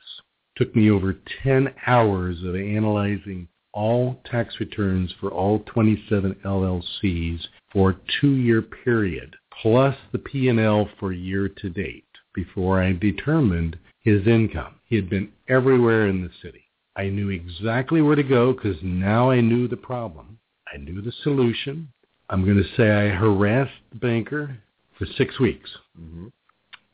Took 0.56 0.74
me 0.74 0.90
over 0.90 1.16
10 1.42 1.74
hours 1.86 2.38
of 2.44 2.54
analyzing 2.54 3.48
all 3.72 4.20
tax 4.24 4.60
returns 4.60 5.12
for 5.20 5.30
all 5.30 5.60
27 5.66 6.34
LLCs 6.44 7.40
for 7.72 7.90
a 7.90 7.96
two-year 8.20 8.62
period, 8.62 9.36
plus 9.62 9.96
the 10.12 10.18
P&L 10.18 10.88
for 10.98 11.12
year 11.12 11.48
to 11.48 11.70
date 11.70 12.04
before 12.34 12.82
I 12.82 12.92
determined 12.92 13.78
his 14.00 14.26
income. 14.26 14.76
He 14.84 14.96
had 14.96 15.10
been 15.10 15.32
everywhere 15.48 16.06
in 16.08 16.22
the 16.22 16.30
city. 16.42 16.64
I 16.96 17.08
knew 17.08 17.28
exactly 17.30 18.02
where 18.02 18.16
to 18.16 18.22
go 18.22 18.52
because 18.52 18.76
now 18.82 19.30
I 19.30 19.40
knew 19.40 19.68
the 19.68 19.76
problem. 19.76 20.38
I 20.72 20.78
knew 20.78 21.00
the 21.00 21.12
solution. 21.22 21.88
I'm 22.30 22.44
going 22.44 22.62
to 22.62 22.76
say 22.76 22.90
I 22.90 23.08
harassed 23.08 23.70
the 23.92 23.98
banker 23.98 24.58
for 24.98 25.06
six 25.16 25.38
weeks. 25.38 25.70
Mm-hmm. 25.98 26.26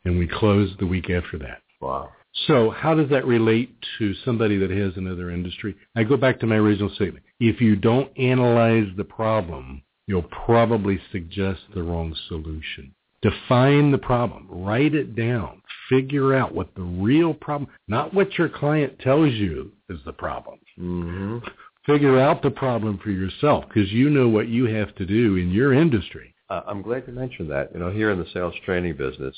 And 0.04 0.18
we 0.18 0.28
closed 0.28 0.78
the 0.78 0.86
week 0.86 1.08
after 1.08 1.38
that. 1.38 1.62
Wow. 1.80 2.10
So 2.46 2.70
how 2.70 2.94
does 2.94 3.08
that 3.10 3.26
relate 3.26 3.74
to 3.98 4.14
somebody 4.24 4.58
that 4.58 4.70
has 4.70 4.92
another 4.96 5.30
industry? 5.30 5.76
I 5.94 6.02
go 6.02 6.16
back 6.16 6.40
to 6.40 6.46
my 6.46 6.56
original 6.56 6.90
statement. 6.94 7.24
If 7.38 7.60
you 7.60 7.76
don't 7.76 8.10
analyze 8.18 8.88
the 8.96 9.04
problem, 9.04 9.82
you'll 10.06 10.22
probably 10.22 11.00
suggest 11.12 11.60
the 11.74 11.82
wrong 11.82 12.14
solution. 12.28 12.94
Define 13.22 13.90
the 13.90 13.98
problem. 13.98 14.46
Write 14.50 14.94
it 14.94 15.16
down. 15.16 15.62
Figure 15.88 16.34
out 16.34 16.54
what 16.54 16.74
the 16.74 16.82
real 16.82 17.32
problem, 17.32 17.70
not 17.88 18.12
what 18.12 18.36
your 18.36 18.48
client 18.48 18.98
tells 18.98 19.32
you 19.32 19.72
is 19.88 19.98
the 20.04 20.12
problem. 20.12 20.58
Mm-hmm. 20.78 21.38
Figure 21.86 22.18
out 22.18 22.42
the 22.42 22.50
problem 22.50 22.98
for 23.02 23.10
yourself 23.10 23.64
because 23.68 23.90
you 23.92 24.10
know 24.10 24.28
what 24.28 24.48
you 24.48 24.66
have 24.66 24.94
to 24.96 25.06
do 25.06 25.36
in 25.36 25.50
your 25.50 25.72
industry. 25.72 26.34
Uh, 26.50 26.62
I'm 26.66 26.82
glad 26.82 27.04
you 27.06 27.12
mentioned 27.12 27.50
that. 27.50 27.72
You 27.72 27.80
know, 27.80 27.90
here 27.90 28.10
in 28.10 28.18
the 28.18 28.26
sales 28.32 28.54
training 28.64 28.96
business, 28.96 29.34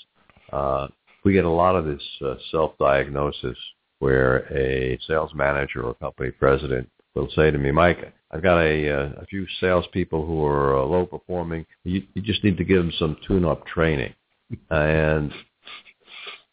uh, 0.53 0.89
we 1.27 1.33
get 1.33 1.45
a 1.45 1.51
lot 1.51 1.75
of 1.75 1.85
this 1.85 2.03
uh, 2.25 2.37
self-diagnosis 2.53 3.59
where 3.99 4.47
a 4.57 4.97
sales 5.09 5.33
manager 5.35 5.83
or 5.83 5.93
company 5.95 6.31
president 6.31 6.89
will 7.17 7.29
say 7.35 7.51
to 7.51 7.59
me, 7.59 7.73
Mike, 7.73 8.15
I've 8.31 8.45
got 8.45 8.61
a, 8.61 8.89
uh, 8.89 9.23
a 9.23 9.27
few 9.27 9.45
salespeople 9.59 10.25
who 10.25 10.45
are 10.45 10.79
uh, 10.79 10.85
low 10.85 11.05
performing. 11.05 11.67
You, 11.83 12.05
you 12.15 12.23
just 12.23 12.45
need 12.45 12.57
to 12.59 12.65
give 12.65 12.77
them 12.77 12.93
some 12.97 13.17
tune-up 13.27 13.67
training. 13.67 14.15
and 14.71 15.33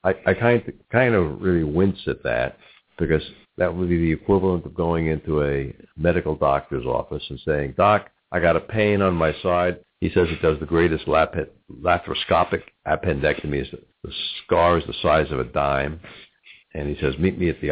I, 0.03 0.15
I 0.25 0.33
kind 0.33 0.67
of, 0.67 0.73
kind 0.91 1.13
of 1.13 1.39
really 1.39 1.63
wince 1.63 1.99
at 2.07 2.23
that 2.23 2.57
because 2.97 3.21
that 3.59 3.75
would 3.75 3.89
be 3.89 3.97
the 3.99 4.11
equivalent 4.11 4.65
of 4.65 4.73
going 4.73 5.05
into 5.05 5.43
a 5.43 5.71
medical 5.95 6.35
doctor's 6.35 6.87
office 6.87 7.23
and 7.29 7.39
saying, 7.45 7.75
Doc, 7.77 8.09
I 8.33 8.39
got 8.39 8.57
a 8.57 8.61
pain 8.61 9.01
on 9.01 9.13
my 9.13 9.33
side. 9.41 9.79
He 10.01 10.09
says 10.09 10.27
he 10.27 10.35
does 10.37 10.59
the 10.59 10.65
greatest 10.65 11.07
lap- 11.07 11.35
laparoscopic 11.71 12.63
appendectomy. 12.85 13.71
The 14.03 14.11
scar 14.43 14.77
is 14.77 14.83
the 14.85 14.95
size 15.01 15.31
of 15.31 15.39
a 15.39 15.45
dime. 15.45 16.01
And 16.73 16.89
he 16.89 16.99
says, 16.99 17.13
meet 17.19 17.39
me 17.39 17.49
at 17.49 17.61
the 17.61 17.71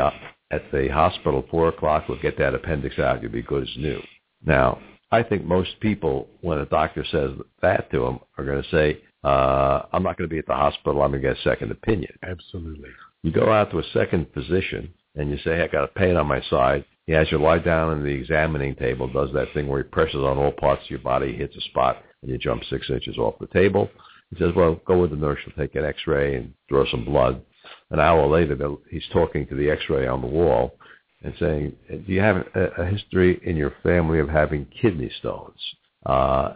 at 0.52 0.72
the 0.72 0.88
hospital 0.90 1.46
four 1.50 1.70
o'clock. 1.70 2.08
We'll 2.08 2.22
get 2.22 2.38
that 2.38 2.54
appendix 2.54 3.00
out. 3.00 3.22
You'll 3.22 3.32
be 3.32 3.42
good 3.42 3.64
as 3.64 3.78
new. 3.78 4.00
Now, 4.46 4.80
I 5.12 5.24
think 5.24 5.44
most 5.44 5.80
people, 5.80 6.30
when 6.42 6.60
a 6.60 6.66
doctor 6.66 7.04
says 7.12 7.32
that 7.62 7.92
to 7.92 8.00
them, 8.00 8.20
are 8.38 8.46
going 8.46 8.62
to 8.62 8.70
say, 8.70 9.02
uh, 9.24 9.84
I'm 9.92 10.04
not 10.04 10.18
going 10.18 10.30
to 10.30 10.34
be 10.34 10.40
at 10.40 10.48
the 10.48 10.54
hospital. 10.54 11.02
I'm 11.02 11.12
going 11.12 11.22
to 11.22 11.28
get 11.28 11.38
a 11.38 11.42
second 11.42 11.72
opinion. 11.72 12.14
Absolutely. 12.24 12.90
You 13.24 13.32
go 13.32 13.52
out 13.52 13.72
to 13.72 13.80
a 13.80 13.84
second 13.94 14.28
physician 14.34 14.94
and 15.16 15.30
you 15.30 15.38
say, 15.38 15.58
hey, 15.58 15.64
I 15.64 15.68
got 15.68 15.84
a 15.84 15.88
pain 15.88 16.16
on 16.16 16.28
my 16.28 16.42
side. 16.50 16.86
He 17.08 17.14
has 17.14 17.32
you 17.32 17.40
lie 17.40 17.60
down 17.60 17.90
on 17.90 18.04
the 18.04 18.10
examining 18.10 18.76
table, 18.76 19.08
does 19.08 19.34
that 19.34 19.54
thing 19.54 19.68
where 19.68 19.84
he 19.84 19.90
presses 19.90 20.16
on 20.16 20.38
all 20.38 20.52
parts 20.52 20.84
of 20.84 20.90
your 20.90 21.00
body, 21.00 21.36
hits 21.36 21.56
a 21.56 21.62
spot, 21.62 22.04
and 22.22 22.32
you 22.32 22.38
jump 22.38 22.64
six 22.70 22.90
inches 22.90 23.18
off 23.18 23.40
the 23.40 23.48
table. 23.48 23.90
He 24.30 24.38
says, 24.38 24.54
well, 24.56 24.80
go 24.86 25.02
with 25.02 25.12
the 25.12 25.18
nurse. 25.18 25.40
She'll 25.44 25.54
take 25.54 25.76
an 25.76 25.84
x-ray 25.84 26.36
and 26.36 26.54
draw 26.70 26.86
some 26.90 27.04
blood. 27.04 27.42
An 27.90 28.00
hour 28.00 28.28
later, 28.28 28.58
he's 28.90 29.08
talking 29.12 29.46
to 29.48 29.56
the 29.56 29.70
X-ray 29.70 30.08
on 30.08 30.22
the 30.22 30.28
wall 30.28 30.78
and 31.24 31.34
saying, 31.40 31.76
"Do 31.90 32.14
you 32.14 32.22
have 32.22 32.38
a, 32.56 32.86
history 32.86 33.40
in 33.44 33.56
your 33.56 33.74
family 33.84 34.20
of 34.20 34.30
having 34.30 34.66
kidney 34.82 35.12
stones?" 35.20 35.60
Uh, 36.06 36.54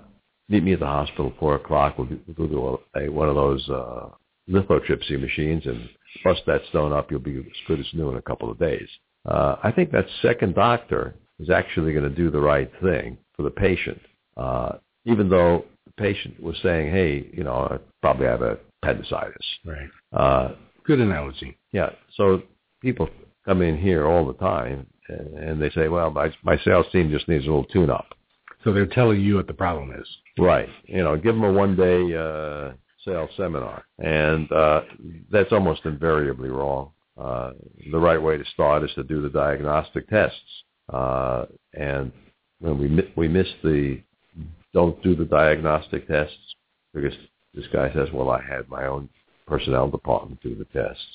meet 0.50 0.64
me 0.64 0.74
at 0.74 0.80
the 0.80 0.86
hospital 0.86 1.28
at 1.28 1.40
four 1.40 1.56
o'clock. 1.56 1.98
We'll 1.98 2.08
do, 2.08 2.20
we'll 2.38 2.48
do 2.48 2.80
a, 2.96 3.02
a, 3.02 3.10
one 3.10 3.30
of 3.30 3.36
those 3.36 3.68
uh, 3.70 4.10
lithotripsy 4.50 5.20
machines 5.20 5.66
and 5.66 5.90
bust 6.24 6.42
that 6.48 6.62
stone 6.70 6.94
up. 6.94 7.12
You'll 7.12 7.20
be 7.20 7.38
as 7.38 7.68
good 7.68 7.80
as 7.80 7.94
new 7.94 8.10
in 8.10 8.18
a 8.18 8.22
couple 8.22 8.50
of 8.50 8.58
days. 8.58 8.88
Uh, 9.26 9.56
I 9.64 9.72
think 9.72 9.92
that 9.92 10.06
second 10.22 10.56
doctor 10.56 11.16
is 11.40 11.50
actually 11.50 11.94
going 11.94 12.10
to 12.10 12.16
do 12.16 12.30
the 12.30 12.40
right 12.40 12.72
thing 12.82 13.18
for 13.36 13.44
the 13.44 13.52
patient, 13.52 14.00
uh, 14.38 14.74
even 15.06 15.30
though 15.30 15.66
the 15.86 15.94
patient 16.02 16.42
was 16.42 16.56
saying, 16.62 16.92
"Hey, 16.92 17.30
you 17.34 17.44
know, 17.44 17.68
I 17.72 17.78
probably 18.02 18.28
have 18.28 18.42
a 18.42 18.58
appendicitis." 18.82 19.46
Right. 19.66 19.90
Uh, 20.14 20.56
Good 20.86 21.00
analogy. 21.00 21.58
Yeah. 21.72 21.90
So 22.16 22.44
people 22.82 23.10
come 23.44 23.62
in 23.62 23.78
here 23.78 24.06
all 24.06 24.26
the 24.26 24.34
time 24.34 24.86
and, 25.08 25.34
and 25.38 25.62
they 25.62 25.70
say, 25.72 25.88
well, 25.88 26.12
my, 26.12 26.32
my 26.44 26.58
sales 26.60 26.86
team 26.92 27.10
just 27.10 27.28
needs 27.28 27.46
a 27.46 27.48
little 27.48 27.66
tune 27.66 27.90
up. 27.90 28.14
So 28.64 28.72
they're 28.72 28.86
telling 28.86 29.22
you 29.22 29.36
what 29.36 29.48
the 29.48 29.54
problem 29.54 29.92
is. 30.00 30.08
Right. 30.38 30.70
You 30.86 31.04
know, 31.04 31.16
give 31.16 31.36
them 31.36 31.44
a 31.44 31.52
one 31.52 31.76
day, 31.76 32.16
uh, 32.16 32.74
sales 33.04 33.30
seminar. 33.38 33.84
And, 34.00 34.52
uh, 34.52 34.82
that's 35.32 35.52
almost 35.52 35.86
invariably 35.86 36.50
wrong. 36.50 36.92
Uh, 37.18 37.52
the 37.92 38.00
right 38.00 38.22
way 38.22 38.38
to 38.38 38.46
start 38.54 38.84
is 38.84 38.92
to 38.96 39.04
do 39.04 39.22
the 39.22 39.30
diagnostic 39.30 40.08
tests. 40.10 40.64
Uh, 40.92 41.46
and 41.74 42.12
when 42.60 42.78
we, 42.78 43.12
we 43.16 43.28
miss 43.28 43.48
the, 43.64 44.02
don't 44.74 45.02
do 45.02 45.16
the 45.16 45.26
diagnostic 45.26 46.08
tests 46.08 46.36
because 46.94 47.14
this 47.54 47.66
guy 47.72 47.92
says, 47.94 48.10
well, 48.14 48.30
I 48.30 48.42
had 48.42 48.68
my 48.70 48.86
own 48.86 49.10
personnel 49.48 49.90
department 49.90 50.42
do 50.42 50.56
the 50.56 50.66
tests. 50.66 51.06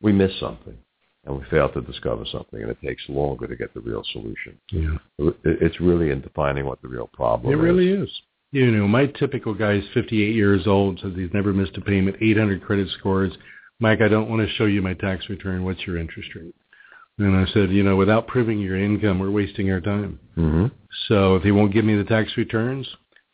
We 0.00 0.12
miss 0.12 0.32
something 0.40 0.76
and 1.24 1.36
we 1.36 1.44
fail 1.50 1.68
to 1.70 1.82
discover 1.82 2.24
something, 2.32 2.62
and 2.62 2.70
it 2.70 2.78
takes 2.82 3.02
longer 3.08 3.46
to 3.46 3.56
get 3.56 3.74
the 3.74 3.80
real 3.80 4.02
solution. 4.12 4.58
Yeah. 4.72 4.96
It's 5.44 5.80
really 5.80 6.10
in 6.10 6.22
defining 6.22 6.64
what 6.64 6.80
the 6.80 6.88
real 6.88 7.10
problem 7.12 7.52
it 7.52 7.56
is. 7.56 7.60
It 7.60 7.62
really 7.62 7.90
is. 7.90 8.10
You 8.52 8.70
know, 8.70 8.88
my 8.88 9.06
typical 9.06 9.54
guy 9.54 9.74
is 9.74 9.84
58 9.94 10.34
years 10.34 10.66
old, 10.66 10.98
says 11.00 11.12
he's 11.14 11.32
never 11.32 11.52
missed 11.52 11.76
a 11.76 11.80
payment, 11.80 12.16
800 12.20 12.62
credit 12.62 12.88
scores. 12.98 13.32
Mike, 13.80 14.00
I 14.02 14.08
don't 14.08 14.28
want 14.28 14.46
to 14.46 14.54
show 14.54 14.66
you 14.66 14.82
my 14.82 14.94
tax 14.94 15.28
return. 15.28 15.64
What's 15.64 15.86
your 15.86 15.96
interest 15.98 16.28
rate? 16.34 16.54
And 17.18 17.36
I 17.36 17.46
said, 17.52 17.70
you 17.70 17.82
know, 17.82 17.96
without 17.96 18.26
proving 18.28 18.58
your 18.60 18.82
income, 18.82 19.18
we're 19.18 19.30
wasting 19.30 19.70
our 19.70 19.80
time. 19.80 20.18
Mm-hmm. 20.36 20.66
So 21.08 21.34
if 21.36 21.42
he 21.42 21.50
won't 21.50 21.72
give 21.72 21.84
me 21.84 21.96
the 21.96 22.04
tax 22.04 22.30
returns, 22.36 22.86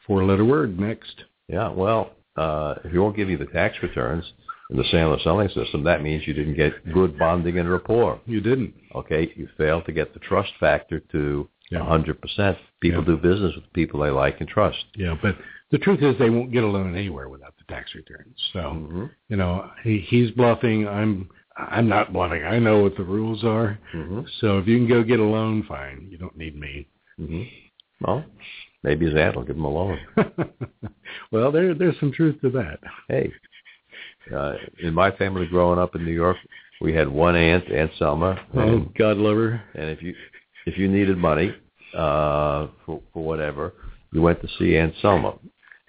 four-letter 0.06 0.44
word, 0.44 0.78
next. 0.78 1.24
Yeah, 1.48 1.68
well, 1.70 2.12
uh, 2.36 2.74
if 2.84 2.90
he 2.92 2.98
won't 2.98 3.16
give 3.16 3.30
you 3.30 3.38
the 3.38 3.46
tax 3.46 3.76
returns, 3.82 4.24
in 4.70 4.76
the 4.76 4.82
Sandler 4.84 5.22
selling 5.22 5.48
system, 5.50 5.84
that 5.84 6.02
means 6.02 6.26
you 6.26 6.34
didn't 6.34 6.56
get 6.56 6.92
good 6.92 7.16
bonding 7.16 7.58
and 7.58 7.70
rapport. 7.70 8.20
You 8.26 8.40
didn't. 8.40 8.74
Okay, 8.96 9.32
you 9.36 9.48
failed 9.56 9.86
to 9.86 9.92
get 9.92 10.12
the 10.12 10.20
trust 10.20 10.50
factor 10.58 11.00
to 11.12 11.48
Yeah. 11.70 11.80
A 11.80 11.84
hundred 11.84 12.20
percent. 12.20 12.58
People 12.80 13.00
Yeah. 13.00 13.06
do 13.06 13.16
business 13.16 13.54
with 13.56 13.72
people 13.72 14.00
they 14.00 14.10
like 14.10 14.40
and 14.40 14.48
trust. 14.48 14.84
Yeah, 14.94 15.16
but 15.20 15.36
the 15.70 15.78
truth 15.78 16.02
is 16.02 16.16
they 16.18 16.30
won't 16.30 16.52
get 16.52 16.64
a 16.64 16.66
loan 16.66 16.94
anywhere 16.96 17.28
without 17.28 17.54
the 17.58 17.64
tax 17.72 17.94
returns. 17.94 18.36
So, 18.52 18.58
Mhm. 18.60 19.10
you 19.28 19.36
know, 19.36 19.70
he, 19.82 19.98
he's 19.98 20.30
bluffing. 20.32 20.86
I'm 20.88 21.28
I'm 21.58 21.88
not 21.88 22.12
bluffing. 22.12 22.44
I 22.44 22.58
know 22.58 22.82
what 22.82 22.96
the 22.96 23.02
rules 23.04 23.42
are. 23.42 23.78
Mhm. 23.94 24.26
So 24.40 24.58
if 24.58 24.66
you 24.68 24.76
can 24.78 24.86
go 24.86 25.02
get 25.02 25.20
a 25.20 25.24
loan, 25.24 25.62
fine. 25.62 26.06
You 26.10 26.18
don't 26.18 26.36
need 26.36 26.54
me. 26.58 26.86
Mhm. 27.18 27.48
Well, 28.02 28.24
maybe 28.82 29.06
his 29.06 29.14
aunt 29.16 29.36
will 29.36 29.42
give 29.44 29.56
him 29.56 29.64
a 29.64 29.70
loan. 29.70 29.98
well, 31.32 31.50
there 31.50 31.72
there's 31.74 31.98
some 31.98 32.12
truth 32.12 32.40
to 32.42 32.50
that. 32.50 32.78
Hey, 33.08 33.32
uh, 34.34 34.54
in 34.80 34.92
my 34.92 35.10
family 35.12 35.46
growing 35.46 35.78
up 35.78 35.94
in 35.96 36.04
New 36.04 36.12
York, 36.12 36.36
we 36.80 36.92
had 36.92 37.08
one 37.08 37.36
aunt, 37.36 37.70
Aunt 37.72 37.90
Selma, 37.98 38.38
Oh, 38.54 38.60
and, 38.60 38.94
God 38.94 39.16
love 39.16 39.36
her. 39.36 39.62
and 39.74 39.88
if 39.90 40.02
you 40.02 40.14
if 40.66 40.76
you 40.76 40.88
needed 40.88 41.16
money 41.16 41.54
uh, 41.94 42.66
for 42.84 43.00
for 43.12 43.24
whatever, 43.24 43.72
you 44.12 44.20
went 44.20 44.40
to 44.42 44.48
see 44.58 44.76
Aunt 44.76 44.94
Selma. 45.00 45.38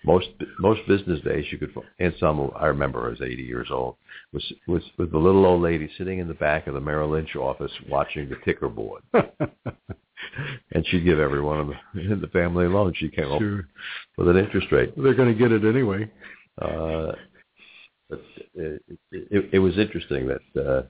Most 0.05 0.27
most 0.59 0.81
business 0.87 1.19
days, 1.21 1.45
you 1.51 1.57
could. 1.57 1.73
and 1.99 2.13
some 2.19 2.51
I 2.55 2.67
remember, 2.67 3.01
her, 3.03 3.09
was 3.09 3.21
80 3.21 3.41
years 3.43 3.67
old. 3.71 3.95
Was 4.31 4.53
was 4.67 4.83
with 4.97 5.11
the 5.11 5.17
little 5.17 5.45
old 5.45 5.61
lady 5.61 5.89
sitting 5.97 6.19
in 6.19 6.27
the 6.27 6.33
back 6.35 6.67
of 6.67 6.75
the 6.75 6.79
Merrill 6.79 7.09
Lynch 7.09 7.35
office 7.35 7.71
watching 7.89 8.29
the 8.29 8.37
ticker 8.45 8.69
board, 8.69 9.01
and 9.13 10.85
she'd 10.87 11.03
give 11.03 11.19
everyone 11.19 11.73
in 11.95 12.21
the, 12.21 12.27
family 12.27 12.65
a 12.65 12.69
loan. 12.69 12.93
She 12.95 13.09
came 13.09 13.31
up 13.31 13.39
sure. 13.39 13.67
with 14.17 14.27
an 14.29 14.37
interest 14.37 14.67
rate. 14.71 14.93
They're 14.95 15.15
going 15.15 15.35
to 15.35 15.39
get 15.39 15.51
it 15.51 15.65
anyway. 15.65 16.09
Uh, 16.61 17.13
but 18.09 18.21
it, 18.55 18.81
it, 19.11 19.49
it 19.53 19.59
was 19.59 19.77
interesting 19.77 20.27
that 20.27 20.61
uh, 20.63 20.83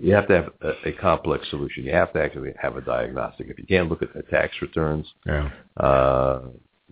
you 0.00 0.12
have 0.12 0.28
to 0.28 0.34
have 0.34 0.48
a, 0.60 0.88
a 0.88 0.92
complex 0.92 1.48
solution. 1.50 1.84
You 1.84 1.92
have 1.92 2.12
to 2.14 2.22
actually 2.22 2.52
have 2.60 2.76
a 2.76 2.80
diagnostic. 2.80 3.48
If 3.48 3.58
you 3.58 3.64
can't 3.66 3.88
look 3.88 4.02
at 4.02 4.12
the 4.12 4.22
tax 4.22 4.54
returns, 4.60 5.06
Yeah. 5.26 5.50
uh, 5.76 6.40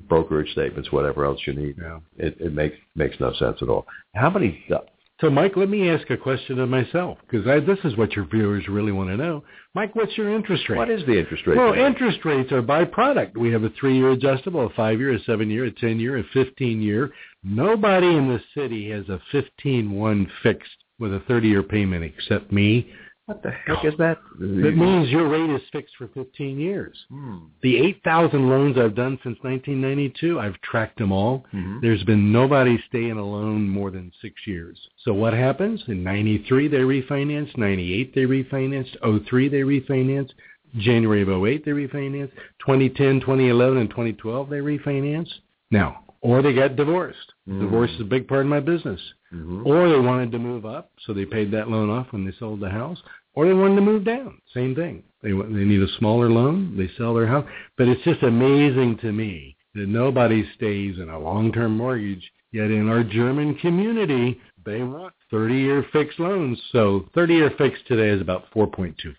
brokerage 0.09 0.51
statements, 0.53 0.93
whatever 0.93 1.25
else 1.25 1.41
you 1.47 1.55
need, 1.55 1.77
Yeah. 1.81 2.01
it, 2.19 2.37
it 2.41 2.53
makes 2.53 2.77
makes 2.95 3.19
no 3.21 3.33
sense 3.35 3.59
at 3.63 3.69
all. 3.69 3.87
How 4.15 4.31
many? 4.31 4.65
Uh, 4.71 4.79
so, 5.21 5.31
Mike, 5.31 5.57
let 5.57 5.71
me 5.71 5.89
ask 5.89 6.11
a 6.11 6.17
question 6.17 6.59
of 6.59 6.69
myself 6.69 7.17
because 7.27 7.47
this 7.67 7.79
is 7.85 7.97
what 7.97 8.13
your 8.13 8.27
viewers 8.27 8.69
really 8.69 8.93
want 8.93 9.09
to 9.09 9.17
know. 9.17 9.43
Mike, 9.75 9.97
what's 9.97 10.17
your 10.19 10.35
interest 10.35 10.69
rate? 10.69 10.77
What 10.77 10.91
is 10.91 11.07
the 11.07 11.19
interest 11.19 11.47
rate? 11.47 11.57
Well, 11.57 11.73
today? 11.73 11.87
interest 11.87 12.25
rates 12.27 12.53
are 12.53 12.61
by 12.61 12.85
product. 12.85 13.35
We 13.35 13.51
have 13.53 13.65
a 13.65 13.71
three-year 13.71 14.11
adjustable, 14.11 14.67
a 14.67 14.71
five-year, 14.71 15.15
a 15.15 15.21
seven-year, 15.21 15.65
a 15.65 15.71
ten-year, 15.71 16.19
a 16.19 16.25
fifteen-year. 16.35 17.13
Nobody 17.43 18.09
in 18.09 18.29
the 18.29 18.41
city 18.55 18.91
has 18.91 19.09
a 19.09 19.19
fifteen-one 19.33 20.31
fixed 20.43 20.85
with 20.99 21.15
a 21.15 21.21
thirty-year 21.21 21.63
payment 21.63 22.05
except 22.05 22.53
me. 22.53 22.93
What 23.27 23.43
the 23.43 23.51
heck 23.51 23.85
is 23.85 23.95
that? 23.99 24.19
It 24.41 24.77
means 24.77 25.11
your 25.11 25.29
rate 25.29 25.51
is 25.51 25.61
fixed 25.73 25.97
for 25.97 26.09
fifteen 26.09 26.61
years. 26.61 26.97
Hmm. 27.11 27.39
The 27.61 27.77
eight 27.77 28.01
thousand 28.05 28.49
loans 28.49 28.79
I've 28.79 28.95
done 28.95 29.19
since 29.25 29.37
nineteen 29.43 29.81
ninety-two, 29.81 30.39
I've 30.39 30.61
tracked 30.63 30.99
them 30.99 31.11
all. 31.11 31.45
Mhm. 31.53 31.81
There's 31.81 32.05
been 32.05 32.31
nobody 32.31 32.79
stay 32.89 33.09
in 33.09 33.17
a 33.17 33.25
loan 33.25 33.69
more 33.69 33.91
than 33.91 34.13
six 34.23 34.35
years. 34.47 34.79
So 34.99 35.13
what 35.13 35.33
happens? 35.33 35.83
In 35.89 36.05
93, 36.05 36.69
they 36.69 36.79
refinanced. 36.79 37.57
98, 37.57 38.15
they 38.15 38.27
refinanced. 38.27 38.97
03, 39.27 39.49
they 39.49 39.63
refinanced. 39.63 40.31
January 40.77 41.23
of 41.23 41.29
08, 41.29 41.65
they 41.65 41.73
refinanced. 41.73 42.33
2010, 42.65 43.21
2011, 43.21 43.79
and 43.79 43.91
2012, 43.91 44.49
they 44.51 44.59
refinanced. 44.59 45.35
Now, 45.71 46.05
or 46.21 46.43
they 46.43 46.53
got 46.53 46.77
divorced. 46.77 47.33
Mm. 47.49 47.61
Divorce 47.61 47.91
is 47.93 48.01
a 48.01 48.05
big 48.05 48.29
part 48.29 48.43
of 48.43 48.47
my 48.47 48.61
business. 48.61 49.01
Mhm. 49.37 49.67
Or 49.67 49.89
they 49.89 49.99
wanted 49.99 50.33
to 50.33 50.39
move 50.39 50.65
up, 50.65 50.91
so 51.01 51.13
they 51.13 51.25
paid 51.25 51.51
that 51.51 51.71
loan 51.71 51.91
off 51.91 52.13
when 52.13 52.25
they 52.25 52.33
sold 52.33 52.61
the 52.61 52.71
house. 52.71 53.03
Or 53.35 53.47
they 53.47 53.55
wanted 53.55 53.77
to 53.77 53.83
move 53.83 54.05
down. 54.05 54.41
Same 54.55 54.75
thing. 54.75 55.03
They 55.23 55.33
they 55.33 55.65
need 55.65 55.83
a 55.83 55.89
smaller 55.99 56.31
loan. 56.31 56.77
They 56.77 56.89
sell 56.97 57.15
their 57.15 57.27
house. 57.27 57.47
But 57.77 57.89
it's 57.89 58.03
just 58.03 58.23
amazing 58.23 58.97
to 58.99 59.13
me 59.13 59.57
that 59.75 59.89
nobody 59.89 60.49
stays 60.55 60.99
in 60.99 61.11
a 61.11 61.19
long-term 61.19 61.77
mortgage. 61.77 62.33
Yet 62.53 62.71
in 62.71 62.89
our 62.89 63.05
German 63.05 63.57
community, 63.57 64.41
they 64.65 64.83
want 64.83 65.13
30-year 65.31 65.85
fixed 65.93 66.19
loans. 66.19 66.59
So 66.73 67.09
30-year 67.15 67.51
fixed 67.59 67.87
today 67.87 68.09
is 68.09 68.23
about 68.23 68.51
4.25. 68.53 69.15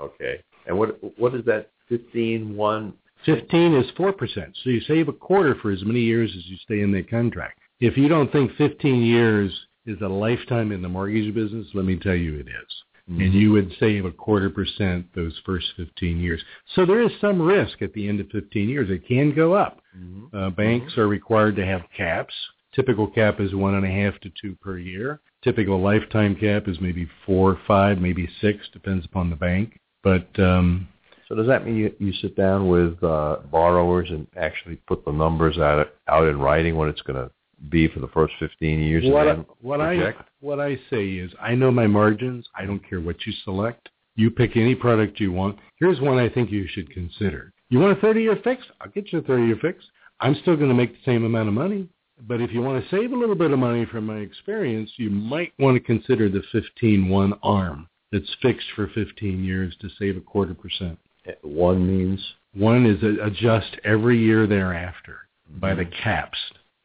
Okay. 0.00 0.42
And 0.66 0.78
what 0.78 0.98
what 1.18 1.34
is 1.34 1.44
that? 1.44 1.70
Fifteen 1.88 2.56
one. 2.56 2.94
15 3.24 3.74
is 3.74 3.90
4%. 3.92 4.14
So 4.62 4.70
you 4.70 4.80
save 4.82 5.08
a 5.08 5.12
quarter 5.12 5.56
for 5.56 5.70
as 5.70 5.82
many 5.84 6.00
years 6.00 6.30
as 6.36 6.46
you 6.46 6.56
stay 6.58 6.80
in 6.80 6.92
that 6.92 7.10
contract. 7.10 7.58
If 7.80 7.96
you 7.96 8.08
don't 8.08 8.30
think 8.32 8.52
15 8.56 9.02
years 9.02 9.52
is 9.86 10.00
a 10.02 10.08
lifetime 10.08 10.72
in 10.72 10.82
the 10.82 10.88
mortgage 10.88 11.32
business, 11.34 11.66
let 11.74 11.84
me 11.84 11.96
tell 11.96 12.14
you 12.14 12.34
it 12.38 12.48
is. 12.48 12.82
And 13.10 13.32
you 13.32 13.52
would 13.52 13.72
save 13.80 14.04
a 14.04 14.10
quarter 14.10 14.50
percent 14.50 15.06
those 15.14 15.34
first 15.46 15.66
15 15.78 16.20
years. 16.20 16.42
So 16.74 16.84
there 16.84 17.00
is 17.00 17.10
some 17.22 17.40
risk 17.40 17.80
at 17.80 17.94
the 17.94 18.06
end 18.06 18.20
of 18.20 18.28
15 18.28 18.68
years. 18.68 18.90
It 18.90 19.08
can 19.08 19.34
go 19.34 19.54
up. 19.54 19.80
Mhm. 19.96 20.28
Uh, 20.34 20.50
banks 20.50 20.98
are 20.98 21.08
required 21.08 21.56
to 21.56 21.64
have 21.64 21.88
caps. 21.96 22.34
Typical 22.74 23.06
cap 23.06 23.40
is 23.40 23.54
one 23.54 23.76
and 23.76 23.86
a 23.86 23.88
half 23.88 24.20
to 24.20 24.30
two 24.38 24.54
per 24.56 24.76
year. 24.76 25.20
Typical 25.42 25.80
lifetime 25.80 26.34
cap 26.34 26.68
is 26.68 26.82
maybe 26.82 27.08
four, 27.24 27.58
five, 27.66 27.98
maybe 27.98 28.28
six, 28.42 28.68
depends 28.74 29.06
upon 29.06 29.30
the 29.30 29.36
bank. 29.36 29.80
But 30.02 30.28
um, 30.38 30.86
So 31.28 31.34
does 31.34 31.46
that 31.46 31.64
mean 31.64 31.76
you, 31.76 31.94
you 31.98 32.12
sit 32.12 32.36
down 32.36 32.68
with 32.68 33.02
uh, 33.02 33.38
borrowers 33.50 34.10
and 34.10 34.26
actually 34.36 34.76
put 34.86 35.04
the 35.06 35.12
numbers 35.12 35.56
out 35.56 35.90
out 36.08 36.28
in 36.28 36.38
writing 36.38 36.76
what 36.76 36.88
it's 36.88 37.02
going 37.02 37.16
to 37.16 37.30
be 37.70 37.88
for 37.88 38.00
the 38.00 38.08
first 38.08 38.34
15 38.38 38.80
years? 38.80 39.04
what 39.06 39.46
what 39.62 39.80
I 39.80 40.14
what 40.40 40.60
I 40.60 40.76
say 40.90 41.06
is 41.14 41.30
I 41.40 41.54
know 41.54 41.70
my 41.70 41.86
margins. 41.86 42.46
I 42.54 42.64
don't 42.64 42.86
care 42.88 43.00
what 43.00 43.16
you 43.26 43.32
select. 43.44 43.88
You 44.16 44.30
pick 44.30 44.56
any 44.56 44.74
product 44.74 45.20
you 45.20 45.32
want. 45.32 45.58
Here's 45.76 46.00
one 46.00 46.18
I 46.18 46.28
think 46.28 46.50
you 46.50 46.66
should 46.68 46.90
consider. 46.90 47.52
You 47.70 47.78
want 47.78 47.96
a 47.96 48.00
30-year 48.04 48.40
fix? 48.42 48.64
I'll 48.80 48.90
get 48.90 49.12
you 49.12 49.20
a 49.20 49.22
30-year 49.22 49.58
fix. 49.62 49.84
I'm 50.20 50.34
still 50.42 50.56
going 50.56 50.70
to 50.70 50.74
make 50.74 50.92
the 50.92 51.04
same 51.04 51.24
amount 51.24 51.48
of 51.48 51.54
money. 51.54 51.88
But 52.26 52.40
if 52.40 52.52
you 52.52 52.60
want 52.60 52.82
to 52.82 52.90
save 52.90 53.12
a 53.12 53.16
little 53.16 53.36
bit 53.36 53.52
of 53.52 53.58
money 53.58 53.84
from 53.86 54.06
my 54.06 54.16
experience, 54.16 54.90
you 54.96 55.08
might 55.10 55.52
want 55.58 55.76
to 55.76 55.80
consider 55.80 56.28
the 56.28 56.42
15-1 56.82 57.38
arm 57.42 57.88
that's 58.10 58.36
fixed 58.42 58.66
for 58.74 58.88
15 58.88 59.44
years 59.44 59.76
to 59.80 59.88
save 59.98 60.16
a 60.16 60.20
quarter 60.20 60.54
percent. 60.54 60.98
Eh, 61.26 61.32
one 61.42 61.86
means 61.86 62.24
One 62.54 62.86
is 62.86 63.02
adjust 63.22 63.76
every 63.84 64.18
year 64.18 64.46
thereafter 64.46 65.28
by 65.60 65.74
the 65.74 65.84
mm-hmm. 65.84 66.02
caps. 66.02 66.38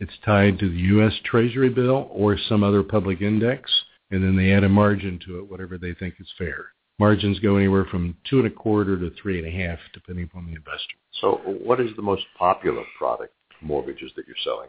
It's 0.03 0.11
tied 0.25 0.59
to 0.59 0.69
the 0.69 0.77
U.S. 0.95 1.13
Treasury 1.23 1.69
bill 1.69 2.09
or 2.11 2.37
some 2.49 2.61
other 2.61 2.83
public 2.83 3.21
index, 3.21 3.71
and 4.11 4.21
then 4.21 4.35
they 4.35 4.51
add 4.51 4.65
a 4.65 4.69
margin 4.69 5.17
to 5.25 5.39
it, 5.39 5.49
whatever 5.49 5.77
they 5.77 5.93
think 5.93 6.15
is 6.19 6.27
fair. 6.37 6.65
Margins 6.99 7.39
go 7.39 7.55
anywhere 7.55 7.85
from 7.85 8.13
two 8.29 8.39
and 8.39 8.47
a 8.47 8.49
quarter 8.49 8.99
to 8.99 9.11
three 9.21 9.39
and 9.39 9.47
a 9.47 9.65
half, 9.65 9.79
depending 9.93 10.25
upon 10.25 10.45
the 10.45 10.51
investor. 10.55 10.95
so. 11.21 11.39
What 11.45 11.79
is 11.79 11.91
the 11.95 12.01
most 12.01 12.23
popular 12.37 12.83
product 12.97 13.33
mortgages 13.61 14.11
that 14.17 14.27
you're 14.27 14.35
selling? 14.43 14.67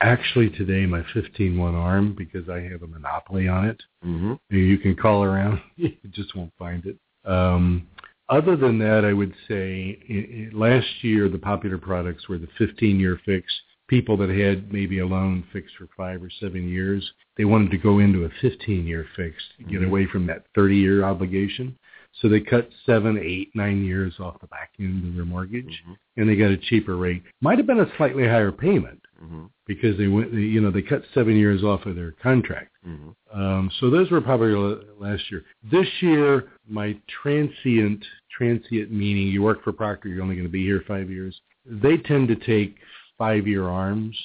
Actually, 0.00 0.48
today 0.48 0.86
my 0.86 1.02
15-1 1.14 1.74
arm, 1.74 2.14
because 2.16 2.48
I 2.48 2.60
have 2.60 2.82
a 2.82 2.86
monopoly 2.86 3.48
on 3.48 3.66
it, 3.66 3.82
Mm-hmm. 4.02 4.32
you 4.56 4.78
can 4.78 4.96
call 4.96 5.22
around, 5.24 5.60
you 5.76 5.92
just 6.10 6.34
won't 6.34 6.52
find 6.58 6.86
it. 6.86 6.96
Um, 7.30 7.86
other 8.30 8.56
than 8.56 8.78
that, 8.78 9.04
I 9.04 9.12
would 9.12 9.34
say 9.46 10.48
last 10.54 10.86
year 11.02 11.28
the 11.28 11.38
popular 11.38 11.76
products 11.76 12.30
were 12.30 12.38
the 12.38 12.48
15-year 12.58 13.20
fix. 13.26 13.44
People 13.90 14.16
that 14.18 14.30
had 14.30 14.72
maybe 14.72 15.00
a 15.00 15.06
loan 15.06 15.42
fixed 15.52 15.74
for 15.76 15.88
five 15.96 16.22
or 16.22 16.30
seven 16.38 16.68
years, 16.68 17.12
they 17.36 17.44
wanted 17.44 17.72
to 17.72 17.76
go 17.76 17.98
into 17.98 18.24
a 18.24 18.28
15-year 18.40 19.04
fix 19.16 19.34
to 19.58 19.64
get 19.64 19.80
Mhm. 19.80 19.86
away 19.88 20.06
from 20.06 20.26
that 20.26 20.46
30-year 20.56 21.02
obligation. 21.02 21.76
So 22.12 22.28
they 22.28 22.40
cut 22.40 22.70
seven, 22.86 23.18
eight, 23.18 23.50
nine 23.56 23.84
years 23.84 24.14
off 24.20 24.40
the 24.40 24.46
back 24.46 24.70
end 24.78 25.06
of 25.08 25.14
their 25.16 25.24
mortgage, 25.24 25.82
Mhm. 25.88 25.96
and 26.18 26.28
they 26.28 26.36
got 26.36 26.52
a 26.52 26.56
cheaper 26.56 26.96
rate. 26.96 27.22
Might 27.40 27.58
have 27.58 27.66
been 27.66 27.80
a 27.80 27.96
slightly 27.96 28.24
higher 28.28 28.52
payment 28.52 29.00
Mm-hmm. 29.24 29.46
because 29.66 29.96
they 29.98 30.06
went, 30.08 30.32
they, 30.32 30.40
you 30.40 30.60
know, 30.60 30.70
they 30.70 30.82
cut 30.82 31.04
seven 31.12 31.36
years 31.36 31.64
off 31.64 31.84
of 31.84 31.96
their 31.96 32.12
contract. 32.12 32.70
Mm-hmm. 32.86 33.40
Um, 33.40 33.70
so 33.80 33.90
those 33.90 34.10
were 34.12 34.20
probably 34.20 34.52
l- 34.54 34.82
last 34.98 35.30
year. 35.32 35.44
This 35.64 35.88
year, 36.00 36.44
my 36.68 36.96
transient, 37.08 38.06
transient 38.30 38.90
meaning 38.92 39.26
you 39.28 39.42
work 39.42 39.62
for 39.64 39.72
Procter, 39.72 40.08
you're 40.08 40.22
only 40.22 40.36
going 40.36 40.46
to 40.46 40.52
be 40.52 40.64
here 40.64 40.80
five 40.86 41.10
years. 41.10 41.40
They 41.66 41.96
tend 41.98 42.28
to 42.28 42.36
take 42.36 42.76
five-year 43.20 43.68
arms, 43.68 44.16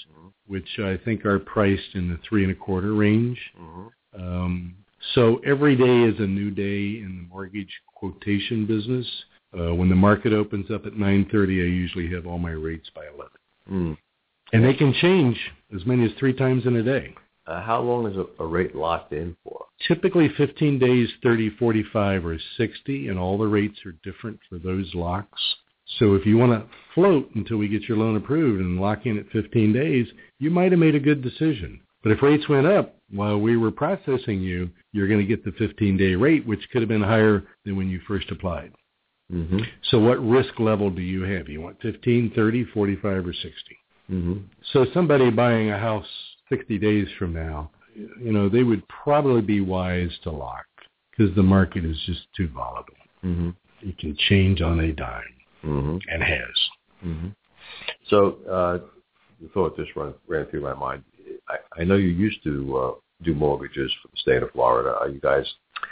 which 0.47 0.79
I 0.79 0.97
think 1.03 1.25
are 1.25 1.37
priced 1.39 1.95
in 1.95 2.09
the 2.09 2.17
three 2.27 2.43
and 2.43 2.51
a 2.51 2.55
quarter 2.55 2.93
range. 2.93 3.37
Mm-hmm. 3.59 4.21
Um, 4.21 4.75
so 5.13 5.41
every 5.45 5.75
day 5.75 6.03
is 6.03 6.17
a 6.19 6.27
new 6.27 6.49
day 6.49 7.01
in 7.03 7.17
the 7.17 7.27
mortgage 7.29 7.73
quotation 7.93 8.65
business. 8.65 9.05
Uh, 9.53 9.73
when 9.75 9.89
the 9.89 9.95
market 9.95 10.31
opens 10.33 10.71
up 10.71 10.85
at 10.85 10.93
9:30, 10.93 11.61
I 11.61 11.67
usually 11.67 12.09
have 12.13 12.25
all 12.25 12.39
my 12.39 12.51
rates 12.51 12.89
by 12.95 13.03
11, 13.13 13.31
Mm. 13.69 13.97
and 14.53 14.63
they 14.63 14.73
can 14.73 14.93
change 14.93 15.37
as 15.75 15.85
many 15.85 16.05
as 16.05 16.11
three 16.19 16.33
times 16.33 16.65
in 16.65 16.75
a 16.77 16.83
day. 16.83 17.13
Uh, 17.47 17.61
how 17.61 17.81
long 17.81 18.05
is 18.11 18.17
a, 18.17 18.25
a 18.43 18.47
rate 18.47 18.75
locked 18.75 19.11
in 19.13 19.35
for? 19.43 19.65
typically 19.87 20.29
15 20.37 20.79
days, 20.79 21.09
30, 21.21 21.49
45, 21.57 22.25
or 22.25 22.37
60, 22.57 23.07
and 23.09 23.19
all 23.19 23.37
the 23.37 23.45
rates 23.45 23.77
are 23.85 23.95
different 24.03 24.39
for 24.49 24.57
those 24.57 24.89
locks. 24.95 25.41
So 25.99 26.15
if 26.15 26.25
you 26.25 26.38
want 26.38 26.51
to 26.51 26.67
float 26.93 27.29
until 27.36 27.57
we 27.57 27.67
get 27.67 27.83
your 27.83 27.97
loan 27.97 28.15
approved 28.15 28.61
and 28.61 28.79
lock 28.79 29.05
in 29.05 29.17
at 29.17 29.29
15 29.29 29.73
days, 29.73 30.07
you 30.39 30.49
might 30.49 30.71
have 30.71 30.79
made 30.79 30.95
a 30.95 30.99
good 30.99 31.21
decision. 31.21 31.79
But 32.03 32.11
if 32.11 32.21
rates 32.21 32.47
went 32.49 32.67
up 32.67 32.95
while 33.11 33.39
we 33.39 33.57
were 33.57 33.71
processing 33.71 34.41
you, 34.41 34.69
you're 34.91 35.07
going 35.07 35.19
to 35.19 35.25
get 35.25 35.43
the 35.43 35.51
15-day 35.51 36.15
rate, 36.15 36.45
which 36.45 36.67
could 36.71 36.81
have 36.81 36.89
been 36.89 37.01
higher 37.01 37.43
than 37.65 37.75
when 37.75 37.89
you 37.89 37.99
first 38.07 38.29
applied. 38.31 38.71
Mm-hmm. 39.31 39.59
So 39.89 39.99
what 39.99 40.23
risk 40.23 40.59
level 40.59 40.89
do 40.89 41.01
you 41.01 41.23
have? 41.23 41.49
You 41.49 41.61
want 41.61 41.81
15, 41.81 42.33
30, 42.36 42.65
45, 42.65 43.27
or 43.27 43.33
60? 43.33 43.51
Mm-hmm. 44.11 44.38
So 44.71 44.86
somebody 44.93 45.31
buying 45.31 45.71
a 45.71 45.79
house 45.79 46.05
60 46.49 46.77
days 46.77 47.07
from 47.17 47.33
now, 47.33 47.71
you 47.95 48.31
know, 48.31 48.49
they 48.49 48.63
would 48.63 48.88
probably 48.88 49.41
be 49.41 49.61
wise 49.61 50.11
to 50.23 50.31
lock 50.31 50.65
because 51.09 51.33
the 51.36 51.43
market 51.43 51.86
is 51.86 51.97
just 52.05 52.21
too 52.38 52.49
volatile. 52.49 52.95
Mm-hmm. 53.23 53.49
It 53.81 53.97
can 53.97 54.15
change 54.29 54.61
on 54.61 54.79
a 54.79 54.91
dime 54.91 55.34
Mm-hmm. 55.66 55.97
and 56.09 56.24
has. 56.24 56.70
Mm-hmm. 57.05 57.28
So 58.09 58.38
uh, 58.49 58.78
the 59.41 59.49
thought 59.49 59.76
just 59.78 59.95
ran, 59.95 60.13
ran 60.28 60.45
through 60.47 60.61
my 60.61 60.74
mind. 60.74 61.03
I, 61.49 61.82
I 61.82 61.84
know 61.84 61.95
you 61.95 62.09
used 62.09 62.43
to 62.43 62.78
uh, 62.78 62.91
do 63.24 63.34
mortgages 63.34 63.91
for 64.01 64.09
the 64.09 64.18
state 64.18 64.43
of 64.43 64.51
Florida. 64.51 64.95
Are 64.99 65.09
you 65.09 65.20
guys 65.20 65.45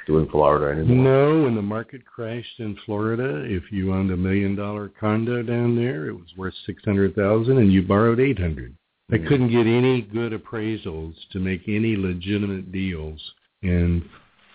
doing 0.07 0.27
Florida 0.29 0.79
anymore? 0.79 1.03
No, 1.03 1.43
when 1.43 1.55
the 1.55 1.61
market 1.61 2.05
crashed 2.05 2.59
in 2.59 2.77
Florida, 2.85 3.43
if 3.45 3.71
you 3.71 3.93
owned 3.93 4.11
a 4.11 4.17
million 4.17 4.55
dollar 4.55 4.91
condo 4.99 5.41
down 5.43 5.75
there, 5.75 6.07
it 6.07 6.13
was 6.13 6.27
worth 6.37 6.53
six 6.65 6.83
hundred 6.85 7.15
thousand, 7.15 7.57
and 7.57 7.71
you 7.71 7.81
borrowed 7.83 8.19
eight 8.19 8.39
hundred. 8.39 8.75
I 9.11 9.17
Mhm. 9.17 9.27
couldn't 9.27 9.51
get 9.51 9.67
any 9.67 10.01
good 10.01 10.31
appraisals 10.31 11.15
to 11.31 11.39
make 11.39 11.67
any 11.67 11.95
legitimate 11.95 12.71
deals, 12.71 13.21
and 13.61 14.03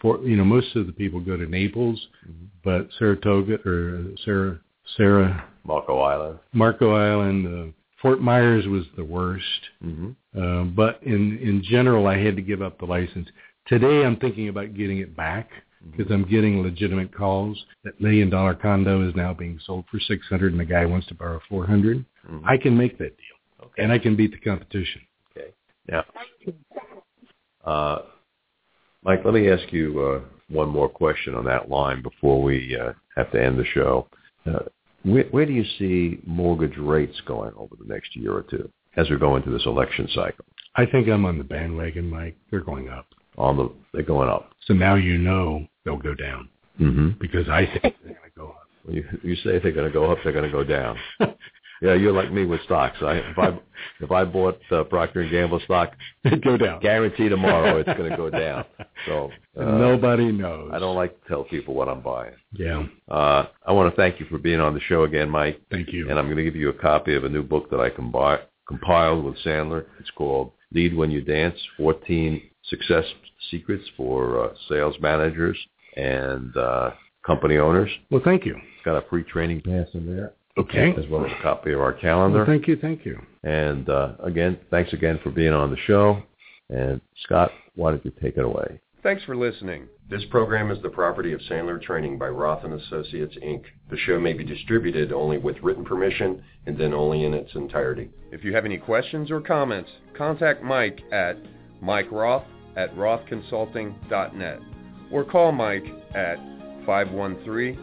for 0.01 0.19
you 0.23 0.37
know 0.37 0.45
most 0.45 0.75
of 0.77 0.87
the 0.87 0.93
people 0.93 1.21
go 1.21 1.37
to 1.37 1.47
Naples, 1.47 2.09
Mhm. 2.27 2.49
but 2.65 2.91
Sarasota 2.99 3.65
or 3.67 4.17
Sarah 4.25 4.59
Sarah 4.97 5.49
Marco 5.65 6.01
Island. 6.01 6.39
Marco 6.53 6.95
Island, 6.95 7.47
uh, 7.47 7.73
Fort 8.01 8.21
Myers 8.21 8.67
was 8.67 8.85
the 8.97 9.05
worst. 9.05 9.45
Mm-hmm. 9.85 10.11
Uh, 10.41 10.65
but 10.65 11.03
in 11.03 11.39
in 11.39 11.63
general, 11.63 12.07
I 12.07 12.19
had 12.19 12.37
to 12.37 12.43
give 12.43 12.63
up 12.63 12.79
the 12.79 12.87
license. 12.87 13.29
Today, 13.67 14.05
I'm 14.05 14.17
thinking 14.17 14.49
about 14.49 14.75
getting 14.75 14.99
it 14.99 15.17
back 15.17 15.51
because 15.97 16.11
I'm 16.11 16.25
getting 16.29 16.63
legitimate 16.63 17.15
calls. 17.15 17.63
That 17.85 18.01
million 18.01 18.31
dollar 18.31 18.55
condo 18.55 19.07
is 19.09 19.15
now 19.15 19.35
being 19.35 19.61
sold 19.65 19.85
for 19.91 20.01
six 20.01 20.27
hundred, 20.29 20.53
and 20.53 20.61
the 20.61 20.65
guy 20.65 20.85
wants 20.87 21.07
to 21.09 21.15
borrow 21.15 21.41
four 21.49 21.67
hundred. 21.67 22.05
Mhm. 22.29 22.43
I 22.45 22.57
can 22.57 22.77
make 22.77 22.99
that 22.99 23.17
deal, 23.17 23.67
okay. 23.67 23.83
and 23.83 23.93
I 23.93 23.99
can 23.99 24.17
beat 24.17 24.33
the 24.33 24.39
competition. 24.39 25.03
Okay. 25.37 25.51
Now, 25.89 26.05
uh, 27.65 28.03
Mike, 29.03 29.25
let 29.25 29.35
me 29.35 29.51
ask 29.51 29.73
you 29.73 30.01
uh, 30.01 30.21
one 30.49 30.69
more 30.69 30.89
question 30.89 31.35
on 31.35 31.45
that 31.45 31.69
line 31.69 32.03
before 32.03 32.43
we 32.43 32.77
uh, 32.77 32.93
have 33.17 33.31
to 33.33 33.43
end 33.43 33.59
the 33.59 33.65
show. 33.65 34.09
Uh, 34.47 34.61
where, 35.05 35.25
where 35.31 35.47
do 35.47 35.53
you 35.53 35.65
see 35.79 36.21
mortgage 36.27 36.77
rates 36.77 37.21
going 37.27 37.53
over 37.57 37.75
the 37.79 37.93
next 37.93 38.15
year 38.17 38.33
or 38.33 38.43
two 38.43 38.71
as 38.97 39.09
we 39.11 39.17
go 39.17 39.37
into 39.37 39.51
this 39.51 39.65
election 39.67 40.09
cycle? 40.15 40.45
I 40.77 40.87
think 40.87 41.09
I'm 41.09 41.25
on 41.25 41.39
the 41.39 41.45
bandwagon, 41.45 42.09
Mike. 42.11 42.37
They're 42.51 42.61
going 42.61 42.89
up, 42.89 43.07
On 43.37 43.57
the 43.57 43.71
they're 43.93 44.03
going 44.03 44.29
up. 44.29 44.53
so 44.67 44.75
now 44.75 44.95
you 44.95 45.19
know 45.19 45.67
they'll 45.85 45.97
go 45.99 46.15
down 46.15 46.49
Mm-hmm. 46.81 47.19
because 47.21 47.49
I 47.49 47.67
think 47.67 47.97
they're 48.05 48.15
going 48.15 48.31
to 48.31 48.39
go 48.39 48.49
up. 48.51 48.69
You 48.89 49.05
you 49.25 49.35
say 49.37 49.59
they're 49.59 49.73
going 49.73 49.89
to 49.89 49.93
go 49.93 50.13
up, 50.13 50.19
they're 50.23 50.33
going 50.33 50.45
to 50.45 50.53
go 50.53 50.63
down. 50.63 50.97
Yeah, 51.81 51.95
you're 51.95 52.13
like 52.13 52.33
me 52.33 52.45
with 52.45 52.61
stocks. 52.65 52.97
I 53.03 53.15
if 53.17 53.39
I 53.39 53.59
if 54.01 54.11
I 54.11 54.25
bought 54.25 54.59
uh, 54.73 54.85
Procter 54.85 55.21
and 55.21 55.31
Gamble 55.31 55.61
stock, 55.61 55.93
go 56.45 56.57
down. 56.57 56.81
guarantee 56.81 57.29
tomorrow 57.29 57.79
it's 57.79 57.97
going 57.99 58.11
to 58.11 58.17
go 58.17 58.29
down. 58.47 58.65
So 59.07 59.31
uh, 59.59 59.65
Nobody 59.65 60.33
knows. 60.33 60.71
I 60.73 60.79
don't 60.79 60.97
like 60.97 61.21
to 61.23 61.29
tell 61.29 61.45
people 61.45 61.75
what 61.75 61.89
I'm 61.89 62.01
buying. 62.01 62.35
Yeah. 62.53 62.85
Uh, 63.09 63.47
I 63.67 63.73
want 63.73 63.95
to 63.95 63.97
thank 64.01 64.19
you 64.21 64.27
for 64.27 64.39
being 64.39 64.61
on 64.61 64.75
the 64.75 64.81
show 64.81 65.05
again, 65.05 65.31
Mike. 65.31 65.61
Thank 65.71 65.93
you. 65.93 66.11
And 66.11 66.19
I'm 66.19 66.27
going 66.27 66.39
to 66.39 66.45
give 66.45 66.57
you 66.57 66.71
a 66.71 66.75
copy 66.75 67.15
of 67.15 67.25
a 67.25 67.29
new 67.29 67.43
book 67.43 67.71
that 67.71 67.79
I 67.81 67.91
combi- 67.91 68.43
compiled 68.67 69.25
with 69.25 69.37
Sandler. 69.45 69.85
It's 70.01 70.11
called 70.11 70.53
Lead 70.73 70.97
When 70.97 71.11
You 71.11 71.21
Dance, 71.21 71.59
14 71.77 72.43
Success 72.65 73.05
Secrets 73.51 73.85
for 73.97 74.45
uh, 74.45 74.55
Sales 74.69 74.97
Managers 75.01 75.57
and 75.97 76.55
uh, 76.57 76.91
Company 77.25 77.57
Owners. 77.59 77.91
well, 78.11 78.21
thank 78.25 78.45
you. 78.45 78.55
It's 78.57 78.85
got 78.85 78.97
a 78.97 79.09
free 79.09 79.23
training 79.23 79.61
pass 79.63 79.87
in 79.95 80.07
there, 80.15 80.33
Okay. 80.59 80.95
as 80.99 81.07
well 81.09 81.25
as 81.25 81.33
a 81.39 81.43
copy 81.43 81.73
of 81.73 81.81
our 81.81 81.93
calendar. 81.93 82.39
Well, 82.39 82.47
thank 82.47 82.67
you. 82.67 82.77
Thank 82.77 83.05
you. 83.07 83.21
and 83.45 83.89
uh, 83.89 84.13
again, 84.23 84.59
thanks 84.71 84.93
again 84.93 85.21
for 85.23 85.31
being 85.31 85.53
on 85.53 85.71
the 85.71 85.77
show. 85.87 86.23
And 86.71 87.01
Scott, 87.25 87.51
why 87.77 87.91
don't 87.91 88.05
you 88.05 88.13
take 88.23 88.37
it 88.37 88.45
away? 88.45 88.81
Thanks 89.03 89.23
for 89.25 89.37
listening. 89.37 89.87
This 90.11 90.25
program 90.31 90.71
is 90.71 90.83
the 90.83 90.89
property 90.89 91.33
of 91.33 91.41
Sandler 91.49 91.81
Training 91.81 92.19
by 92.19 92.29
Roth 92.29 92.65
and 92.65 92.75
Associates 92.75 93.37
Inc. 93.45 93.63
The 93.91 93.97
show 93.97 94.19
may 94.19 94.33
be 94.33 94.43
distributed 94.43 95.13
only 95.13 95.39
with 95.39 95.57
written 95.63 95.85
permission 95.85 96.43
and 96.67 96.77
then 96.77 96.93
only 96.93 97.25
in 97.25 97.33
its 97.33 97.55
entirety. 97.55 98.11
If 98.33 98.43
you 98.45 98.53
have 98.55 98.65
any 98.65 98.77
questions 98.79 99.31
or 99.31 99.41
comments, 99.41 99.91
contact 100.17 100.63
Mike 100.63 101.01
at 101.13 101.37
Mike 101.81 102.11
Roth 102.11 102.45
at 102.77 102.95
rothconsulting.net 102.97 104.61
or 105.13 105.25
call 105.25 105.53
Mike 105.53 105.87
at 106.15 106.39
513 106.85 107.79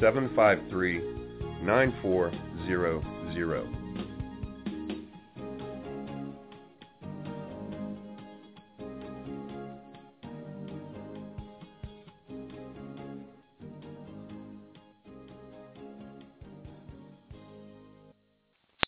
753 0.00 1.23
9400. 1.64 3.83